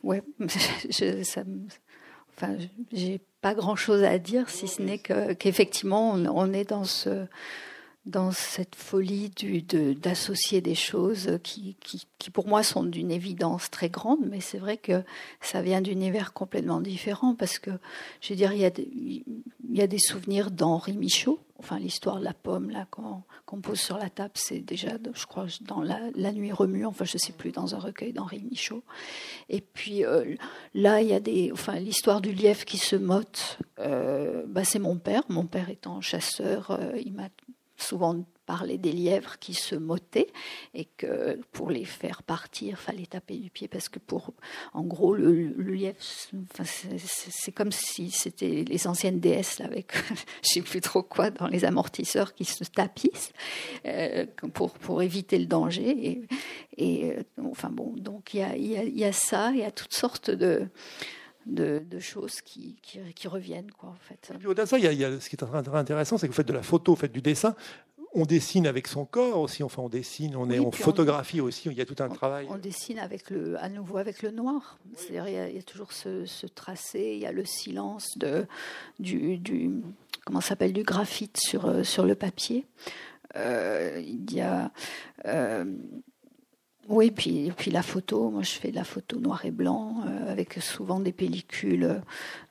ouais, 0.04 0.24
je, 0.90 1.24
ça, 1.24 1.44
enfin, 2.36 2.56
j'ai 2.92 3.20
pas 3.42 3.54
grand 3.54 3.76
chose 3.76 4.04
à 4.04 4.18
dire 4.18 4.50
si 4.50 4.68
ce 4.68 4.82
n'est 4.82 5.00
que, 5.00 5.34
qu'effectivement 5.34 6.12
on 6.12 6.54
est 6.54 6.70
dans 6.70 6.84
ce 6.84 7.28
dans 8.08 8.32
cette 8.32 8.76
folie 8.76 9.30
d'associer 10.02 10.62
des 10.62 10.76
choses 10.76 11.40
qui, 11.44 11.76
pour 12.32 12.48
moi 12.48 12.64
sont 12.64 12.84
d'une 12.84 13.12
évidence 13.12 13.70
très 13.70 13.90
grande, 13.90 14.26
mais 14.28 14.40
c'est 14.40 14.58
vrai 14.58 14.78
que 14.78 15.04
ça 15.42 15.62
vient 15.62 15.82
d'univers 15.82 16.34
complètement 16.34 16.80
différents 16.80 17.36
parce 17.36 17.60
que, 17.60 17.72
je 18.22 18.30
veux 18.30 18.36
dire, 18.38 18.54
il 18.54 18.60
y 18.60 18.66
a 18.66 18.70
des, 18.70 18.88
il 19.70 19.76
y 19.76 19.82
a 19.82 19.88
des 19.88 20.00
souvenirs 20.00 20.52
d'Henri 20.52 20.98
Michaud, 20.98 21.40
enfin 21.60 21.80
l'histoire 21.80 22.20
de 22.20 22.24
la 22.24 22.34
pomme 22.34 22.70
là 22.70 22.88
qu'on 22.90 23.62
pose 23.62 23.80
sur 23.80 23.98
la 23.98 24.10
table, 24.10 24.34
c'est 24.36 24.60
déjà, 24.60 24.92
je 25.14 25.26
crois, 25.26 25.48
dans 25.62 25.82
la, 25.82 26.00
la, 26.16 26.32
nuit 26.32 26.52
remue, 26.52 26.86
enfin 26.86 27.06
je 27.06 27.18
sais 27.18 27.34
plus, 27.34 27.52
dans 27.52 27.76
un 27.76 27.80
recueil 27.80 28.14
d'Henri 28.14 28.44
Michaud. 28.50 28.84
Et 29.50 29.62
puis 29.62 30.06
euh, 30.06 30.36
là, 30.74 31.02
il 31.02 31.10
y 31.10 31.14
a 31.14 31.20
des, 31.20 31.52
enfin 31.52 31.80
l'histoire 31.80 32.22
du 32.22 32.32
lièvre 32.32 32.66
qui 32.66 32.78
se 32.78 32.96
motte, 32.96 33.60
euh, 33.80 34.44
bah, 34.48 34.64
c'est 34.64 34.80
mon 34.80 34.98
père, 34.98 35.24
mon 35.30 35.46
père 35.46 35.70
étant 35.70 36.00
chasseur, 36.02 36.72
euh, 36.72 36.94
il 37.04 37.14
m'a 37.14 37.30
souvent 37.78 38.26
parler 38.48 38.78
des 38.78 38.94
lièvres 38.94 39.38
qui 39.40 39.54
se 39.54 39.76
mottaient 39.76 40.32
et 40.74 40.86
que 40.86 41.40
pour 41.52 41.70
les 41.70 41.84
faire 41.84 42.24
partir, 42.24 42.80
fallait 42.80 43.06
taper 43.06 43.38
du 43.38 43.50
pied 43.50 43.68
parce 43.68 43.90
que 43.90 44.00
pour, 44.00 44.34
en 44.74 44.84
gros, 44.84 45.14
le, 45.14 45.50
lièvre, 45.58 45.98
c'est 46.00 47.52
comme 47.52 47.74
si 47.74 48.10
c'était 48.10 48.64
les 48.64 48.88
anciennes 48.88 49.20
déesses 49.20 49.60
avec, 49.60 49.92
je 50.44 50.50
sais 50.50 50.62
plus 50.62 50.82
trop 50.82 51.04
quoi, 51.04 51.30
dans 51.30 51.48
les 51.48 51.66
amortisseurs 51.66 52.34
qui 52.34 52.46
se 52.46 52.64
tapissent 52.64 53.34
euh, 53.86 54.26
pour 54.54 54.72
pour 54.72 55.02
éviter 55.02 55.38
le 55.38 55.46
danger 55.46 56.22
et, 56.78 57.12
euh, 57.12 57.24
enfin 57.44 57.70
bon, 57.70 57.94
donc 57.98 58.34
il 58.34 58.40
y 58.40 58.44
a, 58.44 58.56
y 58.56 59.04
a 59.04 59.12
ça, 59.12 59.52
il 59.52 59.60
y 59.60 59.64
a 59.64 59.72
toutes 59.72 59.94
sortes 59.94 60.32
de 60.32 60.68
de, 61.48 62.00
choses 62.00 62.42
qui, 62.42 62.78
qui, 62.82 63.28
reviennent. 63.28 63.72
Quoi, 63.72 63.90
en 63.90 63.96
fait. 63.96 64.32
Au-delà 64.46 64.66
de 64.66 64.70
ça, 64.70 64.78
il 64.78 64.86
y, 64.86 65.06
a, 65.06 65.20
ce 65.20 65.30
qui 65.30 65.36
est 65.36 65.44
intéressant, 65.44 66.18
c'est 66.18 66.28
que 66.28 66.32
vous 66.32 66.36
faites 66.36 66.48
de 66.48 66.54
la 66.54 66.64
photo, 66.64 66.94
vous 66.94 67.00
faites 67.00 67.12
du 67.12 67.22
dessin. 67.22 67.56
On 68.14 68.26
dessine 68.26 68.66
avec 68.66 68.88
son 68.88 69.06
corps 69.06 69.40
aussi, 69.40 69.64
enfin 69.64 69.84
on 69.84 69.90
dessine, 69.90 70.36
on, 70.36 70.50
est, 70.50 70.60
on 70.60 70.72
photographie 70.72 71.42
aussi, 71.42 71.70
il 71.70 71.78
y 71.78 71.82
a 71.82 71.86
tout 71.86 72.02
un 72.02 72.10
travail. 72.10 72.48
On 72.50 72.58
dessine 72.58 73.00
avec 73.00 73.30
le, 73.30 73.62
à 73.62 73.70
nouveau 73.70 73.98
avec 73.98 74.24
le 74.24 74.32
noir. 74.32 74.80
C'est-à-dire 74.96 75.28
il, 75.28 75.56
y, 75.56 75.60
a, 75.60 75.62
toujours 75.62 75.92
ce, 75.92 76.48
tracé, 76.48 77.12
il 77.16 77.20
y 77.20 77.26
a 77.26 77.32
le 77.32 77.46
silence 77.46 78.18
de, 78.18 78.48
du, 78.98 79.38
du 79.38 79.72
comment 80.26 80.42
s'appelle 80.42 80.74
du 80.74 80.84
graphite 80.84 81.38
sur, 81.38 81.66
euh, 81.66 81.84
sur 81.84 82.06
le 82.06 82.16
papier. 82.16 82.66
Euh, 83.36 84.02
il 84.04 84.34
y 84.34 84.42
a 84.42 84.72
euh, 85.26 85.66
oui, 86.90 87.12
puis, 87.12 87.52
la 87.72 87.82
photo, 87.82 88.30
moi 88.30 88.44
je 88.44 88.52
fais 88.52 88.72
de 88.72 88.76
la 88.76 88.86
photo 88.86 89.20
noir 89.20 89.46
et 89.46 89.52
blanc, 89.52 90.04
euh, 90.06 90.32
avec 90.32 90.54
souvent 90.54 91.02
des 91.02 91.12
pellicules 91.12 92.02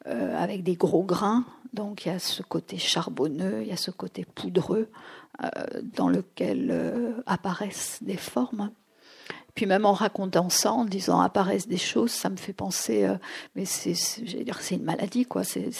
euh, 0.06 0.36
avec 0.36 0.62
des 0.62 0.74
gros 0.74 1.04
grains. 1.04 1.44
Donc 1.72 2.04
il 2.04 2.08
y 2.08 2.12
a 2.12 2.18
ce 2.18 2.42
côté 2.42 2.76
charbonneux, 2.76 3.62
il 3.62 3.68
y 3.68 3.72
a 3.72 3.76
ce 3.76 3.90
côté 3.90 4.26
poudreux 4.26 4.90
euh, 5.42 5.48
dans 5.96 6.08
lequel 6.08 7.14
apparaissent 7.26 7.98
des 8.02 8.16
formes. 8.16 8.70
Puis 9.56 9.64
même 9.64 9.86
en 9.86 9.94
racontant 9.94 10.50
ça, 10.50 10.70
en 10.70 10.84
disant 10.84 11.18
apparaissent 11.18 11.66
des 11.66 11.78
choses, 11.78 12.10
ça 12.10 12.28
me 12.28 12.36
fait 12.36 12.52
penser, 12.52 13.04
euh, 13.04 13.16
mais 13.54 13.64
c'est, 13.64 13.94
j'allais 14.24 14.44
dire, 14.44 14.60
c'est 14.60 14.74
une 14.74 14.84
maladie, 14.84 15.24
quoi. 15.24 15.44
C'est, 15.44 15.70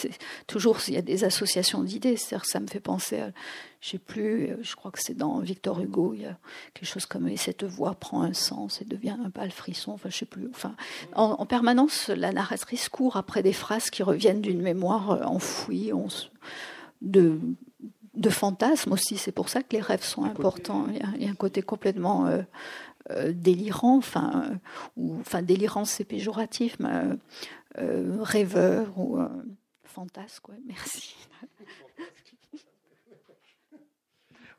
toujours, 0.47 0.79
il 0.87 0.95
y 0.95 0.97
a 0.97 1.03
des 1.03 1.23
associations 1.23 1.83
d'idées. 1.83 2.17
C'est-à-dire, 2.17 2.47
ça 2.47 2.59
me 2.59 2.65
fait 2.65 2.79
penser, 2.79 3.19
à, 3.19 3.31
je 3.79 3.89
sais 3.89 3.99
plus, 3.99 4.49
je 4.63 4.75
crois 4.75 4.89
que 4.89 4.97
c'est 4.99 5.15
dans 5.15 5.37
Victor 5.39 5.79
Hugo, 5.79 6.15
il 6.15 6.21
y 6.21 6.25
a 6.25 6.39
quelque 6.73 6.89
chose 6.89 7.05
comme 7.05 7.27
et 7.27 7.37
cette 7.37 7.63
voix 7.63 7.93
prend 7.93 8.23
un 8.23 8.33
sens 8.33 8.81
et 8.81 8.85
devient 8.85 9.15
un 9.23 9.29
pâle 9.29 9.51
frisson. 9.51 9.91
Enfin, 9.91 10.09
je 10.09 10.17
sais 10.17 10.25
plus. 10.25 10.49
Enfin, 10.49 10.75
en, 11.13 11.45
permanence, 11.45 12.09
la 12.09 12.31
narratrice 12.31 12.89
court 12.89 13.15
après 13.15 13.43
des 13.43 13.53
phrases 13.53 13.91
qui 13.91 14.01
reviennent 14.01 14.41
d'une 14.41 14.61
mémoire 14.61 15.11
euh, 15.11 15.23
enfouie, 15.23 15.93
on, 15.93 16.07
de 17.03 17.39
de 18.17 18.29
fantasmes 18.29 18.93
aussi. 18.93 19.17
C'est 19.17 19.31
pour 19.31 19.49
ça 19.49 19.61
que 19.61 19.75
les 19.75 19.81
rêves 19.81 20.03
sont 20.03 20.23
importants. 20.23 20.87
Il 20.89 21.23
y 21.23 21.27
a, 21.27 21.29
un 21.29 21.35
côté 21.35 21.61
complètement 21.61 22.25
euh, 22.25 22.39
euh, 22.39 22.41
délirant, 23.33 23.97
enfin, 23.97 24.59
ou, 24.95 25.19
enfin 25.19 25.41
délirant 25.41 25.85
c'est 25.85 26.03
péjoratif, 26.03 26.77
mais 26.79 27.03
euh, 27.77 28.17
rêveur 28.21 28.97
ou 28.97 29.19
fantasque. 29.83 30.49
Ouais, 30.49 30.59
merci. 30.65 31.15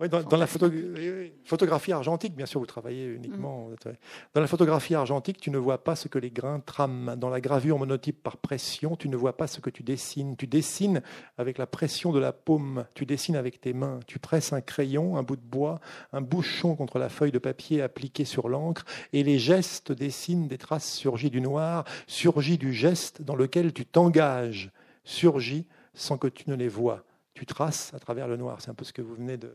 Oui, 0.01 0.09
dans, 0.09 0.37
la 0.37 0.47
photographie 0.47 1.91
argentique, 1.91 2.37
bien 2.37 2.47
sûr, 2.47 2.61
vous 2.61 2.67
travaillez 2.67 3.07
uniquement. 3.07 3.71
Mm. 3.71 3.93
Dans 4.33 4.41
la 4.41 4.47
photographie 4.47 4.95
argentique, 4.95 5.41
tu 5.41 5.51
ne 5.51 5.59
vois 5.59 5.83
pas 5.83 5.97
ce 5.97 6.07
que 6.07 6.21
les 6.21 6.31
grains 6.31 6.61
trament. 6.61 7.17
Dans 7.17 7.29
la 7.29 7.41
gravure 7.41 7.81
monotype 7.81 8.23
par 8.23 8.37
pression, 8.37 8.95
tu 8.95 9.09
ne 9.09 9.17
vois 9.17 9.37
pas 9.37 9.49
ce 9.49 9.61
que 9.61 9.71
tu 9.71 9.83
dessines. 9.83 10.37
Tu 10.37 10.47
dessines 10.47 11.03
avec 11.37 11.59
la 11.59 11.67
pression 11.67 12.13
de 12.13 12.21
la 12.21 12.33
paume. 12.33 12.87
Tu 12.95 13.07
dessines 13.07 13.35
avec 13.35 13.61
tes 13.61 13.73
mains. 13.73 13.99
Tu 14.07 14.21
presses 14.21 14.53
un 14.53 14.61
crayon, 14.61 15.17
un 15.17 15.25
bout 15.25 15.35
de 15.35 15.43
bois, 15.43 15.81
un 16.13 16.21
bouchon 16.21 16.77
contre 16.77 17.01
la 17.01 17.09
feuille 17.09 17.33
de 17.33 17.41
papier 17.41 17.83
appliquée 17.83 18.25
sur 18.25 18.49
l'encre, 18.49 18.85
et 19.13 19.25
les 19.25 19.41
gestes 19.41 19.91
dessinent 19.91 20.47
des 20.47 20.59
traces 20.59 20.93
surgies 20.93 21.31
du 21.31 21.41
noir, 21.41 21.85
surgies 22.07 22.59
du 22.59 22.73
geste 22.73 23.23
dans 23.23 23.35
lequel 23.35 23.73
tu 23.73 23.85
t'engages, 23.85 24.71
surgies 25.03 25.67
sans 25.93 26.19
que 26.19 26.29
tu 26.29 26.49
ne 26.49 26.55
les 26.55 26.69
vois. 26.69 27.05
Tu 27.35 27.47
traces 27.47 27.93
à 27.95 27.99
travers 27.99 28.29
le 28.29 28.37
noir. 28.37 28.61
C'est 28.61 28.71
un 28.71 28.75
peu 28.75 28.85
ce 28.85 28.93
que 28.93 29.03
vous 29.03 29.15
venez 29.15 29.37
de, 29.37 29.53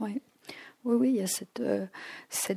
oui. 0.00 0.20
Oui, 0.84 0.96
oui, 0.96 1.08
il 1.08 1.16
y 1.16 1.22
a 1.22 1.26
cette, 1.26 1.60
euh, 1.60 1.86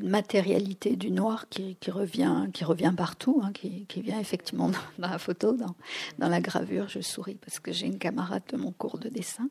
matérialité 0.02 0.98
du 0.98 1.12
noir 1.12 1.48
qui, 1.48 1.78
revient, 1.90 2.48
qui 2.54 2.66
revient 2.66 2.94
partout, 2.96 3.40
hein, 3.42 3.54
qui, 3.54 4.02
vient 4.02 4.20
effectivement 4.20 4.68
dans, 4.68 5.08
la 5.08 5.18
photo, 5.18 5.54
dans, 5.54 5.76
dans, 6.20 6.28
la 6.28 6.42
gravure. 6.42 6.90
Je 6.90 7.00
souris 7.00 7.36
parce 7.36 7.62
que 7.62 7.72
j'ai 7.72 7.88
une 7.88 8.00
camarade 8.00 8.44
de 8.50 8.58
mon 8.58 8.74
cours 8.74 8.98
de 8.98 9.08
dessin, 9.08 9.50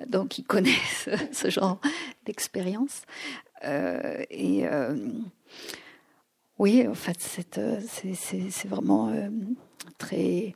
euh, 0.00 0.04
donc 0.06 0.28
qui 0.28 0.44
connaît 0.44 0.78
ce, 1.32 1.48
genre 1.48 1.80
d'expérience. 2.26 3.02
Euh, 3.64 4.22
et 4.30 4.64
oui, 6.58 6.86
en 6.86 6.94
fait, 6.94 7.22
c'est 7.22 8.68
vraiment 8.68 9.14
très 9.96 10.54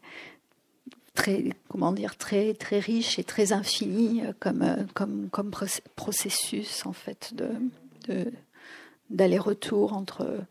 très 1.14 1.44
comment 1.68 1.92
dire 1.92 2.16
très 2.16 2.54
très 2.54 2.78
riche 2.78 3.18
et 3.18 3.24
très 3.24 3.52
infini 3.52 4.22
euh, 4.24 4.32
comme 4.38 4.62
euh, 4.62 4.84
comme 4.94 5.28
comme 5.30 5.50
processus 5.96 6.84
en 6.86 6.92
fait 6.92 7.34
de 7.34 8.32
d'aller-retour 9.10 9.92
entre 9.92 10.44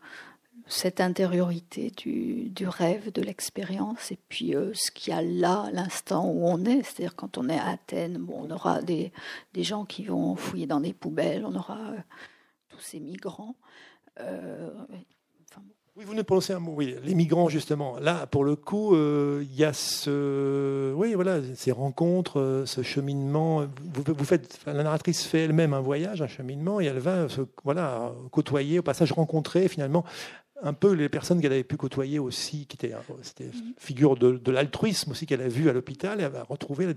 cette 0.66 1.00
intériorité 1.00 1.90
du, 1.90 2.48
du 2.48 2.66
rêve, 2.66 3.12
de 3.12 3.20
l'expérience, 3.20 4.10
et 4.10 4.18
puis 4.28 4.56
euh, 4.56 4.72
ce 4.74 4.90
qu'il 4.90 5.12
y 5.12 5.16
a 5.16 5.22
là, 5.22 5.68
l'instant 5.72 6.26
où 6.26 6.46
on 6.46 6.64
est. 6.64 6.82
C'est-à-dire 6.82 7.14
quand 7.14 7.36
on 7.36 7.48
est 7.48 7.58
à 7.58 7.68
Athènes, 7.68 8.16
bon, 8.18 8.46
on 8.48 8.50
aura 8.50 8.80
des, 8.80 9.12
des 9.52 9.62
gens 9.62 9.84
qui 9.84 10.04
vont 10.04 10.36
fouiller 10.36 10.66
dans 10.66 10.80
des 10.80 10.94
poubelles, 10.94 11.44
on 11.44 11.54
aura 11.54 11.78
tous 12.70 12.80
ces 12.80 13.00
migrants. 13.00 13.56
Oui, 15.96 16.04
vous 16.04 16.14
nous 16.14 16.24
prononcez 16.24 16.52
un 16.52 16.58
mot, 16.58 16.72
oui, 16.76 16.96
les 17.04 17.14
migrants 17.14 17.48
justement. 17.48 18.00
Là, 18.00 18.26
pour 18.26 18.42
le 18.42 18.56
coup, 18.56 18.96
euh, 18.96 19.44
il 19.44 19.54
y 19.54 19.62
a 19.62 19.72
ce, 19.72 20.92
oui, 20.92 21.14
voilà, 21.14 21.38
ces 21.54 21.70
rencontres, 21.70 22.40
euh, 22.40 22.66
ce 22.66 22.82
cheminement. 22.82 23.64
Vous, 23.94 24.24
faites, 24.24 24.58
la 24.66 24.82
narratrice 24.82 25.22
fait 25.22 25.44
elle-même 25.44 25.72
un 25.72 25.80
voyage, 25.80 26.20
un 26.20 26.26
cheminement, 26.26 26.80
et 26.80 26.86
elle 26.86 26.98
va, 26.98 27.28
se, 27.28 27.42
voilà, 27.62 28.12
côtoyer, 28.32 28.80
au 28.80 28.82
passage 28.82 29.12
rencontrer 29.12 29.68
finalement 29.68 30.04
un 30.64 30.72
peu 30.72 30.92
les 30.92 31.10
personnes 31.10 31.40
qu'elle 31.42 31.52
avait 31.52 31.62
pu 31.62 31.76
côtoyer 31.76 32.18
aussi, 32.18 32.66
qui 32.66 32.76
étaient, 32.76 32.94
c'était 33.22 33.48
mm. 33.48 33.74
figure 33.76 34.16
de, 34.16 34.50
l'altruisme 34.50 35.10
aussi 35.10 35.26
qu'elle 35.26 35.42
a 35.42 35.48
vu 35.48 35.68
à 35.68 35.72
l'hôpital, 35.72 36.20
et 36.20 36.24
elle 36.24 36.32
va 36.32 36.42
retrouver 36.42 36.92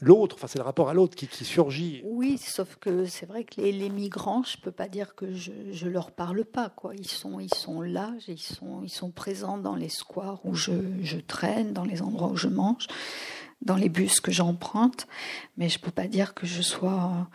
l'autre, 0.00 0.36
enfin 0.36 0.46
c'est 0.46 0.58
le 0.58 0.64
rapport 0.64 0.88
à 0.88 0.94
l'autre 0.94 1.16
qui, 1.16 1.28
surgit. 1.44 2.00
Oui, 2.04 2.38
sauf 2.38 2.76
que 2.76 3.06
c'est 3.06 3.26
vrai 3.26 3.44
que 3.44 3.60
les, 3.60 3.90
migrants, 3.90 4.44
je 4.44 4.56
peux 4.58 4.70
pas 4.70 4.88
dire 4.88 5.14
que 5.16 5.32
je, 5.32 5.50
je 5.72 5.88
leur 5.88 6.12
parle 6.12 6.44
pas, 6.44 6.68
quoi. 6.68 6.94
Ils 6.94 7.08
sont, 7.08 7.40
ils 7.40 7.52
sont 7.52 7.80
là, 7.80 8.12
ils 8.28 8.38
sont, 8.38 8.82
ils 8.84 8.90
sont 8.90 9.10
présents 9.10 9.58
dans 9.58 9.74
les 9.74 9.88
squares 9.88 10.40
où 10.44 10.54
je, 10.54 10.72
je 11.02 11.18
traîne, 11.18 11.72
dans 11.72 11.84
les 11.84 12.02
endroits 12.02 12.28
où 12.28 12.36
je 12.36 12.48
mange 12.48 12.86
dans 13.60 13.74
les 13.74 13.88
bus 13.88 14.20
que 14.20 14.30
j'emprunte, 14.30 15.08
mais 15.56 15.68
je 15.68 15.80
peux 15.80 15.90
pas 15.90 16.06
dire 16.06 16.32
que 16.32 16.46
je 16.46 16.62
sois 16.62 17.28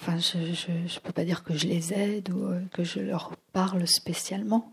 Enfin, 0.00 0.18
je 0.18 0.38
ne 0.38 1.00
peux 1.00 1.12
pas 1.12 1.24
dire 1.24 1.42
que 1.42 1.56
je 1.56 1.66
les 1.66 1.92
aide 1.92 2.30
ou 2.30 2.44
euh, 2.44 2.60
que 2.72 2.84
je 2.84 3.00
leur 3.00 3.32
parle 3.52 3.86
spécialement, 3.86 4.70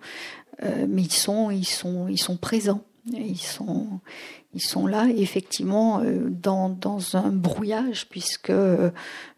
euh, 0.62 0.86
mais 0.88 1.04
ils 1.04 1.14
sont, 1.14 1.50
ils 1.50 1.66
sont, 1.66 2.08
ils 2.08 2.20
sont 2.20 2.38
présents. 2.38 2.84
Ils 3.12 3.38
sont, 3.38 4.00
ils 4.54 4.62
sont 4.62 4.88
là, 4.88 5.08
effectivement, 5.10 6.00
euh, 6.00 6.30
dans, 6.30 6.70
dans, 6.70 7.18
un 7.18 7.32
brouillage, 7.32 8.08
puisque 8.08 8.54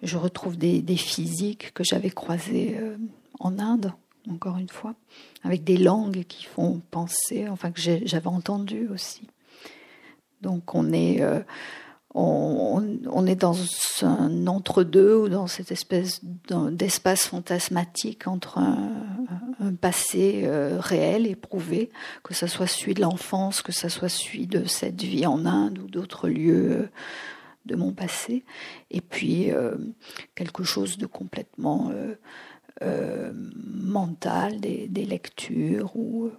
je 0.04 0.18
retrouve 0.18 0.58
des, 0.58 0.82
des 0.82 0.98
physiques 0.98 1.74
que 1.74 1.84
j'avais 1.84 2.12
croisées 2.12 2.80
en 3.40 3.58
Inde, 3.58 3.94
encore 4.30 4.58
une 4.58 4.70
fois, 4.70 4.94
avec 5.44 5.64
des 5.64 5.78
langues 5.78 6.26
qui 6.28 6.46
font 6.46 6.82
penser, 6.92 7.50
enfin 7.50 7.72
que 7.72 7.82
j'avais 7.82 8.28
entendu 8.28 8.88
aussi. 8.90 9.28
Donc 10.42 10.76
on 10.76 10.94
est 10.94 11.24
on, 12.16 13.26
est 13.28 13.36
dans 13.36 13.56
un 14.02 14.48
entre-deux 14.48 15.16
ou 15.16 15.30
dans 15.30 15.48
cette 15.48 15.72
espèce 15.72 16.22
d'espace 16.72 17.28
fantasmatique 17.28 18.28
entre 18.28 18.58
un, 18.60 18.94
passé 19.82 20.44
euh, 20.46 20.78
réel, 20.80 21.28
éprouvé, 21.28 21.90
que 22.24 22.34
ce 22.34 22.48
soit 22.48 22.68
celui 22.68 22.94
de 22.94 23.02
l'enfance, 23.02 23.62
que 23.62 23.72
ce 23.72 23.90
soit 23.90 24.10
celui 24.10 24.48
de 24.48 24.66
cette 24.66 25.02
vie 25.02 25.26
en 25.26 25.46
Inde 25.46 25.80
ou 25.80 25.88
d'autres 25.88 26.30
lieux 26.30 26.72
euh, 26.72 26.90
de 27.66 27.76
mon 27.76 27.92
passé, 27.94 28.46
et 28.92 29.02
puis 29.02 29.52
euh, 29.52 29.76
quelque 30.36 30.64
chose 30.64 30.98
de 30.98 31.08
complètement 31.08 31.92
mental, 32.82 34.60
des, 34.60 35.06
lectures 35.06 35.96
ou, 35.96 36.32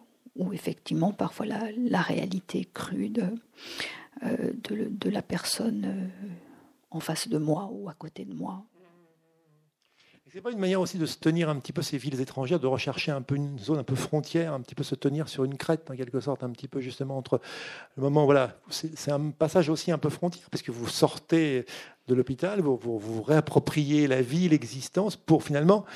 effectivement 0.53 1.12
parfois 1.12 1.47
la, 1.47 1.61
la 1.77 2.01
réalité 2.01 2.68
crue 2.72 3.09
de 3.09 3.24
euh, 4.23 4.53
de, 4.64 5.11
la 5.11 5.23
personne 5.23 5.85
euh, 5.85 6.09
en 6.91 7.01
face 7.01 7.29
de 7.29 7.39
moi 7.39 7.69
ou 7.73 7.89
à 7.89 7.95
côté 7.95 8.25
de 8.25 8.33
moi. 8.33 8.64
C'est 10.33 10.41
pas 10.43 10.51
une 10.51 10.59
manière 10.59 10.81
aussi 10.81 10.99
de 10.99 11.07
se 11.07 11.19
tenir 11.19 11.49
un 11.49 11.57
petit 11.59 11.73
peu 11.73 11.83
ces 11.83 11.97
villes 11.97 12.21
étrangères, 12.21 12.61
de 12.61 12.67
rechercher 12.67 13.11
un 13.11 13.23
peu 13.23 13.37
une 13.37 13.59
zone 13.59 13.79
un 13.79 13.85
peu 13.85 13.95
frontière, 13.95 14.53
un 14.53 14.61
petit 14.61 14.75
peu 14.75 14.83
se 14.83 14.95
tenir 14.95 15.29
sur 15.29 15.45
une 15.45 15.57
crête 15.57 15.91
en 15.91 15.97
quelque 15.97 16.21
sorte, 16.21 16.43
un 16.43 16.51
petit 16.51 16.69
peu 16.69 16.81
justement 16.81 17.17
entre 17.17 17.41
le 17.97 18.03
moment, 18.03 18.27
voilà, 18.27 18.59
c'est 18.69 19.11
un 19.11 19.31
passage 19.31 19.71
aussi 19.71 19.93
un 19.93 19.99
peu 19.99 20.11
frontière, 20.11 20.51
parce 20.51 20.62
que 20.62 20.73
vous 20.73 20.89
sortez 20.89 21.64
de 22.07 22.14
l'hôpital, 22.14 22.61
vous, 22.61 22.77
vous, 22.77 22.99
vous 22.99 23.23
réappropriez 23.23 24.09
la 24.09 24.21
vie, 24.21 24.49
l'existence, 24.49 25.17
pour 25.17 25.43
finalement 25.43 25.87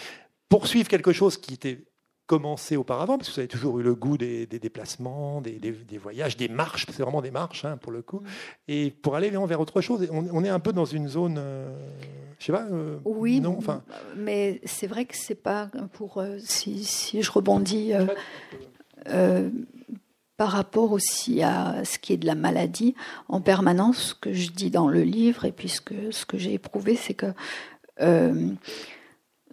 poursuivre 0.49 0.89
quelque 0.89 1.13
chose 1.13 1.37
qui 1.37 1.55
était 1.55 1.85
commencé 2.31 2.77
auparavant, 2.77 3.19
parce 3.19 3.29
que 3.29 3.35
vous 3.35 3.41
avez 3.41 3.49
toujours 3.49 3.81
eu 3.81 3.83
le 3.83 3.97
goût 3.97 4.17
des, 4.17 4.47
déplacements, 4.47 5.41
des, 5.41 5.99
voyages, 6.01 6.37
des 6.37 6.47
marches, 6.47 6.87
c'est 6.89 7.03
vraiment 7.03 7.23
des 7.23 7.33
marches 7.33 7.65
hein, 7.65 7.77
pour 7.77 7.91
le 7.91 8.03
coup, 8.03 8.23
et 8.69 8.93
pour 8.93 9.17
aller 9.17 9.31
vers 9.31 9.61
autre 9.61 9.81
chose. 9.81 10.09
On, 10.13 10.45
est 10.45 10.49
un 10.49 10.61
peu 10.61 10.73
dans 10.73 10.85
une 10.85 11.09
zone, 11.09 11.39
euh, 11.41 11.69
je 12.39 12.45
sais 12.45 12.53
pas. 12.53 12.69
Euh, 12.71 12.99
oui, 13.05 13.41
non, 13.41 13.57
enfin. 13.59 13.83
Mais 14.17 14.61
c'est 14.65 14.87
vrai 14.87 15.07
que 15.07 15.17
c'est 15.17 15.35
pas 15.35 15.73
pour 15.95 16.19
euh, 16.19 16.37
si, 16.39 16.87
je 17.21 17.33
rebondis. 17.33 17.95
par 20.37 20.51
rapport 20.53 20.93
aussi 20.93 21.43
à 21.43 21.85
ce 21.85 21.99
qui 21.99 22.13
est 22.13 22.17
de 22.17 22.27
la 22.27 22.37
maladie, 22.37 22.95
en 23.27 23.41
permanence, 23.41 24.11
ce 24.11 24.15
que 24.15 24.33
je 24.33 24.53
dis 24.53 24.71
dans 24.71 24.87
le 24.87 25.03
livre, 25.03 25.47
et 25.47 25.53
puis 25.53 25.69
ce 25.69 25.81
que, 25.81 26.13
ce 26.13 26.25
que 26.25 26.39
j'ai 26.39 26.55
éprouvé, 26.55 26.95
c'est 26.95 27.15
que 27.15 27.35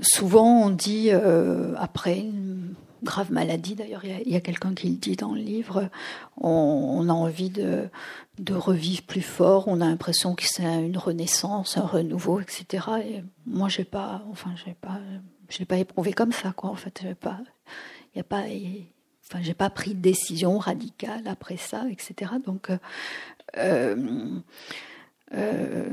souvent 0.01 0.63
on 0.65 0.69
dit 0.69 1.11
après 1.11 2.19
une 2.19 2.75
grave 3.03 3.31
maladie. 3.31 3.75
D'ailleurs, 3.75 4.03
il 4.03 4.31
y 4.31 4.35
a, 4.35 4.41
quelqu'un 4.41 4.73
qui 4.73 4.89
le 4.89 4.95
dit 4.95 5.15
dans 5.15 5.33
le 5.33 5.41
livre. 5.41 5.89
On, 6.37 7.07
a 7.09 7.13
envie 7.13 7.49
de, 7.49 7.89
revivre 8.51 9.03
plus 9.03 9.21
fort. 9.21 9.67
On 9.67 9.81
a 9.81 9.85
l'impression 9.85 10.35
que 10.35 10.43
c'est 10.45 10.63
une 10.63 10.97
renaissance, 10.97 11.77
un 11.77 11.85
renouveau, 11.85 12.39
etc. 12.39 12.85
Et 13.05 13.23
moi, 13.45 13.69
j'ai 13.69 13.85
pas, 13.85 14.23
enfin, 14.31 14.53
j'ai 14.65 14.73
pas, 14.73 14.99
je 15.49 15.59
l'ai 15.59 15.65
pas 15.65 15.77
éprouvé 15.77 16.13
comme 16.13 16.31
ça, 16.31 16.51
quoi. 16.51 16.69
En 16.69 16.75
fait, 16.75 16.99
j'ai 17.01 17.15
pas, 17.15 17.39
y 18.15 18.19
a 18.19 18.23
pas, 18.23 18.43
enfin, 19.25 19.41
j'ai 19.41 19.53
pas 19.53 19.69
pris 19.69 19.93
de 19.93 20.01
décision 20.01 20.57
radicale 20.57 21.27
après 21.27 21.57
ça, 21.57 21.85
etc. 21.89 22.31
Donc, 22.45 22.69
euh, 23.57 23.95
euh 25.33 25.85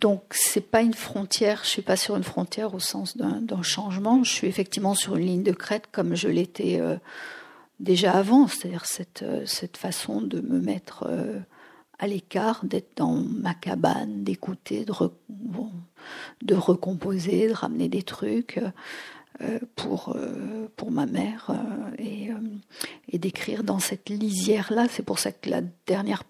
donc 0.00 0.22
c'est 0.32 0.70
pas 0.70 0.82
une 0.82 0.92
frontière, 0.92 1.60
je 1.62 1.68
suis 1.68 1.82
pas 1.82 1.96
sur 1.96 2.16
une 2.16 2.24
frontière 2.24 2.74
au 2.74 2.80
sens 2.80 3.16
d'un 3.16 3.62
changement, 3.62 4.22
je 4.22 4.30
suis 4.30 4.48
effectivement 4.48 4.94
sur 4.94 5.16
une 5.16 5.24
ligne 5.24 5.42
de 5.42 5.52
crête 5.52 5.84
comme 5.90 6.14
je 6.14 6.28
l'étais 6.28 6.80
euh, 6.80 6.96
déjà 7.80 8.12
avant, 8.12 8.46
c'est-à-dire 8.46 8.84
cette, 8.84 9.22
euh, 9.22 9.46
cette 9.46 9.78
façon 9.78 10.20
de 10.20 10.40
me 10.40 10.60
mettre 10.60 11.08
à 11.98 12.06
l'écart, 12.06 12.64
d'être 12.64 12.96
dans 12.96 13.14
ma 13.14 13.54
cabane, 13.54 14.24
d'écouter, 14.24 14.84
de 14.84 16.54
recomposer, 16.54 17.48
de 17.48 17.54
ramener 17.54 17.88
des 17.88 18.02
trucs. 18.02 18.60
Euh, 19.42 19.58
pour, 19.74 20.14
euh, 20.14 20.68
pour 20.76 20.92
ma 20.92 21.06
mère 21.06 21.50
euh, 21.50 21.90
et, 21.98 22.28
et 23.08 23.18
d'écrire 23.18 23.64
dans 23.64 23.80
cette 23.80 24.08
lisière-là. 24.08 24.86
C'est 24.88 25.02
pour 25.02 25.18
ça 25.18 25.32
que 25.32 25.50
la 25.50 25.60
dernière 25.88 26.22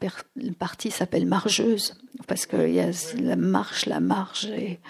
partie 0.59 0.90
s'appelle 0.90 1.26
margeuse, 1.26 2.00
parce 2.26 2.46
qu'il 2.46 2.70
y 2.70 2.80
a 2.80 2.90
la 3.20 3.36
marche, 3.36 3.84
la 3.84 4.00
marge 4.00 4.46
et 4.46 4.80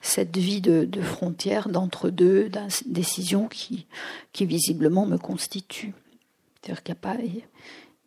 cette 0.00 0.36
vie 0.36 0.60
de, 0.60 0.84
de 0.84 1.00
frontière 1.02 1.68
d'entre-deux, 1.68 2.52
décision 2.86 3.48
qui, 3.48 3.88
qui 4.32 4.46
visiblement 4.46 5.04
me 5.04 5.18
constitue. 5.18 5.92
C'est-à-dire 6.62 6.84
qu'il 6.84 6.94
n'y 6.94 6.98
a, 6.98 7.14
pas, 7.14 7.16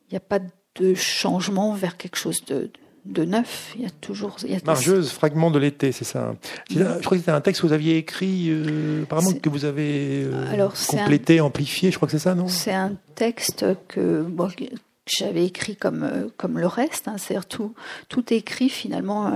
il 0.09 0.15
a 0.15 0.21
pas 0.21 0.39
de 0.75 0.93
changement 0.93 1.73
vers 1.73 1.97
quelque 1.97 2.15
chose 2.15 2.45
de, 2.45 2.61
de 2.61 2.71
neuf. 3.05 3.73
Il 3.75 3.83
y 3.83 3.85
a 3.85 3.89
toujours. 3.89 4.37
Il 4.43 4.51
y 4.51 4.55
a 4.55 4.59
Margeuse, 4.65 5.11
fragment 5.11 5.51
de 5.51 5.59
l'été, 5.59 5.91
c'est 5.91 6.05
ça. 6.05 6.35
Je 6.69 6.83
crois 6.83 7.17
que 7.17 7.17
c'était 7.17 7.31
un 7.31 7.41
texte 7.41 7.61
que 7.61 7.67
vous 7.67 7.73
aviez 7.73 7.97
écrit, 7.97 8.47
euh, 8.49 9.03
apparemment 9.03 9.33
que 9.33 9.49
vous 9.49 9.65
avez 9.65 10.23
euh, 10.23 10.69
complété, 10.87 11.41
amplifié. 11.41 11.91
Je 11.91 11.97
crois 11.97 12.07
que 12.07 12.11
c'est 12.11 12.19
ça, 12.19 12.35
non? 12.35 12.47
C'est 12.47 12.73
un 12.73 12.93
texte 13.15 13.65
que, 13.87 14.25
j'avais 15.05 15.45
écrit 15.45 15.75
comme 15.75 16.03
euh, 16.03 16.27
comme 16.37 16.59
le 16.59 16.67
reste. 16.67 17.07
Hein. 17.07 17.15
C'est-à-dire 17.17 17.47
tout 17.47 17.73
tout 18.09 18.33
écrit 18.33 18.69
finalement 18.69 19.27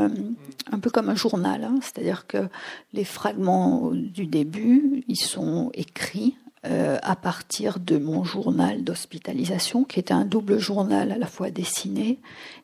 un 0.72 0.80
peu 0.80 0.90
comme 0.90 1.10
un 1.10 1.16
journal. 1.16 1.64
Hein. 1.64 1.80
C'est-à-dire 1.82 2.28
que 2.28 2.48
les 2.94 3.06
fragments 3.06 3.92
du 3.92 4.28
début, 4.28 5.04
ils 5.08 5.18
sont 5.18 5.72
écrits 5.74 6.36
euh, 6.66 6.98
à 7.04 7.18
partir 7.18 7.78
de 7.78 7.98
mon 7.98 8.24
journal 8.24 8.86
d'hospitalisation, 8.86 9.84
qui 9.84 10.00
était 10.00 10.14
un 10.14 10.24
double 10.24 10.60
journal 10.60 11.12
à 11.12 11.18
la 11.18 11.28
fois 11.28 11.52
dessiné 11.52 12.20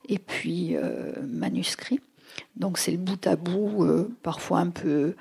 et 0.10 0.20
puis 0.20 0.76
euh, 0.76 1.14
manuscrit. 1.28 2.02
Donc 2.58 2.78
c'est 2.78 2.92
le 2.92 2.98
bout 2.98 3.26
à 3.28 3.36
bout, 3.36 3.86
euh, 3.86 4.10
parfois 4.24 4.60
un 4.60 4.70
peu 4.70 5.16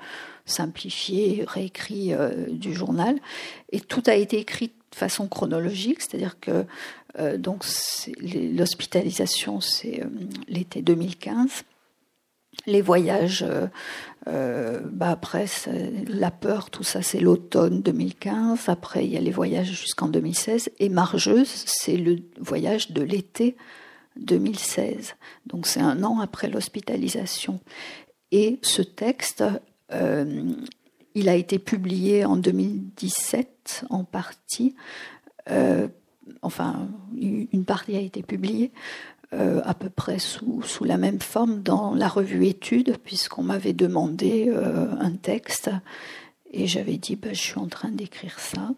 simplifié, 0.45 1.43
réécrit 1.47 2.11
du 2.49 2.73
journal. 2.73 3.19
Et 3.71 3.79
tout 3.79 4.03
a 4.07 4.15
été 4.15 4.39
écrit 4.39 4.67
de 4.67 4.73
façon 4.95 5.27
chronologique, 5.27 6.01
c'est-à-dire 6.01 6.39
que 6.39 6.65
l'hospitalisation 7.19 9.61
c'est 9.61 10.01
l'été 10.47 10.81
2015 10.81 11.65
les 12.65 12.81
voyages, 12.81 13.43
euh, 13.47 13.67
euh, 14.27 14.79
bah 14.91 15.09
après, 15.09 15.45
la 16.07 16.31
peur, 16.31 16.69
tout 16.69 16.83
ça, 16.83 17.01
c'est 17.01 17.19
l'automne 17.19 17.81
2015. 17.81 18.69
Après, 18.69 19.05
il 19.05 19.11
y 19.11 19.17
a 19.17 19.21
les 19.21 19.31
voyages 19.31 19.71
jusqu'en 19.71 20.07
2016. 20.07 20.69
Et 20.79 20.89
Margeuse, 20.89 21.63
c'est 21.65 21.97
le 21.97 22.17
voyage 22.39 22.91
de 22.91 23.01
l'été 23.01 23.55
2016. 24.17 25.15
Donc, 25.45 25.67
c'est 25.67 25.81
un 25.81 26.03
an 26.03 26.19
après 26.19 26.49
l'hospitalisation. 26.49 27.59
Et 28.31 28.59
ce 28.61 28.81
texte, 28.81 29.43
euh, 29.91 30.53
il 31.15 31.29
a 31.29 31.35
été 31.35 31.59
publié 31.59 32.25
en 32.25 32.37
2017 32.37 33.85
en 33.89 34.03
partie. 34.03 34.75
enfin, 36.41 36.87
une 37.17 37.65
partie 37.65 37.95
a 37.95 38.01
été 38.01 38.21
publiée 38.21 38.71
euh, 39.31 39.61
à 39.63 39.75
peu 39.75 39.91
près 39.91 40.17
sous, 40.17 40.63
sous, 40.63 40.85
la 40.85 40.97
même 40.97 41.19
forme 41.19 41.61
dans 41.61 41.93
la 41.93 42.07
revue 42.07 42.47
Études, 42.47 42.97
puisqu'on 42.97 43.43
m'avait 43.43 43.73
demandé 43.73 44.45
euh, 44.47 44.87
un 44.99 45.11
texte 45.11 45.69
et 46.51 46.65
j'avais 46.65 46.97
dit 46.97 47.15
bah, 47.15 47.29
je 47.31 47.39
suis 47.39 47.59
en 47.59 47.67
train 47.67 47.89
d'écrire 47.89 48.39
ça. 48.39 48.71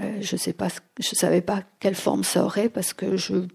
Euh, 0.00 0.18
je 0.20 0.36
je 0.36 1.14
savais 1.16 1.40
pas 1.40 1.64
quelle 1.80 1.96
forme 1.96 2.22
ça 2.22 2.44
aurait 2.44 2.68
parce 2.68 2.92
que 2.92 3.16
je 3.16 3.48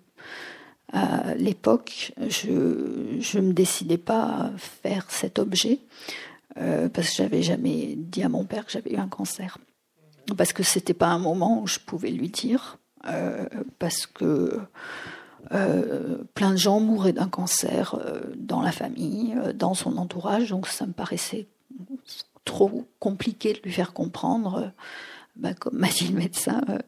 à 0.93 1.33
l'époque 1.35 2.13
je 2.27 3.17
je 3.19 3.39
me 3.39 3.53
décidais 3.53 3.97
pas 3.97 4.23
à 4.23 4.51
faire 4.57 5.05
cet 5.09 5.39
objet 5.39 5.79
parce 6.55 7.09
que 7.09 7.15
j'avais 7.15 7.41
jamais 7.41 7.95
dit 7.97 8.23
à 8.23 8.29
mon 8.29 8.45
père 8.45 8.65
que 8.65 8.71
j'avais 8.71 8.93
eu 8.93 8.97
un 8.97 9.09
cancer. 9.09 9.57
Parce 10.37 10.53
que 10.53 10.63
c'était 10.63 10.93
pas 10.93 11.09
un 11.09 11.19
moment 11.19 11.61
où 11.61 11.67
je 11.67 11.79
pouvais 11.79 12.11
lui 12.11 12.29
dire 12.29 12.77
parce 13.77 14.07
que 14.07 14.59
plein 16.33 16.51
de 16.51 16.57
gens 16.57 16.79
mouraient 16.79 17.13
d'un 17.13 17.27
cancer 17.27 17.99
dans 18.35 18.61
la 18.61 18.71
famille, 18.71 19.35
dans 19.53 19.73
son 19.73 19.97
entourage, 19.97 20.49
donc 20.49 20.67
ça 20.67 20.85
me 20.85 20.93
paraissait 20.93 21.47
trop 22.45 22.85
compliqué 22.99 23.53
de 23.53 23.59
lui 23.63 23.71
faire 23.71 23.91
comprendre 23.93 24.71
bah, 25.35 25.53
comme 25.53 25.77
m'a 25.77 25.89
dit 25.89 26.07
le 26.07 26.17
médecin, 26.17 26.61
euh, 26.69 26.79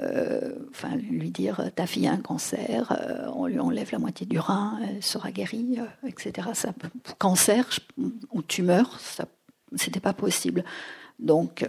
euh, 0.00 0.54
enfin, 0.70 0.96
lui 0.96 1.30
dire 1.30 1.70
ta 1.74 1.86
fille 1.86 2.06
a 2.06 2.12
un 2.12 2.18
cancer, 2.18 2.92
euh, 2.92 3.30
on 3.34 3.46
lui 3.46 3.58
enlève 3.58 3.88
la 3.92 3.98
moitié 3.98 4.26
du 4.26 4.38
rein, 4.38 4.78
elle 4.86 5.02
sera 5.02 5.30
guérie, 5.30 5.78
etc. 6.06 6.48
Cancer 7.18 7.66
ou 8.32 8.42
tumeur, 8.42 9.00
ça, 9.00 9.24
c'était 9.76 10.00
pas 10.00 10.12
possible. 10.12 10.64
Donc, 11.18 11.66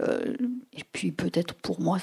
et 0.72 0.84
puis 0.92 1.12
peut-être 1.12 1.52
pour 1.52 1.78
moi, 1.80 1.98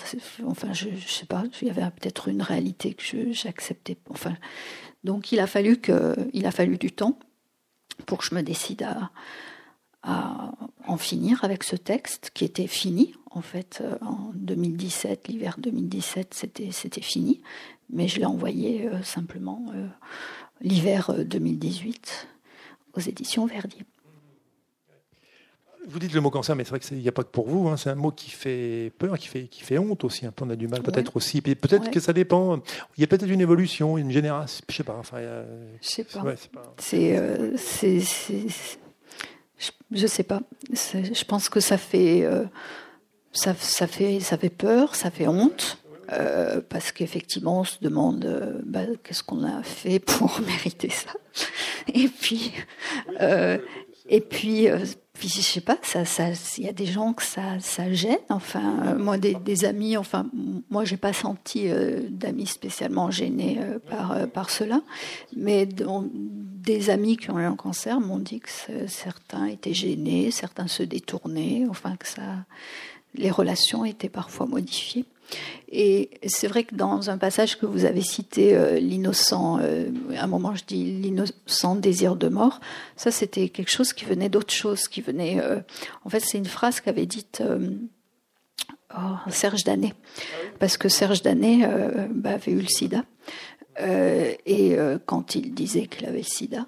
enfin, 0.46 0.72
je, 0.72 0.90
je, 0.96 1.08
sais 1.08 1.26
pas, 1.26 1.44
il 1.62 1.68
y 1.68 1.72
avait 1.72 1.82
peut-être 1.82 2.28
une 2.28 2.44
réalité 2.44 2.94
que 2.94 3.32
j'acceptais. 3.32 3.98
Enfin, 4.10 4.36
donc 5.04 5.32
il 5.32 5.40
a 5.40 5.48
fallu 5.48 5.80
a 5.90 6.52
fallu 6.52 6.78
du 6.78 6.92
temps 6.92 7.18
pour 8.06 8.20
que 8.20 8.26
je 8.26 8.36
me 8.36 8.44
décide 8.44 8.84
à, 8.84 9.10
à 10.04 10.52
en 10.88 10.98
finir 10.98 11.44
avec 11.44 11.64
ce 11.64 11.76
texte 11.76 12.32
qui 12.34 12.46
était 12.46 12.68
fini 12.68 13.14
en 13.32 13.42
fait 13.42 13.82
euh, 13.82 13.98
en 14.02 14.32
2017, 14.36 15.28
l'hiver 15.28 15.56
2017 15.60 16.34
c'était 16.34 16.70
c'était 16.72 17.02
fini, 17.02 17.42
mais 17.90 18.08
je 18.08 18.20
l'ai 18.20 18.26
envoyé 18.26 18.88
euh, 18.88 19.02
simplement 19.04 19.66
euh, 19.76 19.88
l'hiver 20.62 21.14
2018 21.26 22.28
aux 22.94 23.00
éditions 23.00 23.46
Verdier. 23.46 23.86
Vous 25.88 25.98
dites 25.98 26.14
le 26.14 26.22
mot 26.22 26.30
cancer, 26.30 26.56
mais 26.56 26.66
c'est 26.66 26.70
vrai 26.72 26.80
qu'il 26.80 26.98
n'y 26.98 27.08
a 27.08 27.12
pas 27.12 27.24
que 27.24 27.30
pour 27.30 27.48
vous. 27.48 27.68
Hein. 27.68 27.78
c'est 27.78 27.90
un 27.90 27.96
mot 27.96 28.12
qui 28.12 28.30
fait 28.30 28.92
peur, 29.00 29.18
qui 29.18 29.28
fait, 29.28 29.48
qui 29.48 29.64
fait 29.64 29.80
honte 29.80 30.04
aussi. 30.04 30.26
Un 30.26 30.32
peu, 30.32 30.46
on 30.46 30.50
a 30.52 30.56
du 30.56 30.68
mal 30.68 30.84
peut-être 30.84 31.16
aussi. 31.16 31.42
Peut-être 31.42 31.90
que 31.90 32.00
ça 32.00 32.14
dépend. 32.14 32.58
Il 32.98 33.02
y 33.02 33.04
a 33.04 33.08
peut-être 33.08 33.28
une 33.28 33.42
évolution, 33.42 33.98
une 33.98 34.12
génération. 34.12 34.64
Je 34.70 34.76
sais 34.76 34.84
pas. 34.84 34.98
Enfin, 35.00 35.18
je 35.82 35.88
sais 35.88 36.04
pas. 36.04 36.76
c'est, 36.78 37.58
c'est, 37.58 38.00
je 39.92 40.08
sais 40.08 40.24
pas. 40.24 40.42
Je 40.72 41.24
pense 41.24 41.50
que 41.50 41.60
ça 41.60 41.78
fait, 41.78 42.28
ça, 43.32 43.54
fait, 43.54 44.20
ça 44.20 44.38
fait 44.38 44.50
peur, 44.50 44.96
ça 44.96 45.12
fait 45.12 45.28
honte. 45.28 45.78
Euh, 46.12 46.60
parce 46.68 46.92
qu'effectivement, 46.92 47.60
on 47.60 47.64
se 47.64 47.78
demande 47.82 48.26
euh, 48.26 48.60
bah, 48.66 48.80
qu'est-ce 49.04 49.22
qu'on 49.22 49.44
a 49.44 49.62
fait 49.62 50.00
pour 50.00 50.42
mériter 50.48 50.90
ça. 50.90 51.12
Et 51.94 52.08
puis, 52.08 52.52
et 54.10 54.22
puis, 54.22 54.68
puis 55.20 55.28
je 55.28 55.42
sais 55.42 55.62
pas, 55.62 55.78
ça, 55.82 56.06
ça, 56.06 56.30
il 56.58 56.64
y 56.64 56.70
a 56.70 56.74
des 56.74 56.86
gens 56.86 57.12
que 57.12 57.24
ça, 57.24 57.60
ça 57.60 57.92
gêne. 57.92 58.18
Enfin, 58.30 58.78
euh, 58.86 58.98
moi, 58.98 59.18
des, 59.18 59.36
des, 59.36 59.66
amis, 59.66 59.98
enfin, 59.98 60.26
moi, 60.70 60.86
j'ai 60.86 60.96
pas 60.96 61.12
senti 61.12 61.66
euh, 61.68 62.04
d'amis 62.10 62.48
spécialement 62.48 63.12
gênés 63.12 63.60
euh, 63.60 63.80
par 63.80 64.28
par 64.30 64.50
cela, 64.50 64.82
mais 65.36 65.68
des 65.68 66.90
amis 66.90 67.18
qui 67.18 67.30
ont 67.32 67.40
eu 67.40 67.44
un 67.44 67.56
cancer 67.56 68.00
m'ont 68.00 68.18
dit 68.18 68.40
que 68.40 68.50
certains 68.88 69.46
étaient 69.48 69.74
gênés, 69.74 70.32
certains 70.32 70.68
se 70.68 70.84
détournaient, 70.84 71.66
enfin 71.70 71.98
que 71.98 72.08
ça, 72.08 72.46
les 73.16 73.32
relations 73.32 73.86
étaient 73.86 74.10
parfois 74.10 74.46
modifiées. 74.46 75.06
Et 75.72 76.10
c'est 76.26 76.48
vrai 76.48 76.64
que 76.64 76.74
dans 76.74 77.12
un 77.12 77.18
passage 77.18 77.60
que 77.60 77.68
vous 77.68 77.86
avez 77.86 78.02
cité, 78.02 78.56
euh, 78.56 78.80
l'innocent, 78.80 79.60
euh, 79.62 79.90
à 80.18 80.24
un 80.24 80.28
moment 80.28 80.56
je 80.56 80.64
dis 80.66 81.00
l'innocent 81.00 81.76
désir 81.76 82.16
de 82.16 82.28
mort, 82.28 82.60
ça 82.96 83.12
c'était 83.12 83.50
quelque 83.50 83.70
chose 83.70 83.94
qui 83.94 84.06
venait 84.06 84.30
d'autre 84.30 84.54
chose, 84.54 84.88
qui 84.88 85.02
venait. 85.02 85.40
Euh, 85.40 85.60
en 86.06 86.10
fait, 86.10 86.22
c'est 86.22 86.40
une 86.40 86.46
phrase 86.46 86.80
qu'avait 86.80 87.06
dite 87.06 87.44
oh, 88.98 89.30
Serge 89.30 89.64
Danet, 89.64 89.94
parce 90.58 90.78
que 90.78 90.90
Serge 90.90 91.22
Danet 91.22 91.70
bah, 92.10 92.32
avait 92.32 92.52
eu 92.52 92.62
le 92.62 92.68
SIDA. 92.68 93.04
Et 93.80 94.78
quand 95.06 95.36
il 95.36 95.54
disait 95.54 95.88
qu'il 95.88 96.06
avait 96.06 96.20
le 96.20 96.24
sida, 96.24 96.68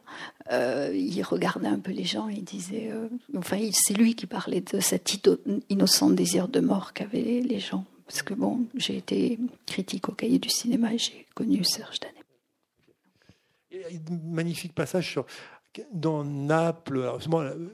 il 0.50 1.22
regardait 1.24 1.68
un 1.68 1.80
peu 1.80 1.92
les 1.92 2.06
gens 2.06 2.30
et 2.30 2.36
il 2.36 2.44
disait, 2.44 2.92
enfin, 3.38 3.60
c'est 3.74 3.94
lui 3.94 4.16
qui 4.16 4.28
parlait 4.28 4.62
de 4.62 4.80
cet 4.80 5.18
innocent 5.70 6.10
désir 6.10 6.48
de 6.48 6.60
mort 6.60 6.94
qu'avaient 6.94 7.42
les 7.42 7.60
gens. 7.60 7.86
Parce 8.08 8.24
que 8.24 8.34
bon, 8.34 8.66
j'ai 8.76 8.98
été 8.98 9.40
critique 9.66 10.10
au 10.10 10.12
cahier 10.12 10.40
du 10.40 10.50
cinéma 10.50 10.94
et 10.94 10.98
j'ai 10.98 11.26
connu 11.34 11.64
Serge 11.64 12.00
Danet. 12.02 12.16
Magnifique 14.24 14.76
passage 14.76 15.10
sur 15.10 15.26
dans 15.94 16.26
Naples. 16.26 17.10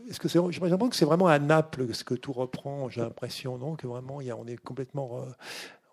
Est-ce 0.08 0.20
que 0.20 0.28
c'est, 0.28 0.38
j'ai 0.52 0.60
l'impression 0.60 0.90
que 0.90 0.96
c'est 0.96 1.06
vraiment 1.06 1.26
à 1.26 1.40
Naples 1.40 1.88
que 2.06 2.14
tout 2.14 2.34
reprend. 2.34 2.88
J'ai 2.90 3.02
l'impression, 3.02 3.58
non, 3.58 3.76
que 3.76 3.88
vraiment, 3.88 4.18
on 4.18 4.46
est 4.46 4.58
complètement 4.58 5.26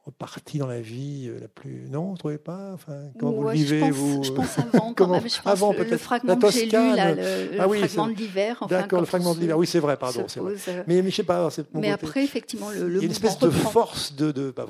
reparti 0.04 0.58
dans 0.58 0.66
la 0.66 0.80
vie 0.80 1.26
euh, 1.28 1.40
la 1.40 1.48
plus. 1.48 1.86
Non, 1.90 2.06
vous 2.06 2.12
ne 2.12 2.16
trouvez 2.16 2.38
pas? 2.38 2.72
Enfin, 2.74 2.92
Comment 3.18 3.32
vous 3.32 3.48
le 3.48 3.52
vivez 3.52 3.80
je 3.80 3.84
pense, 3.86 3.96
vous 3.96 4.24
Je 4.24 4.32
pense 4.32 4.58
avant, 4.74 4.92
quand 4.94 5.08
même. 5.08 5.20
Je 5.22 5.40
pense 5.40 5.46
avant, 5.46 5.72
le, 5.72 5.84
le 5.84 5.96
fragment 5.96 6.36
que 6.36 6.50
j'ai 6.50 6.66
lu, 6.66 6.72
là, 6.72 7.14
le, 7.14 7.22
ah, 7.58 7.68
oui, 7.68 7.78
fragment 7.78 8.08
de 8.08 8.12
l'hiver. 8.12 8.58
Enfin, 8.60 8.80
D'accord, 8.80 9.00
le 9.00 9.06
fragment 9.06 9.34
de 9.34 9.40
l'hiver. 9.40 9.56
Oui, 9.56 9.66
c'est 9.66 9.78
vrai, 9.80 9.96
pardon. 9.96 10.26
Vrai. 10.36 10.54
Euh, 10.68 10.82
mais, 10.86 11.00
mais 11.02 11.10
je 11.10 11.16
sais 11.16 11.22
pas. 11.22 11.48
Mais 11.72 11.90
après, 11.90 12.22
effectivement, 12.22 12.70
le, 12.70 12.88
Il 12.88 12.96
y 12.96 13.00
a 13.00 13.04
une 13.04 13.10
espèce 13.10 13.38
de 13.38 13.50
force 13.50 14.14
de. 14.14 14.30
de 14.30 14.52
bah, 14.54 14.66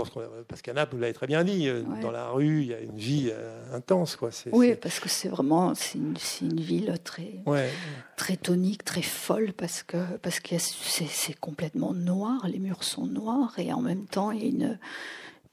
parce 0.48 0.62
qu'à 0.62 0.72
Naples, 0.72 0.94
vous 0.94 1.00
l'avez 1.00 1.14
très 1.14 1.26
bien 1.26 1.42
dit, 1.42 1.68
euh, 1.68 1.82
dans 2.00 2.12
la 2.12 2.28
rue, 2.28 2.62
il 2.62 2.68
y 2.68 2.74
a 2.74 2.80
une 2.80 2.96
vie 2.96 3.32
intense. 3.72 4.16
Quoi. 4.16 4.30
oui, 4.52 4.74
parce 4.80 5.00
que 5.00 5.08
c'est 5.08 5.28
vraiment. 5.28 5.74
C'est 5.74 5.98
une, 5.98 6.14
une, 6.42 6.60
ville 6.60 6.94
très, 7.02 7.42
ouais. 7.46 7.68
très 8.16 8.36
tonique, 8.36 8.84
très 8.84 9.02
folle, 9.02 9.52
parce 9.52 9.82
que 9.82 9.96
parce 10.22 10.38
que 10.38 10.54
c'est 10.58 11.38
complètement 11.40 11.92
noir. 11.92 12.46
Les 12.46 12.60
murs 12.60 12.84
sont 12.84 13.06
noirs 13.06 13.54
et 13.58 13.72
en 13.72 13.80
même 13.80 14.06
temps, 14.06 14.30
il 14.30 14.40
y 14.40 14.44
a 14.44 14.48
une 14.48 14.78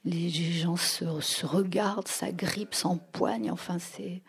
les 0.04 0.30
gens 0.30 0.76
se, 0.76 1.20
se 1.20 1.46
regardent, 1.46 2.08
ça 2.08 2.32
grippe, 2.32 2.74
s'empoigne, 2.74 3.50
enfin 3.50 3.78
c'est 3.78 4.22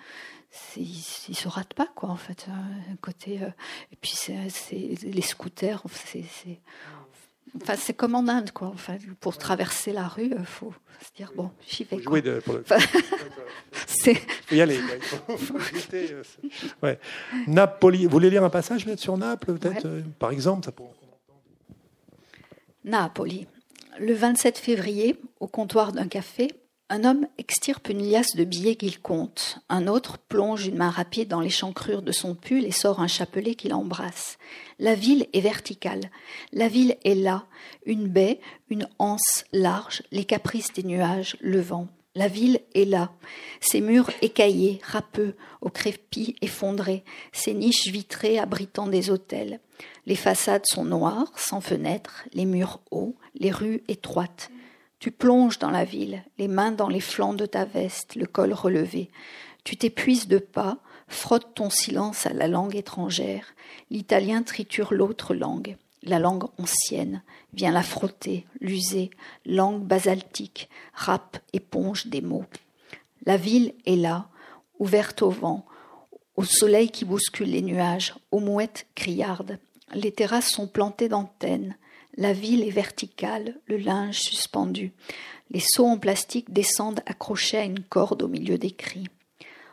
ils 0.78 1.36
se 1.36 1.48
ratent 1.48 1.74
pas 1.74 1.88
quoi 1.96 2.10
en 2.10 2.16
fait 2.16 2.46
un 2.50 2.96
côté 2.98 3.42
euh, 3.42 3.48
et 3.92 3.96
puis 4.00 4.14
c'est 4.16 4.98
les 5.02 5.22
scooters 5.22 5.84
c'est 5.92 6.60
enfin 7.56 7.76
c'est 7.76 7.94
comme 7.94 8.16
en 8.16 8.28
Inde 8.28 8.52
quoi 8.52 8.68
enfin 8.68 8.98
pour 9.20 9.38
traverser 9.38 9.94
la 9.94 10.08
rue 10.08 10.28
il 10.28 10.34
euh, 10.34 10.44
faut 10.44 10.74
se 11.02 11.12
dire 11.16 11.32
bon 11.36 11.52
j'y 11.68 11.84
vais 11.86 12.00
jouer 12.00 12.22
de, 12.22 12.40
pour 12.40 12.54
le... 12.54 12.64
c'est 13.88 14.14
faut 14.14 14.56
y 14.56 14.62
aller 14.62 14.80
il 14.96 15.38
faut, 15.38 15.58
euh, 15.94 16.24
ouais. 16.84 17.00
Napoli 17.48 18.06
vous 18.06 18.12
voulez 18.12 18.30
lire 18.30 18.44
un 18.44 18.52
passage 18.52 18.86
sur 18.96 19.18
Naples 19.18 19.58
peut-être 19.58 19.88
par 20.20 20.30
exemple 20.30 20.66
ça 20.66 20.72
pour... 20.72 20.94
Napoli 22.84 23.48
le 24.00 24.14
27 24.14 24.58
février, 24.58 25.20
au 25.40 25.48
comptoir 25.48 25.92
d'un 25.92 26.08
café, 26.08 26.50
un 26.90 27.06
homme 27.06 27.28
extirpe 27.38 27.90
une 27.90 28.08
liasse 28.08 28.36
de 28.36 28.44
billets 28.44 28.76
qu'il 28.76 29.00
compte. 29.00 29.60
Un 29.70 29.88
autre 29.88 30.18
plonge 30.18 30.68
une 30.68 30.78
main 30.78 30.90
rapide 30.90 31.30
dans 31.30 31.40
l'échancrure 31.40 32.02
de 32.02 32.12
son 32.12 32.36
pull 32.36 32.66
et 32.66 32.72
sort 32.72 33.00
un 33.00 33.08
chapelet 33.08 33.56
qu'il 33.56 33.74
embrasse. 33.74 34.38
La 34.80 34.94
ville 34.94 35.28
est 35.34 35.42
verticale. 35.42 36.12
La 36.52 36.68
ville 36.68 36.98
est 37.04 37.16
là. 37.16 37.46
Une 37.86 38.08
baie, 38.08 38.40
une 38.70 38.88
anse 39.00 39.46
large, 39.54 40.04
les 40.12 40.26
caprices 40.26 40.74
des 40.74 40.84
nuages, 40.84 41.38
le 41.40 41.62
vent. 41.62 41.88
La 42.16 42.28
ville 42.28 42.60
est 42.76 42.86
là, 42.86 43.12
ses 43.60 43.82
murs 43.82 44.12
écaillés, 44.22 44.80
râpeux, 44.84 45.36
aux 45.62 45.72
crépis 45.72 46.36
effondrés, 46.42 47.04
ses 47.32 47.56
niches 47.56 47.88
vitrées 47.88 48.38
abritant 48.38 48.86
des 48.86 49.10
hôtels. 49.10 49.60
Les 50.06 50.16
façades 50.16 50.68
sont 50.68 50.86
noires, 50.86 51.34
sans 51.36 51.60
fenêtres, 51.60 52.26
les 52.34 52.46
murs 52.46 52.82
hauts, 52.92 53.16
les 53.36 53.52
rues 53.52 53.84
étroites. 53.88 54.50
Tu 55.00 55.12
plonges 55.12 55.60
dans 55.60 55.72
la 55.72 55.86
ville, 55.86 56.24
les 56.38 56.48
mains 56.48 56.72
dans 56.72 56.88
les 56.88 57.02
flancs 57.02 57.34
de 57.34 57.46
ta 57.46 57.66
veste, 57.66 58.16
le 58.16 58.26
col 58.26 58.54
relevé. 58.54 59.10
Tu 59.64 59.78
t'épuises 59.78 60.28
de 60.28 60.38
pas, 60.38 60.78
frottes 61.08 61.54
ton 61.56 61.70
silence 61.70 62.26
à 62.26 62.34
la 62.34 62.48
langue 62.48 62.76
étrangère. 62.76 63.46
L'italien 63.90 64.44
triture 64.44 64.94
l'autre 64.94 65.34
langue, 65.34 65.78
la 66.04 66.20
langue 66.20 66.46
ancienne, 66.58 67.22
vient 67.54 67.72
la 67.72 67.84
frotter, 67.84 68.46
l'user, 68.60 69.12
langue 69.46 69.84
basaltique, 69.84 70.70
râpe, 70.94 71.38
éponge 71.54 72.08
des 72.08 72.22
mots. 72.22 72.46
La 73.26 73.38
ville 73.38 73.74
est 73.86 73.96
là, 73.96 74.28
ouverte 74.80 75.22
au 75.22 75.30
vent, 75.30 75.66
au 76.36 76.44
soleil 76.44 76.90
qui 76.90 77.06
bouscule 77.06 77.52
les 77.52 77.62
nuages, 77.62 78.16
aux 78.32 78.40
mouettes 78.40 78.88
criardes. 78.96 79.60
Les 79.94 80.12
terrasses 80.12 80.50
sont 80.50 80.68
plantées 80.68 81.10
d'antennes. 81.10 81.78
La 82.16 82.32
ville 82.32 82.62
est 82.64 82.70
verticale, 82.70 83.60
le 83.66 83.78
linge 83.78 84.20
suspendu. 84.20 84.94
Les 85.50 85.62
seaux 85.62 85.88
en 85.88 85.98
plastique 85.98 86.54
descendent 86.54 87.02
accrochés 87.08 87.58
à 87.58 87.64
une 87.64 87.84
corde 87.84 88.22
au 88.22 88.28
milieu 88.28 88.60
des 88.60 88.72
cris. 88.72 89.08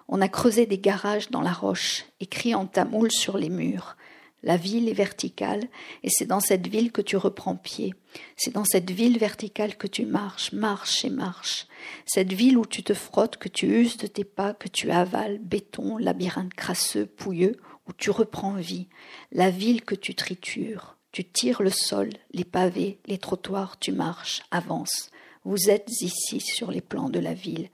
On 0.09 0.22
a 0.22 0.28
creusé 0.28 0.64
des 0.64 0.78
garages 0.78 1.30
dans 1.30 1.43
la 1.43 1.53
roche, 1.53 2.07
écrit 2.18 2.55
en 2.55 2.66
tamoul 2.66 3.12
sur 3.12 3.36
les 3.36 3.51
murs. 3.51 3.97
La 4.43 4.57
ville 4.57 4.88
est 4.88 4.95
verticale 4.95 5.62
et 6.03 6.09
c'est 6.09 6.24
dans 6.24 6.41
cette 6.41 6.66
ville 6.66 6.93
que 6.93 7.03
tu 7.03 7.18
reprends 7.18 7.57
pied. 7.57 7.95
C'est 8.36 8.55
dans 8.55 8.64
cette 8.64 8.91
ville 8.91 9.18
verticale 9.18 9.76
que 9.76 9.86
tu 9.86 10.07
marches, 10.07 10.53
marches 10.53 11.05
et 11.05 11.11
marches. 11.11 11.66
Cette 12.07 12.32
ville 12.32 12.57
où 12.57 12.64
tu 12.64 12.82
te 12.82 12.95
frottes, 12.95 13.36
que 13.36 13.51
tu 13.51 13.66
uses 13.66 13.99
de 13.99 14.07
tes 14.07 14.24
pas, 14.24 14.55
que 14.55 14.68
tu 14.68 14.91
avales, 14.91 15.38
béton, 15.38 15.99
labyrinthe 15.99 16.55
crasseux, 16.55 17.05
pouilleux, 17.05 17.61
où 17.86 17.93
tu 17.93 18.11
reprends 18.11 18.55
vie. 18.55 18.88
La 19.30 19.51
ville 19.51 19.82
que 19.82 19.95
tu 19.95 20.14
tritures. 20.14 20.97
Tu 21.12 21.24
tires 21.24 21.62
le 21.62 21.70
sol, 21.70 22.11
les 22.32 22.44
pavés, 22.44 22.98
les 23.06 23.18
trottoirs, 23.18 23.78
tu 23.78 23.92
marches, 23.92 24.42
avances. 24.50 25.11
Vous 25.44 25.70
êtes 25.70 25.88
ici 26.02 26.40
sur 26.40 26.70
les 26.70 26.80
plans 26.80 27.08
de 27.08 27.18
la 27.18 27.34
ville. 27.34 27.68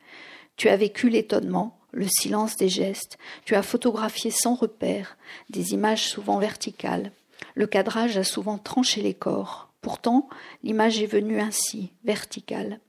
Tu 0.57 0.69
as 0.69 0.77
vécu 0.77 1.11
l'étonnement, 1.11 1.79
le 1.93 2.07
silence 2.09 2.57
des 2.57 2.69
gestes. 2.69 3.19
Tu 3.45 3.55
as 3.55 3.63
photographié 3.63 4.31
sans 4.31 4.55
repère 4.55 5.19
des 5.51 5.73
images 5.73 6.07
souvent 6.07 6.39
verticales. 6.39 7.13
Le 7.55 7.67
cadrage 7.67 8.17
a 8.17 8.25
souvent 8.25 8.59
tranché 8.59 9.03
les 9.03 9.15
corps. 9.15 9.71
Pourtant, 9.83 10.29
l'image 10.63 11.03
est 11.03 11.07
venue 11.07 11.41
ainsi, 11.41 11.93
verticale. 12.05 12.81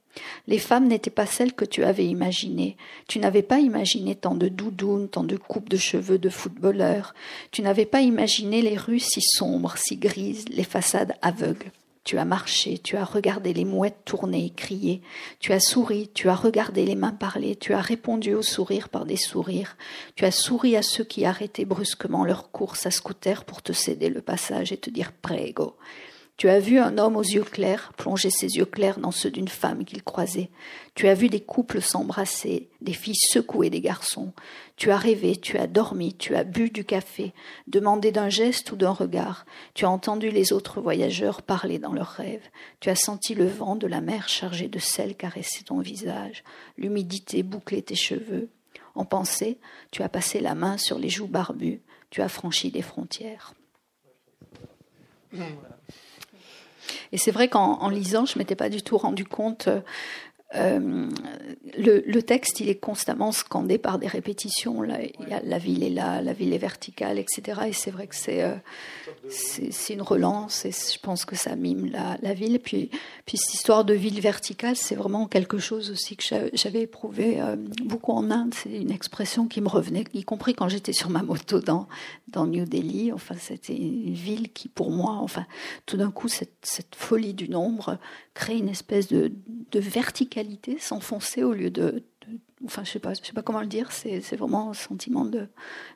Les 0.48 0.60
femmes 0.60 0.88
n'étaient 0.88 1.10
pas 1.10 1.26
celles 1.26 1.54
que 1.54 1.66
tu 1.66 1.84
avais 1.84 2.06
imaginées. 2.06 2.78
Tu 3.08 3.20
n'avais 3.20 3.42
pas 3.42 3.60
imaginé 3.60 4.16
tant 4.16 4.36
de 4.36 4.48
doudounes, 4.48 5.10
tant 5.10 5.24
de 5.24 5.38
coupes 5.38 5.70
de 5.70 5.78
cheveux 5.78 6.18
de 6.18 6.30
footballeurs. 6.30 7.14
Tu 7.52 7.62
n'avais 7.62 7.86
pas 7.86 8.02
imaginé 8.02 8.62
les 8.62 8.78
rues 8.78 9.00
si 9.00 9.22
sombres, 9.22 9.78
si 9.78 9.98
grises, 9.98 10.46
les 10.50 10.64
façades 10.64 11.14
aveugles. 11.22 11.72
Tu 12.08 12.18
as 12.18 12.24
marché, 12.24 12.78
tu 12.78 12.96
as 12.96 13.04
regardé 13.04 13.52
les 13.52 13.66
mouettes 13.66 14.06
tourner 14.06 14.46
et 14.46 14.50
crier, 14.50 15.02
tu 15.42 15.52
as 15.52 15.60
souri, 15.60 16.10
tu 16.14 16.30
as 16.30 16.36
regardé 16.36 16.86
les 16.86 16.96
mains 16.96 17.12
parler, 17.12 17.58
tu 17.58 17.74
as 17.74 17.82
répondu 17.82 18.34
aux 18.34 18.42
sourires 18.42 18.88
par 18.88 19.06
des 19.06 19.18
sourires, 19.18 19.76
tu 20.16 20.24
as 20.24 20.32
souri 20.32 20.78
à 20.78 20.82
ceux 20.84 21.04
qui 21.04 21.26
arrêtaient 21.26 21.66
brusquement 21.66 22.24
leur 22.24 22.50
course 22.50 22.86
à 22.86 22.92
scooter 22.92 23.44
pour 23.44 23.62
te 23.62 23.74
céder 23.74 24.08
le 24.08 24.22
passage 24.22 24.72
et 24.72 24.78
te 24.78 24.90
dire 24.90 25.12
prego. 25.12 25.76
Tu 26.38 26.50
as 26.50 26.60
vu 26.60 26.78
un 26.78 27.00
homme 27.00 27.16
aux 27.16 27.24
yeux 27.24 27.44
clairs 27.44 27.92
plonger 27.98 28.30
ses 28.30 28.58
yeux 28.58 28.66
clairs 28.66 29.00
dans 29.00 29.12
ceux 29.12 29.32
d'une 29.32 29.48
femme 29.48 29.84
qu'il 29.86 30.04
croisait. 30.04 30.52
Tu 30.94 31.08
as 31.08 31.16
vu 31.16 31.30
des 31.30 31.42
couples 31.42 31.82
s'embrasser, 31.82 32.70
des 32.80 32.94
filles 32.94 33.16
secouer 33.16 33.72
des 33.72 33.82
garçons. 33.82 34.34
Tu 34.76 34.92
as 34.92 34.98
rêvé, 34.98 35.36
tu 35.36 35.58
as 35.58 35.66
dormi, 35.66 36.14
tu 36.14 36.36
as 36.36 36.44
bu 36.44 36.70
du 36.70 36.86
café, 36.86 37.34
demandé 37.66 38.12
d'un 38.12 38.30
geste 38.30 38.72
ou 38.72 38.76
d'un 38.76 38.92
regard. 38.92 39.48
Tu 39.74 39.86
as 39.86 39.90
entendu 39.90 40.30
les 40.30 40.54
autres 40.54 40.80
voyageurs 40.80 41.42
parler 41.42 41.80
dans 41.80 41.94
leurs 41.94 42.12
rêves. 42.12 42.48
Tu 42.82 42.92
as 42.92 42.96
senti 42.96 43.34
le 43.34 43.48
vent 43.48 43.76
de 43.76 43.88
la 43.88 44.00
mer 44.00 44.30
chargé 44.30 44.68
de 44.68 44.78
sel 44.78 45.16
caresser 45.16 45.64
ton 45.64 45.80
visage, 45.80 46.44
l'humidité 46.78 47.42
boucler 47.42 47.82
tes 47.82 47.96
cheveux. 47.96 48.50
En 48.94 49.06
pensée, 49.06 49.58
tu 49.90 50.04
as 50.04 50.10
passé 50.10 50.40
la 50.40 50.54
main 50.54 50.78
sur 50.78 51.00
les 51.00 51.10
joues 51.10 51.28
barbues, 51.28 51.82
tu 52.12 52.22
as 52.22 52.30
franchi 52.30 52.70
des 52.70 52.84
frontières. 52.84 53.56
Et 57.12 57.18
c'est 57.18 57.32
vrai 57.32 57.48
qu'en 57.48 57.90
lisant, 57.90 58.26
je 58.26 58.38
m'étais 58.38 58.56
pas 58.56 58.70
du 58.70 58.82
tout 58.82 58.98
rendu 58.98 59.26
compte 59.26 59.70
euh, 60.56 61.10
le, 61.78 62.04
le, 62.06 62.24
texte, 62.24 62.62
il 62.62 62.70
est 62.70 62.80
constamment 62.80 63.34
scandé 63.34 63.78
par 63.78 64.00
des 64.00 64.08
répétitions. 64.08 64.82
Là, 64.82 65.00
il 65.02 65.28
y 65.28 65.34
a, 65.34 65.42
la 65.44 65.58
ville 65.58 65.84
est 65.84 65.90
là, 65.90 66.22
la 66.22 66.32
ville 66.32 66.54
est 66.54 66.58
verticale, 66.58 67.20
etc. 67.20 67.62
Et 67.68 67.74
c'est 67.74 67.92
vrai 67.92 68.08
que 68.08 68.16
c'est 68.16 68.44
euh, 68.44 68.56
c'est 69.30 69.94
une 69.94 70.02
relance 70.02 70.64
et 70.64 70.72
je 70.72 71.00
pense 71.00 71.26
que 71.26 71.36
ça 71.36 71.56
mime 71.58 71.88
la, 71.88 72.18
la 72.22 72.34
ville. 72.34 72.60
Puis, 72.60 72.90
puis 73.26 73.38
cette 73.38 73.56
histoire 73.56 73.84
de 73.84 73.94
ville 73.94 74.22
verticale, 74.22 74.78
c'est 74.78 74.96
vraiment 74.96 75.28
quelque 75.28 75.58
chose 75.58 75.92
aussi 75.92 76.16
que 76.16 76.24
j'avais 76.54 76.84
éprouvé 76.84 77.42
euh, 77.42 77.58
beaucoup 77.84 78.14
en 78.14 78.32
Inde. 78.32 78.54
C'est 78.54 78.72
une 78.72 78.92
expression 78.92 79.48
qui 79.48 79.60
me 79.60 79.68
revenait, 79.68 80.06
y 80.14 80.24
compris 80.24 80.54
quand 80.54 80.70
j'étais 80.70 80.94
sur 80.94 81.10
ma 81.10 81.24
moto 81.24 81.60
dans, 81.60 81.90
dans 82.30 82.48
New 82.48 82.66
Delhi. 82.66 83.12
Enfin, 83.12 83.36
c'était 83.38 83.76
une 83.76 84.14
ville 84.14 84.54
qui, 84.54 84.70
pour 84.70 84.92
moi, 84.92 85.18
enfin, 85.20 85.46
tout 85.86 85.98
d'un 85.98 86.12
coup, 86.12 86.30
cette, 86.30 86.56
cette 86.62 86.96
folie 86.96 87.34
du 87.34 87.50
nombre 87.50 87.98
crée 88.34 88.58
une 88.58 88.70
espèce 88.70 89.08
de, 89.08 89.32
de 89.72 89.80
s'enfoncer 90.80 91.44
au 91.44 91.54
lieu 91.54 91.70
de, 91.70 92.04
enfin 92.66 92.84
je 92.84 92.92
sais 92.92 93.00
pas, 93.00 93.14
je 93.14 93.26
sais 93.26 93.34
pas 93.34 93.42
comment 93.42 93.62
le 93.62 93.68
dire, 93.68 93.92
c'est 93.92 94.36
vraiment 94.36 94.72
un 94.72 94.74
sentiment 94.74 95.26
de 95.26 95.48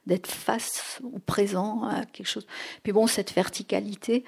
d'être 0.08 0.28
face 0.28 1.00
au 1.04 1.20
présent 1.20 1.84
à 1.84 2.06
quelque 2.06 2.28
chose. 2.28 2.48
Puis 2.84 2.92
bon, 2.92 3.08
cette 3.08 3.34
verticalité. 3.34 4.24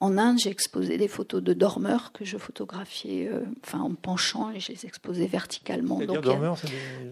En 0.00 0.18
Inde, 0.18 0.40
j'ai 0.40 0.50
exposé 0.50 0.98
des 0.98 1.06
photos 1.06 1.40
de 1.40 1.52
dormeurs 1.52 2.10
que 2.10 2.24
je 2.24 2.36
photographiais, 2.36 3.28
euh, 3.28 3.44
enfin 3.64 3.78
en 3.78 3.94
penchant 3.94 4.50
et 4.50 4.58
je 4.58 4.72
les 4.72 4.84
exposais 4.84 5.26
verticalement. 5.26 6.00
Donc, 6.00 6.22
dormeurs, 6.22 6.56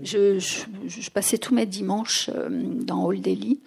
je, 0.03 0.41
je, 0.41 0.65
je, 0.89 1.11
passais 1.13 1.39
tous 1.39 1.55
mes 1.55 1.67
dimanches 1.67 2.29
euh, 2.35 2.49
dans 2.51 3.05
Old 3.05 3.21
Delhi 3.21 3.61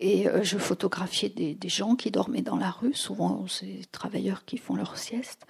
et 0.00 0.28
euh, 0.28 0.42
je 0.42 0.58
photographiais 0.58 1.28
des, 1.28 1.68
gens 1.68 1.94
qui 1.94 2.10
dormaient 2.10 2.42
dans 2.42 2.56
la 2.56 2.70
rue, 2.70 2.94
souvent 2.94 3.44
des 3.62 3.84
travailleurs 3.92 4.44
qui 4.44 4.58
font 4.58 4.74
leur 4.74 4.98
sieste. 4.98 5.46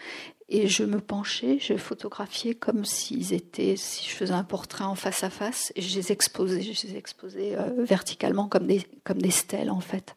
Et 0.49 0.69
je 0.69 0.85
me 0.85 1.01
penchais, 1.01 1.59
je 1.59 1.77
photographiais 1.77 2.55
comme 2.55 2.85
s'ils 2.85 3.33
étaient, 3.33 3.77
si 3.77 4.09
je 4.09 4.15
faisais 4.15 4.35
un 4.35 4.45
portrait 4.45 4.85
en 4.85 4.95
face 4.95 5.25
à 5.25 5.31
face, 5.31 5.73
et 5.75 5.83
je 5.83 5.97
les 5.97 6.13
exposais, 6.13 6.61
je 6.61 6.87
les 6.87 6.97
exposais 6.97 7.57
euh, 7.57 7.85
verticalement 7.85 8.47
comme 8.47 8.67
des, 8.67 8.87
comme 9.03 9.23
des 9.23 9.31
stèles 9.31 9.71
en 9.71 9.81
fait. 9.81 10.15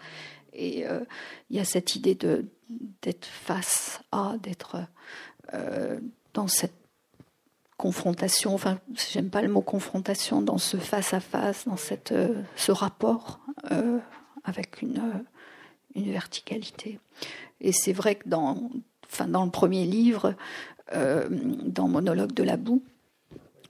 Et 0.52 0.86
euh, 0.86 1.00
il 1.50 1.56
y 1.56 1.60
a 1.60 1.66
cette 1.66 1.96
idée 1.96 2.16
d'être 2.16 3.26
face 3.26 4.02
à, 4.12 4.36
d'être 4.42 4.78
dans 6.34 6.48
cette 6.48 6.87
confrontation, 7.78 8.54
enfin, 8.54 8.80
j'aime 9.12 9.30
pas 9.30 9.42
le 9.42 9.50
mot 9.50 9.62
confrontation, 9.62 10.42
dans 10.42 10.58
ce 10.58 10.78
face 10.78 11.14
à 11.14 11.20
face, 11.20 11.68
dans 11.68 11.78
cette, 11.78 12.14
ce 12.56 12.72
rapport 12.72 13.40
avec 14.44 14.82
une, 14.82 15.24
une 15.96 16.12
verticalité. 16.12 17.00
Et 17.62 17.72
c'est 17.72 17.94
vrai 17.94 18.16
que 18.16 18.30
dans, 18.30 18.70
enfin, 19.06 19.28
dans 19.28 19.46
le 19.46 19.52
premier 19.52 19.86
livre, 19.86 20.36
euh, 20.94 21.28
dans 21.30 21.88
Monologue 21.88 22.34
de 22.34 22.44
la 22.44 22.58
boue, 22.58 22.84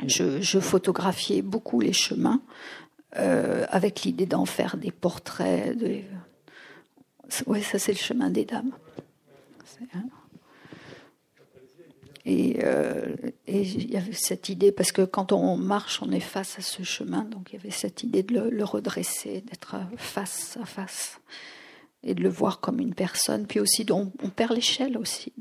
je, 0.06 0.60
photographiais 0.60 1.42
beaucoup 1.42 1.80
les 1.80 1.94
chemins 1.94 2.42
euh, 3.18 3.66
avec 3.70 4.04
l'idée 4.04 4.28
d'en 4.28 4.46
faire 4.46 4.78
des 4.78 4.92
portraits. 4.92 5.76
Oui, 7.48 7.64
ça 7.64 7.80
c'est 7.80 7.94
le 7.94 7.98
chemin 7.98 8.30
des 8.30 8.46
dames. 8.46 8.72
Et, 12.30 12.58
euh, 12.62 13.16
et, 13.48 13.62
il 13.62 13.90
y 13.90 13.96
avait 13.96 14.12
cette 14.12 14.50
idée, 14.50 14.74
parce 14.74 14.92
que 14.92 15.02
quand 15.04 15.32
on 15.32 15.56
marche, 15.56 16.02
on 16.02 16.12
est 16.12 16.20
face 16.20 16.60
à 16.60 16.62
ce 16.62 16.84
chemin, 16.84 17.24
donc 17.24 17.48
il 17.50 17.56
y 17.56 17.60
avait 17.60 17.72
cette 17.72 18.04
idée 18.04 18.22
de 18.22 18.38
le, 18.38 18.64
redresser, 18.66 19.46
d'être 19.50 19.78
face 19.96 20.58
à 20.62 20.66
face 20.66 21.22
et 22.04 22.14
de 22.14 22.22
le 22.22 22.28
voir 22.28 22.60
comme 22.60 22.82
une 22.82 22.94
personne. 22.94 23.48
Puis 23.48 23.62
aussi, 23.62 23.86
on, 23.92 24.08
perd 24.30 24.52
l'échelle 24.52 24.98
aussi 24.98 25.32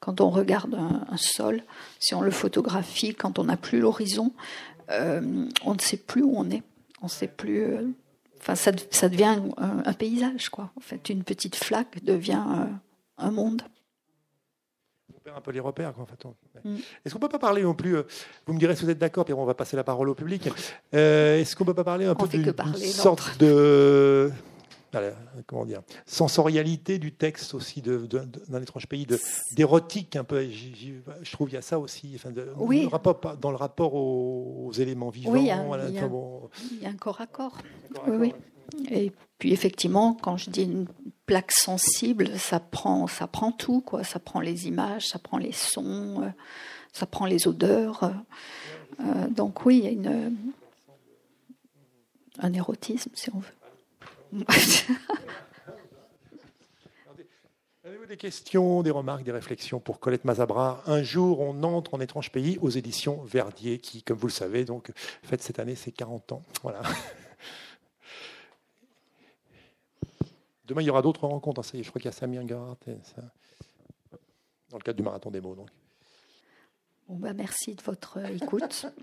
quand 0.00 0.20
on 0.20 0.28
regarde 0.28 0.74
un, 0.74 1.16
sol, 1.16 1.64
si 1.98 2.14
on 2.14 2.20
le 2.20 2.30
photographie, 2.30 3.14
quand 3.14 3.38
on 3.38 3.44
n'a 3.44 3.56
plus 3.56 3.80
l'horizon, 3.80 4.34
euh, 4.90 5.48
on 5.64 5.72
ne 5.72 5.80
sait 5.80 5.96
plus 5.96 6.22
où 6.22 6.34
on 6.36 6.50
est. 6.50 6.62
On 7.00 7.08
sait 7.08 7.28
plus. 7.28 7.62
Euh, 7.62 7.88
enfin, 8.40 8.56
ça, 8.56 8.72
devient 9.08 9.40
un, 9.56 9.92
paysage, 9.94 10.50
quoi. 10.50 10.70
En 10.76 10.80
fait, 10.80 11.08
une 11.08 11.24
petite 11.24 11.56
flaque 11.56 12.04
devient 12.04 12.44
un 13.16 13.30
monde. 13.30 13.62
On 15.16 15.20
perd 15.20 15.36
un 15.36 15.40
peu 15.40 15.50
les 15.50 15.60
repères, 15.60 15.92
quoi, 15.92 16.04
en 16.04 16.06
fait. 16.06 16.24
Mm. 16.64 16.76
Est-ce 17.04 17.14
qu'on 17.14 17.20
peut 17.20 17.28
pas 17.28 17.38
parler 17.38 17.62
non 17.62 17.74
plus 17.74 17.96
Vous 18.46 18.52
me 18.52 18.58
direz 18.58 18.76
si 18.76 18.84
vous 18.84 18.90
êtes 18.90 18.98
d'accord, 18.98 19.24
puis 19.24 19.34
on 19.34 19.44
va 19.44 19.54
passer 19.54 19.76
la 19.76 19.84
parole 19.84 20.08
au 20.08 20.14
public. 20.14 20.48
Est-ce 20.92 21.56
qu'on 21.56 21.64
peut 21.64 21.74
pas 21.74 21.84
parler 21.84 22.06
un 22.06 22.12
on 22.12 22.26
peu 22.26 22.28
d'une 22.28 22.54
sorte 22.76 23.38
de 23.38 24.30
comment 25.46 25.64
dire, 25.64 25.82
sensorialité 26.06 26.98
du 26.98 27.12
texte 27.12 27.54
aussi 27.54 27.82
d'un 27.82 28.62
étrange 28.62 28.86
pays, 28.86 29.06
d'érotique 29.52 30.16
un 30.16 30.24
peu. 30.24 30.48
je 30.48 31.32
trouve 31.32 31.48
il 31.50 31.54
y 31.54 31.56
a 31.56 31.62
ça 31.62 31.78
aussi, 31.78 32.12
enfin, 32.16 32.30
de, 32.30 32.48
oui. 32.56 32.82
le 32.82 32.88
rapport, 32.88 33.36
dans 33.36 33.50
le 33.50 33.56
rapport 33.56 33.94
aux, 33.94 34.66
aux 34.66 34.72
éléments 34.72 35.10
vivants. 35.10 35.32
Oui, 35.32 35.42
il 35.42 35.46
y, 35.46 35.50
a, 35.50 35.62
il, 35.88 35.94
y 35.94 35.98
a, 35.98 36.08
il 36.72 36.82
y 36.82 36.86
a 36.86 36.88
un 36.88 36.96
corps 36.96 37.20
à 37.20 37.26
corps. 37.26 37.58
Oui, 38.06 38.16
oui. 38.16 38.34
Et 38.90 39.12
puis 39.38 39.52
effectivement, 39.52 40.14
quand 40.14 40.36
je 40.36 40.50
dis 40.50 40.62
une 40.62 40.86
plaque 41.30 41.52
sensible, 41.52 42.36
ça 42.40 42.58
prend, 42.58 43.06
ça 43.06 43.28
prend 43.28 43.52
tout, 43.52 43.82
quoi. 43.82 44.02
Ça 44.02 44.18
prend 44.18 44.40
les 44.40 44.66
images, 44.66 45.06
ça 45.06 45.20
prend 45.20 45.38
les 45.38 45.52
sons, 45.52 46.24
euh, 46.24 46.28
ça 46.92 47.06
prend 47.06 47.24
les 47.24 47.46
odeurs. 47.46 48.12
Euh, 48.98 49.28
donc 49.28 49.64
oui, 49.64 49.78
il 49.78 49.84
y 49.84 49.86
a 49.86 49.90
une, 49.92 50.34
un 52.40 52.52
érotisme, 52.52 53.12
si 53.14 53.30
on 53.32 53.38
veut. 53.38 54.44
Avez-vous 57.84 58.06
des 58.06 58.16
questions, 58.16 58.82
des 58.82 58.90
remarques, 58.90 59.22
des 59.22 59.30
réflexions 59.30 59.78
pour 59.78 60.00
Colette 60.00 60.24
Mazabra? 60.24 60.82
Un 60.86 61.04
jour, 61.04 61.38
on 61.38 61.62
entre 61.62 61.94
en 61.94 62.00
étrange 62.00 62.32
pays 62.32 62.58
aux 62.60 62.70
éditions 62.70 63.22
Verdier, 63.22 63.78
qui, 63.78 64.02
comme 64.02 64.18
vous 64.18 64.26
le 64.26 64.32
savez, 64.32 64.64
donc 64.64 64.90
fête 65.22 65.42
cette 65.42 65.60
année 65.60 65.76
ses 65.76 65.92
40 65.92 66.32
ans. 66.32 66.42
Voilà. 66.64 66.82
Demain, 70.70 70.82
il 70.82 70.86
y 70.86 70.90
aura 70.90 71.02
d'autres 71.02 71.26
rencontres. 71.26 71.62
Hein, 71.62 71.80
je 71.82 71.88
crois 71.88 72.00
qu'il 72.00 72.04
y 72.04 72.08
a 72.08 72.12
Samir 72.12 72.44
Garat 72.44 72.76
dans 74.68 74.78
le 74.78 74.82
cadre 74.84 74.96
du 74.96 75.02
marathon 75.02 75.28
des 75.28 75.40
mots. 75.40 75.56
Donc. 75.56 75.68
Bon, 77.08 77.16
bah, 77.16 77.32
merci 77.32 77.74
de 77.74 77.82
votre 77.82 78.24
écoute. 78.30 78.86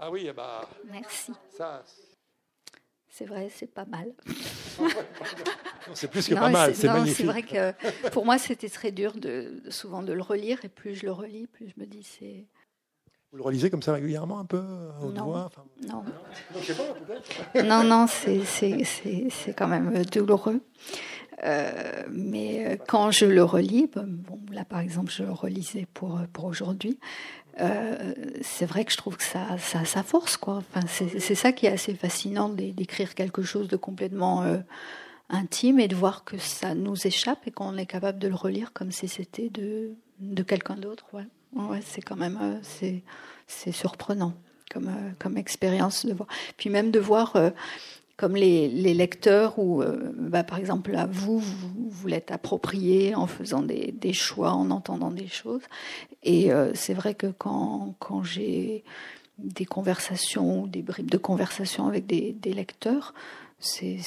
ah 0.00 0.10
oui, 0.10 0.30
bah, 0.34 0.66
merci. 0.86 1.32
Ça, 1.54 1.84
c'est 3.10 3.26
vrai, 3.26 3.50
c'est 3.54 3.66
pas 3.66 3.84
mal. 3.84 4.14
c'est 5.92 6.10
plus 6.10 6.26
que 6.26 6.32
non, 6.32 6.40
pas 6.40 6.48
mal, 6.48 6.74
c'est 6.74 6.86
magnifique. 6.86 7.16
C'est 7.18 7.24
vrai 7.24 7.42
que 7.42 8.08
pour 8.08 8.24
moi, 8.24 8.38
c'était 8.38 8.70
très 8.70 8.92
dur 8.92 9.12
de, 9.12 9.60
souvent 9.68 10.02
de 10.02 10.14
le 10.14 10.22
relire, 10.22 10.64
et 10.64 10.70
plus 10.70 10.94
je 10.94 11.04
le 11.04 11.12
relis, 11.12 11.48
plus 11.48 11.68
je 11.68 11.74
me 11.78 11.84
dis 11.84 12.02
c'est. 12.02 12.46
Vous 13.30 13.38
le 13.38 13.42
relisez 13.42 13.70
comme 13.70 13.82
ça 13.82 13.92
régulièrement 13.92 14.38
un 14.38 14.46
peu 14.46 14.62
au 15.02 15.12
non. 15.12 15.24
Voix, 15.24 15.50
non. 15.86 16.02
Non, 17.62 17.84
non, 17.84 18.06
c'est 18.06 19.54
quand 19.56 19.68
même 19.68 20.02
douloureux. 20.06 20.60
Euh, 21.44 22.02
mais 22.10 22.78
quand 22.88 23.10
je 23.10 23.26
le 23.26 23.44
relis, 23.44 23.88
bon, 23.94 24.40
là 24.50 24.64
par 24.64 24.80
exemple, 24.80 25.12
je 25.12 25.22
le 25.22 25.30
relisais 25.30 25.86
pour, 25.92 26.20
pour 26.32 26.46
aujourd'hui, 26.46 26.98
euh, 27.60 28.14
c'est 28.40 28.66
vrai 28.66 28.84
que 28.84 28.92
je 28.92 28.96
trouve 28.96 29.16
que 29.16 29.22
ça, 29.24 29.58
ça, 29.58 29.84
ça 29.84 30.02
force, 30.02 30.36
quoi. 30.36 30.56
Enfin, 30.56 30.86
c'est 30.86 31.34
ça 31.34 31.52
qui 31.52 31.66
est 31.66 31.72
assez 31.72 31.94
fascinant 31.94 32.48
d'écrire 32.48 33.14
quelque 33.14 33.42
chose 33.42 33.68
de 33.68 33.76
complètement 33.76 34.42
euh, 34.42 34.58
intime 35.28 35.80
et 35.80 35.88
de 35.88 35.96
voir 35.96 36.24
que 36.24 36.38
ça 36.38 36.74
nous 36.74 37.06
échappe 37.06 37.46
et 37.46 37.50
qu'on 37.50 37.76
est 37.76 37.86
capable 37.86 38.18
de 38.18 38.28
le 38.28 38.34
relire 38.34 38.72
comme 38.72 38.92
si 38.92 39.08
c'était 39.08 39.50
de, 39.50 39.92
de 40.20 40.42
quelqu'un 40.42 40.76
d'autre. 40.76 41.06
Ouais. 41.12 41.26
Ouais 41.54 41.80
c'est 41.82 42.02
quand 42.02 42.16
même 42.16 42.38
euh, 42.40 42.58
c'est 42.62 43.02
c'est 43.46 43.72
surprenant 43.72 44.34
comme, 44.70 44.88
euh, 44.88 45.10
comme 45.18 45.38
expérience 45.38 46.04
de 46.04 46.12
voir. 46.12 46.28
Puis 46.58 46.68
même 46.68 46.90
de 46.90 46.98
voir 46.98 47.36
euh, 47.36 47.50
comme 48.16 48.36
les, 48.36 48.68
les, 48.68 48.94
lecteurs 48.94 49.58
ou 49.58 49.82
bah, 50.14 50.42
par 50.42 50.58
exemple 50.58 50.94
à 50.96 51.06
vous, 51.06 51.38
vous, 51.38 51.88
vous 51.88 52.08
l'êtes 52.08 52.32
approprié 52.32 53.14
en 53.14 53.28
faisant 53.28 53.62
des, 53.62 53.92
des, 53.92 54.12
choix, 54.12 54.50
en 54.50 54.72
entendant 54.72 55.12
des 55.12 55.28
choses. 55.28 55.62
Et 56.24 56.50
c'est 56.74 56.94
vrai 56.94 57.14
que 57.14 57.28
quand, 57.28 57.94
quand 58.00 58.24
j'ai 58.24 58.82
des 59.38 59.64
conversations, 59.64 60.66
des 60.66 60.82
bribes 60.82 61.12
de 61.12 61.16
conversation 61.16 61.86
avec 61.86 62.06
des, 62.06 62.32
des 62.32 62.52
lecteurs, 62.52 63.14
c'est 63.60 64.00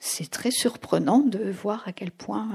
c'est 0.00 0.28
très 0.28 0.50
surprenant 0.50 1.20
de 1.20 1.48
voir 1.48 1.84
à 1.86 1.92
quel 1.92 2.10
point 2.10 2.48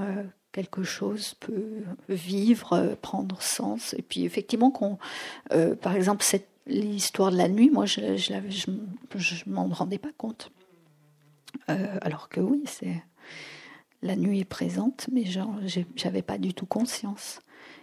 quelque 0.55 0.83
chose 0.83 1.33
peut 1.41 1.83
vivre, 2.07 2.71
euh, 2.71 2.95
prendre 2.95 3.41
sens. 3.41 3.93
Et 3.97 4.01
puis 4.01 4.23
effectivement, 4.23 4.71
qu'on, 4.71 4.97
euh, 5.51 5.75
par 5.75 5.97
exemple, 5.97 6.23
cette, 6.23 6.47
l'histoire 6.65 7.29
de 7.29 7.35
la 7.35 7.49
nuit, 7.49 7.69
moi, 7.69 7.85
je 7.85 7.99
ne 7.99 8.17
je, 8.17 8.71
je, 9.17 9.43
m'en 9.47 9.67
rendais 9.67 9.97
pas 9.97 10.13
compte. 10.17 10.49
alors 11.67 12.29
que 12.29 12.39
oui, 12.39 12.63
c'est 12.65 13.03
la 14.01 14.15
nuit 14.15 14.39
est 14.39 14.45
présente, 14.45 15.07
mais 15.11 15.25
j'avais 15.95 16.21
pas 16.21 16.37
du 16.37 16.53
tout 16.53 16.65
conscience. 16.65 17.39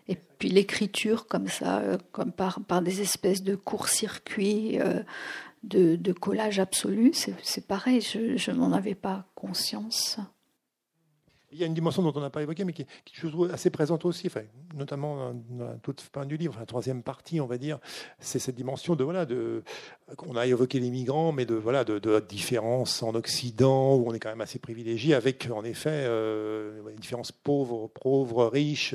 Et 0.09 0.17
puis 0.17 0.49
l'écriture 0.49 1.27
comme 1.27 1.49
ça, 1.49 1.83
comme 2.11 2.33
par, 2.33 2.61
par 2.61 2.81
des 2.81 3.03
espèces 3.03 3.43
de 3.43 3.55
court-circuits 3.55 4.79
de, 5.63 6.13
collage 6.13 6.59
absolu, 6.59 7.13
c'est 7.15 7.67
pareil, 7.67 8.01
je, 8.01 8.51
n'en 8.51 8.73
avais 8.73 8.95
pas 8.95 9.27
conscience. 9.35 10.19
Il 11.53 11.59
y 11.59 11.65
a 11.65 11.67
une 11.67 11.75
dimension 11.75 12.03
dont 12.03 12.13
on 12.15 12.21
n'a 12.21 12.31
pas 12.31 12.43
évoqué, 12.43 12.65
mais 12.65 12.73
qui, 12.73 12.87
qui 13.05 13.15
je 13.15 13.53
assez 13.53 13.71
présente 13.71 14.05
aussi, 14.05 14.27
enfin, 14.27 14.43
notamment 14.75 15.35
dans 15.51 15.67
la 15.67 15.75
toute 15.75 16.01
fin 16.01 16.25
du 16.25 16.37
livre, 16.37 16.57
la 16.59 16.67
troisième 16.67 17.03
partie, 17.03 17.41
on 17.41 17.47
va 17.47 17.59
dire, 17.59 17.79
c'est 18.19 18.39
cette 18.39 18.55
dimension 18.55 18.97
de 18.97 19.05
voilà, 19.05 19.27
de, 19.27 19.63
on 20.27 20.37
a 20.37 20.47
évoqué 20.47 20.81
les 20.81 20.91
migrants, 20.91 21.33
mais 21.33 21.45
de 21.45 21.55
voilà, 21.55 21.85
de, 21.85 22.21
différence 22.21 23.03
en 23.03 23.15
Occident 23.15 23.97
où 23.97 24.09
on 24.09 24.15
est 24.15 24.19
quand 24.19 24.31
même 24.31 24.41
assez 24.41 24.59
privilégié, 24.59 25.15
avec 25.15 25.49
en 25.53 25.65
effet 25.65 25.91
euh, 25.93 26.81
une 26.91 26.97
différence 26.97 27.33
pauvre, 27.33 27.89
pauvre, 27.89 28.47
riche. 28.47 28.95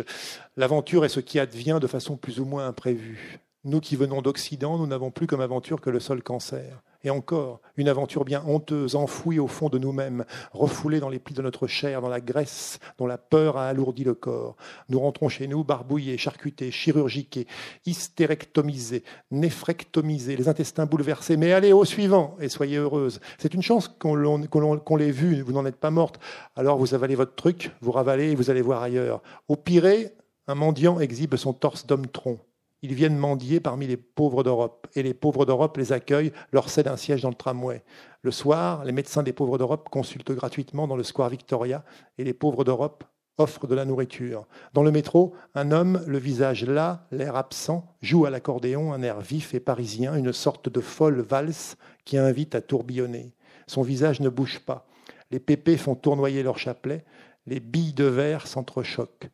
L'aventure 0.55 1.05
est 1.05 1.09
ce 1.09 1.19
qui 1.19 1.39
advient 1.39 1.79
de 1.81 1.87
façon 1.87 2.17
plus 2.17 2.39
ou 2.39 2.45
moins 2.45 2.67
imprévue. 2.67 3.39
Nous 3.63 3.81
qui 3.81 3.95
venons 3.95 4.21
d'Occident, 4.21 4.77
nous 4.77 4.87
n'avons 4.87 5.11
plus 5.11 5.27
comme 5.27 5.41
aventure 5.41 5.81
que 5.81 5.89
le 5.89 5.99
seul 5.99 6.23
cancer. 6.23 6.81
Et 7.03 7.09
encore, 7.09 7.61
une 7.77 7.87
aventure 7.87 8.25
bien 8.25 8.43
honteuse, 8.45 8.95
enfouie 8.95 9.39
au 9.39 9.47
fond 9.47 9.69
de 9.69 9.77
nous-mêmes, 9.77 10.25
refoulée 10.51 10.99
dans 10.99 11.09
les 11.09 11.19
plis 11.19 11.33
de 11.33 11.41
notre 11.41 11.67
chair, 11.67 12.01
dans 12.01 12.09
la 12.09 12.19
graisse 12.19 12.79
dont 12.97 13.07
la 13.07 13.17
peur 13.17 13.57
a 13.57 13.67
alourdi 13.67 14.03
le 14.03 14.13
corps. 14.13 14.57
Nous 14.89 14.99
rentrons 14.99 15.29
chez 15.29 15.47
nous 15.47 15.63
barbouillés, 15.63 16.17
charcutés, 16.17 16.71
chirurgiqués, 16.71 17.47
hystérectomisés, 17.85 19.03
néphrectomisés, 19.31 20.35
les 20.35 20.49
intestins 20.49 20.85
bouleversés. 20.85 21.37
Mais 21.37 21.53
allez 21.53 21.71
au 21.71 21.85
suivant 21.85 22.35
et 22.41 22.49
soyez 22.49 22.77
heureuse. 22.77 23.21
C'est 23.37 23.53
une 23.53 23.61
chance 23.61 23.87
qu'on 23.87 24.15
l'ait 24.15 25.11
vu, 25.11 25.41
vous 25.41 25.53
n'en 25.53 25.65
êtes 25.65 25.77
pas 25.77 25.91
morte. 25.91 26.19
Alors 26.55 26.77
vous 26.77 26.93
avalez 26.93 27.15
votre 27.15 27.35
truc, 27.35 27.71
vous 27.81 27.91
ravalez 27.91 28.31
et 28.31 28.35
vous 28.35 28.49
allez 28.49 28.61
voir 28.61 28.81
ailleurs. 28.81 29.21
Au 29.47 29.55
pire, 29.55 30.09
un 30.47 30.55
mendiant 30.55 30.99
exhibe 30.99 31.35
son 31.35 31.53
torse 31.53 31.85
d'homme-tronc. 31.85 32.39
Ils 32.83 32.93
viennent 32.93 33.17
mendier 33.17 33.59
parmi 33.59 33.87
les 33.87 33.97
pauvres 33.97 34.43
d'Europe, 34.43 34.87
et 34.95 35.03
les 35.03 35.13
pauvres 35.13 35.45
d'Europe 35.45 35.77
les 35.77 35.93
accueillent, 35.93 36.31
leur 36.51 36.69
cèdent 36.69 36.87
un 36.87 36.97
siège 36.97 37.21
dans 37.21 37.29
le 37.29 37.35
tramway. 37.35 37.83
Le 38.21 38.31
soir, 38.31 38.85
les 38.85 38.91
médecins 38.91 39.23
des 39.23 39.33
pauvres 39.33 39.57
d'Europe 39.57 39.89
consultent 39.89 40.31
gratuitement 40.31 40.87
dans 40.87 40.95
le 40.95 41.03
square 41.03 41.29
Victoria, 41.29 41.83
et 42.17 42.23
les 42.23 42.33
pauvres 42.33 42.63
d'Europe 42.63 43.03
offrent 43.37 43.67
de 43.67 43.75
la 43.75 43.85
nourriture. 43.85 44.47
Dans 44.73 44.83
le 44.83 44.91
métro, 44.91 45.33
un 45.55 45.71
homme, 45.71 46.03
le 46.07 46.17
visage 46.17 46.65
là, 46.65 47.07
l'air 47.11 47.35
absent, 47.35 47.95
joue 48.01 48.25
à 48.25 48.29
l'accordéon 48.29 48.93
un 48.93 49.01
air 49.01 49.21
vif 49.21 49.53
et 49.53 49.59
parisien, 49.59 50.15
une 50.15 50.33
sorte 50.33 50.69
de 50.69 50.81
folle 50.81 51.21
valse 51.21 51.77
qui 52.05 52.17
invite 52.17 52.55
à 52.55 52.61
tourbillonner. 52.61 53.33
Son 53.67 53.81
visage 53.81 54.19
ne 54.19 54.29
bouge 54.29 54.59
pas. 54.59 54.87
Les 55.31 55.39
pépés 55.39 55.77
font 55.77 55.95
tournoyer 55.95 56.41
leur 56.41 56.57
chapelet, 56.57 57.05
les 57.45 57.59
billes 57.59 57.93
de 57.93 58.05
verre 58.05 58.47
s'entrechoquent. 58.47 59.29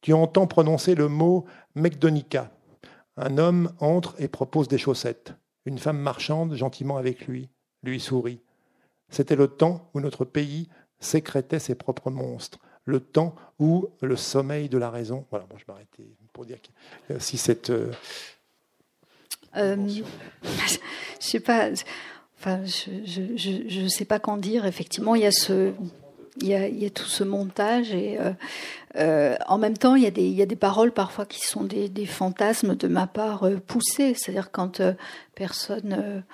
Tu 0.00 0.12
entends 0.12 0.46
prononcer 0.46 0.94
le 0.94 1.08
mot 1.08 1.46
McDonica, 1.74 2.50
un 3.16 3.38
homme 3.38 3.72
entre 3.80 4.14
et 4.18 4.28
propose 4.28 4.68
des 4.68 4.78
chaussettes. 4.78 5.34
Une 5.64 5.78
femme 5.78 5.98
marchande 5.98 6.54
gentiment 6.54 6.96
avec 6.96 7.26
lui, 7.26 7.48
lui 7.82 8.00
sourit. 8.00 8.40
C'était 9.08 9.36
le 9.36 9.48
temps 9.48 9.90
où 9.94 10.00
notre 10.00 10.24
pays 10.24 10.68
sécrétait 11.00 11.58
ses 11.58 11.74
propres 11.74 12.10
monstres, 12.10 12.58
le 12.84 13.00
temps 13.00 13.34
où 13.58 13.88
le 14.00 14.16
sommeil 14.16 14.68
de 14.68 14.78
la 14.78 14.90
raison. 14.90 15.26
Voilà, 15.30 15.46
bon, 15.46 15.56
je 15.58 15.64
m'arrêtais 15.68 16.06
pour 16.32 16.46
dire 16.46 16.58
que 17.08 17.18
si 17.18 17.38
cette. 17.38 17.70
Euh, 17.70 17.92
euh, 19.56 19.76
je 20.42 20.76
sais 21.20 21.40
pas. 21.40 21.70
Enfin, 22.38 22.64
je 22.64 23.80
ne 23.82 23.88
sais 23.88 24.04
pas 24.04 24.18
qu'en 24.18 24.36
dire. 24.36 24.66
Effectivement, 24.66 25.14
il 25.14 25.22
y 25.22 25.26
a 25.26 25.32
ce, 25.32 25.72
il 26.40 26.48
y, 26.48 26.86
a, 26.86 26.90
tout 26.90 27.06
ce 27.06 27.24
montage 27.24 27.92
et 27.94 28.18
euh, 28.20 28.32
euh, 28.96 29.36
en 29.46 29.58
même 29.58 29.76
temps 29.76 29.94
il 29.94 30.02
y, 30.04 30.06
a 30.06 30.10
des, 30.10 30.26
y 30.28 30.40
a 30.40 30.46
des 30.46 30.56
paroles 30.56 30.92
parfois 30.92 31.26
qui 31.26 31.44
sont 31.44 31.64
des, 31.64 32.06
fantasmes 32.06 32.76
de 32.76 32.88
ma 32.88 33.06
part 33.06 33.44
euh, 33.44 33.56
poussés. 33.56 34.14
C'est-à-dire 34.14 34.50
quand 34.50 34.80
euh, 34.80 34.94
personne 35.34 36.24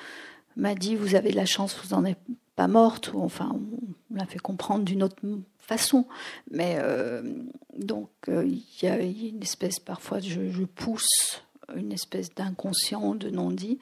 m'a 0.57 0.75
dit 0.75 0.95
vous 0.95 1.15
avez 1.15 1.31
de 1.31 1.37
la 1.37 1.47
chance, 1.47 1.77
vous 1.83 1.95
n'en 1.95 2.05
êtes 2.05 2.19
pas 2.55 2.69
morte, 2.69 3.13
ou 3.13 3.23
enfin 3.23 3.53
on 4.11 4.15
l'a 4.15 4.27
fait 4.27 4.39
comprendre 4.39 4.85
d'une 4.85 5.03
autre 5.03 5.17
façon. 5.59 6.07
Mais 6.51 6.79
donc 7.77 8.11
il 8.29 8.63
y, 8.83 8.87
a, 8.87 9.01
une 9.01 9.43
espèce 9.43 9.79
parfois 9.79 10.21
je, 10.21 10.51
je 10.51 10.65
pousse 10.65 11.43
une 11.75 11.93
espèce 11.93 12.35
d'inconscient, 12.35 13.15
de 13.15 13.31
non-dit. 13.31 13.79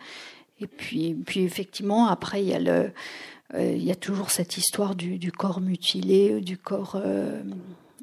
Et 0.61 0.67
puis, 0.67 1.15
puis 1.15 1.41
effectivement 1.41 2.07
après 2.07 2.43
il 2.43 2.49
y 2.49 2.55
a 2.55 2.61
le 2.61 2.93
il 3.59 3.83
y 3.83 3.91
a 3.91 3.97
toujours 3.97 4.31
cette 4.31 4.57
histoire 4.57 4.95
du, 4.95 5.33
corps 5.33 5.61
mutilé, 5.61 6.41
du 6.41 6.57
corps 6.57 6.97
euh, 6.97 7.43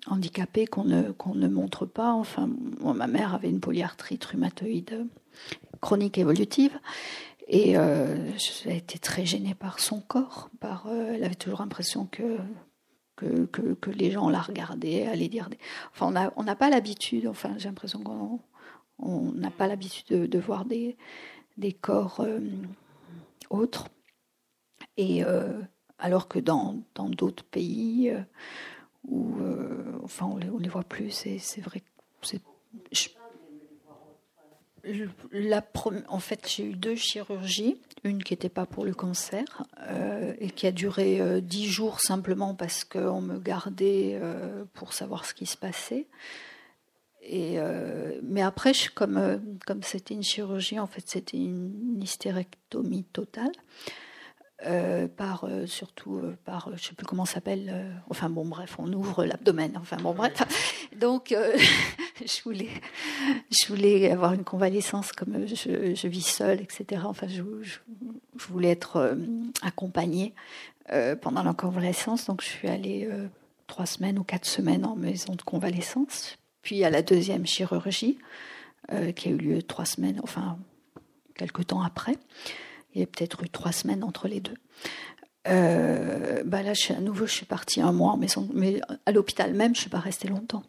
handicapé 0.07 0.65
qu'on 0.67 0.83
ne, 0.83 1.11
qu'on 1.11 1.35
ne 1.35 1.47
montre 1.47 1.85
pas. 1.85 2.13
Enfin, 2.13 2.49
ma 2.81 3.07
mère 3.07 3.33
avait 3.33 3.49
une 3.49 3.59
polyarthrite 3.59 4.25
rhumatoïde 4.25 5.07
chronique 5.81 6.17
évolutive. 6.17 6.77
Et 7.47 7.77
euh, 7.77 8.31
j'ai 8.37 8.75
été 8.75 8.99
très 8.99 9.25
gênée 9.25 9.55
par 9.55 9.79
son 9.79 10.01
corps. 10.01 10.49
Par, 10.59 10.87
euh, 10.87 11.13
elle 11.13 11.23
avait 11.23 11.35
toujours 11.35 11.61
l'impression 11.61 12.05
que, 12.05 12.37
que, 13.15 13.45
que, 13.45 13.89
les 13.89 14.11
gens 14.11 14.29
la 14.29 14.41
regardaient, 14.41 15.07
allaient 15.07 15.29
dire. 15.29 15.49
Enfin, 15.93 16.31
on 16.35 16.43
n'a 16.43 16.55
pas 16.55 16.69
l'habitude, 16.69 17.27
enfin, 17.27 17.53
j'ai 17.57 17.69
l'impression 17.69 18.01
qu'on 18.01 19.31
n'a 19.33 19.51
pas 19.51 19.67
l'habitude 19.67 20.29
de, 20.29 20.39
voir 20.39 20.65
des, 20.65 20.97
des 21.57 21.71
corps 21.71 22.19
euh, 22.19 22.39
autres. 23.49 23.87
Et 24.97 25.23
euh, 25.23 25.61
alors 25.99 26.27
que 26.27 26.39
dans 26.39 26.83
d'autres 26.95 27.43
pays 27.43 28.09
euh, 28.09 28.19
où, 29.07 29.39
euh, 29.39 29.99
enfin, 30.03 30.25
on 30.25 30.37
les, 30.37 30.49
on 30.49 30.57
les, 30.57 30.69
voit 30.69 30.83
plus, 30.83 31.11
c'est 31.11 31.61
vrai. 31.61 31.83
Je, 34.83 35.03
la, 35.31 35.65
en 36.07 36.19
fait, 36.19 36.47
j'ai 36.47 36.63
eu 36.63 36.73
deux 36.73 36.95
chirurgies, 36.95 37.77
une 38.03 38.23
qui 38.23 38.33
n'était 38.33 38.49
pas 38.49 38.65
pour 38.65 38.85
le 38.85 38.93
cancer 38.93 39.43
et 40.39 40.49
qui 40.49 40.65
a 40.65 40.71
duré 40.71 41.41
dix 41.41 41.67
jours 41.67 41.99
simplement 41.99 42.55
parce 42.55 42.85
qu'on 42.85 43.19
me 43.19 43.37
gardait 43.37 44.17
pour 44.73 44.93
savoir 44.93 45.25
ce 45.25 45.33
qui 45.33 45.45
se 45.45 45.57
passait. 45.57 46.07
Et 47.21 47.57
mais 48.23 48.41
après, 48.41 48.71
comme 48.95 49.59
comme 49.65 49.83
c'était 49.83 50.13
une 50.13 50.23
chirurgie, 50.23 50.79
en 50.79 50.87
fait, 50.87 51.03
c'était 51.05 51.35
une 51.35 51.99
hystérectomie 52.01 53.03
totale. 53.11 53.51
Euh, 54.65 55.07
par 55.07 55.43
euh, 55.43 55.67
surtout 55.67 56.15
euh, 56.15 56.35
par 56.43 56.75
je 56.75 56.83
sais 56.83 56.95
plus 56.95 57.05
comment 57.05 57.25
s'appelle 57.25 57.93
enfin 58.09 58.27
bon 58.27 58.43
bref 58.43 58.77
on 58.79 58.91
ouvre 58.91 59.23
l'abdomen 59.23 59.77
enfin 59.79 59.97
bon 59.97 60.15
bref. 60.15 60.33
Donc 60.99 61.31
je 62.25 62.43
voulais 62.43 62.69
je 63.51 63.67
voulais 63.67 64.09
avoir 64.09 64.33
une 64.33 64.43
convalescence 64.43 65.11
comme 65.11 65.45
je, 65.45 65.93
je 65.93 66.07
vis 66.07 66.25
seule 66.25 66.59
etc 66.59 67.03
enfin 67.05 67.27
je, 67.27 67.43
je, 67.61 67.77
je 68.35 68.47
voulais 68.47 68.71
être 68.71 69.15
accompagnée 69.61 70.33
pendant 71.21 71.43
la 71.43 71.53
convalescence. 71.53 72.25
Donc 72.25 72.41
je 72.41 72.47
suis 72.47 72.67
allée 72.67 73.07
trois 73.67 73.85
semaines 73.85 74.17
ou 74.17 74.23
quatre 74.23 74.47
semaines 74.47 74.85
en 74.85 74.95
maison 74.95 75.35
de 75.35 75.41
convalescence 75.43 76.39
puis 76.63 76.83
à 76.83 76.89
la 76.89 77.03
deuxième 77.03 77.45
chirurgie 77.45 78.17
qui 79.15 79.27
a 79.27 79.31
eu 79.31 79.37
lieu 79.37 79.61
trois 79.61 79.85
semaines, 79.85 80.19
enfin, 80.23 80.57
quelque 81.35 81.61
temps 81.61 81.83
après. 81.83 82.17
Il 82.97 83.01
y 83.01 83.03
a 83.03 83.07
peut-être 83.07 83.43
eu 83.43 83.49
trois 83.49 83.71
semaines 83.71 84.03
entre 84.03 84.27
les 84.27 84.41
deux. 84.41 84.55
bah 85.45 86.61
là, 86.61 86.73
à 86.89 86.99
nouveau, 86.99 87.25
je 87.25 87.31
suis 87.31 87.45
partie 87.45 87.81
un 87.81 87.91
mois 87.91 88.17
mais 88.53 88.81
à 89.05 89.11
l'hôpital 89.11 89.53
même, 89.53 89.75
je 89.75 89.81
suis 89.81 89.89
pas 89.89 89.99
restée 89.99 90.27
longtemps 90.27 90.63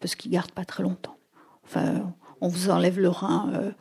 parce 0.00 0.14
qu'ils 0.14 0.30
gardent 0.30 0.52
pas 0.52 0.64
très 0.64 0.82
longtemps. 0.82 1.16
Enfin, 1.64 2.12
on 2.40 2.48
vous 2.48 2.70
enlève 2.70 2.98
le 2.98 3.08
rein 3.08 3.72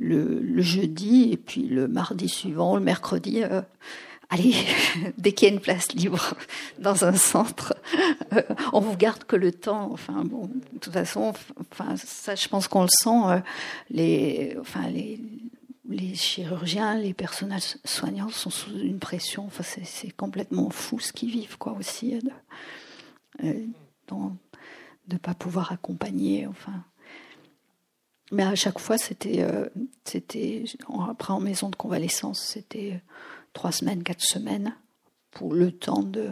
le, 0.00 0.62
jeudi 0.62 1.30
et 1.32 1.36
puis 1.36 1.62
le 1.62 1.86
mardi 1.86 2.28
suivant, 2.28 2.74
le 2.74 2.82
mercredi, 2.82 3.42
euh, 3.42 3.62
allez, 4.30 4.54
dès 5.18 5.32
qu'il 5.32 5.48
y 5.48 5.50
a 5.50 5.54
une 5.54 5.60
place 5.60 5.92
libre 5.92 6.34
dans 6.78 7.04
un 7.04 7.14
centre, 7.14 7.74
euh, 8.32 8.42
on 8.72 8.80
vous 8.80 8.96
garde 8.96 9.24
que 9.24 9.36
le 9.36 9.52
temps. 9.52 9.90
Enfin 9.92 10.24
bon, 10.24 10.46
de 10.72 10.78
toute 10.80 10.92
façon, 10.92 11.32
enfin 11.70 11.94
ça, 11.96 12.34
je 12.34 12.48
pense 12.48 12.66
qu'on 12.66 12.82
le 12.82 12.88
sent. 12.88 13.10
Euh, 13.26 13.40
les, 13.90 14.56
enfin 14.60 14.88
les, 14.88 15.20
les 15.90 16.14
chirurgiens, 16.14 16.94
les 16.96 17.14
personnels 17.14 17.60
soignants 17.84 18.30
sont 18.30 18.50
sous 18.50 18.70
une 18.78 18.98
pression. 18.98 19.44
Enfin 19.46 19.64
c'est 19.84 20.10
complètement 20.10 20.70
fou 20.70 21.00
ce 21.00 21.12
qu'ils 21.12 21.30
vivent 21.30 21.58
quoi 21.58 21.72
aussi. 21.72 22.18
De, 22.18 22.30
ne 25.08 25.16
pas 25.18 25.34
pouvoir 25.34 25.72
accompagner. 25.72 26.46
Enfin 26.46 26.84
mais 28.32 28.44
à 28.44 28.54
chaque 28.54 28.78
fois, 28.78 28.96
c'était, 28.96 29.42
euh, 29.42 29.68
c'était 30.04 30.64
après 31.08 31.32
en 31.32 31.40
maison 31.40 31.68
de 31.68 31.76
convalescence, 31.76 32.40
c'était 32.40 33.02
trois 33.52 33.72
semaines, 33.72 34.04
quatre 34.04 34.22
semaines 34.22 34.76
pour 35.32 35.54
le 35.54 35.72
temps 35.72 36.02
de 36.02 36.30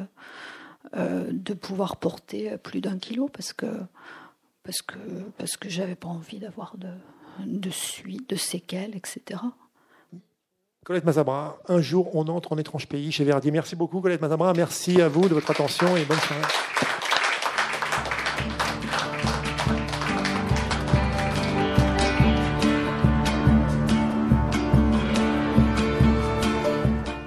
euh, 0.95 1.29
de 1.31 1.55
pouvoir 1.55 1.97
porter 1.97 2.57
plus 2.59 2.81
d'un 2.81 2.99
kilo 2.99 3.29
parce 3.29 3.53
que 3.53 3.67
parce 4.63 4.81
que 4.81 4.97
parce 5.37 5.57
que 5.57 5.69
j'avais 5.69 5.97
pas 5.97 6.09
envie 6.09 6.39
d'avoir 6.39 6.79
de 6.79 6.89
de 7.47 7.71
suite, 7.71 8.31
de 8.31 8.37
séquelles, 8.37 8.97
etc. 8.97 9.41
Colette 10.85 11.05
Mazabra, 11.05 11.59
un 11.69 11.81
jour 11.83 12.15
on 12.17 12.27
entre 12.29 12.53
en 12.53 12.59
étrange 12.59 12.89
pays 12.89 13.13
chez 13.13 13.25
Verdier. 13.25 13.51
Merci 13.51 13.77
beaucoup 13.77 14.01
Colette 14.01 14.23
Mazabra, 14.23 14.55
merci 14.55 15.03
à 15.03 15.09
vous 15.09 15.29
de 15.29 15.35
votre 15.35 15.51
attention 15.51 15.97
et 15.97 16.05
bonne 16.05 16.19
soirée. 16.19 16.43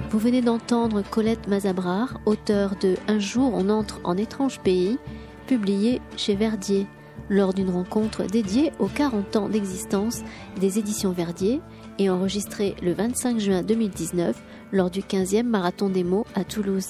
Vous 0.10 0.20
venez 0.20 0.42
d'entendre 0.42 1.04
Colette 1.04 1.48
Mazabrar, 1.48 2.20
auteure 2.26 2.76
de 2.82 2.96
Un 3.08 3.20
jour 3.20 3.54
on 3.54 3.70
entre 3.70 4.02
en 4.04 4.18
étrange 4.18 4.60
pays, 4.60 4.98
publié 5.46 6.02
chez 6.18 6.36
Verdier, 6.36 6.88
lors 7.32 7.54
d'une 7.54 7.70
rencontre 7.70 8.26
dédiée 8.26 8.74
aux 8.78 8.88
40 8.88 9.36
ans 9.38 9.50
d'existence 9.50 10.22
des 10.60 10.78
éditions 10.78 11.14
Verdier 11.14 11.62
et 11.98 12.10
enregistrée 12.10 12.76
le 12.84 12.92
25 12.92 13.40
juin 13.40 13.64
2019 13.64 14.36
lors 14.74 14.92
du 14.92 15.00
15e 15.00 15.44
Marathon 15.44 15.90
des 15.90 16.04
mots 16.04 16.26
à 16.36 16.44
Toulouse. 16.44 16.90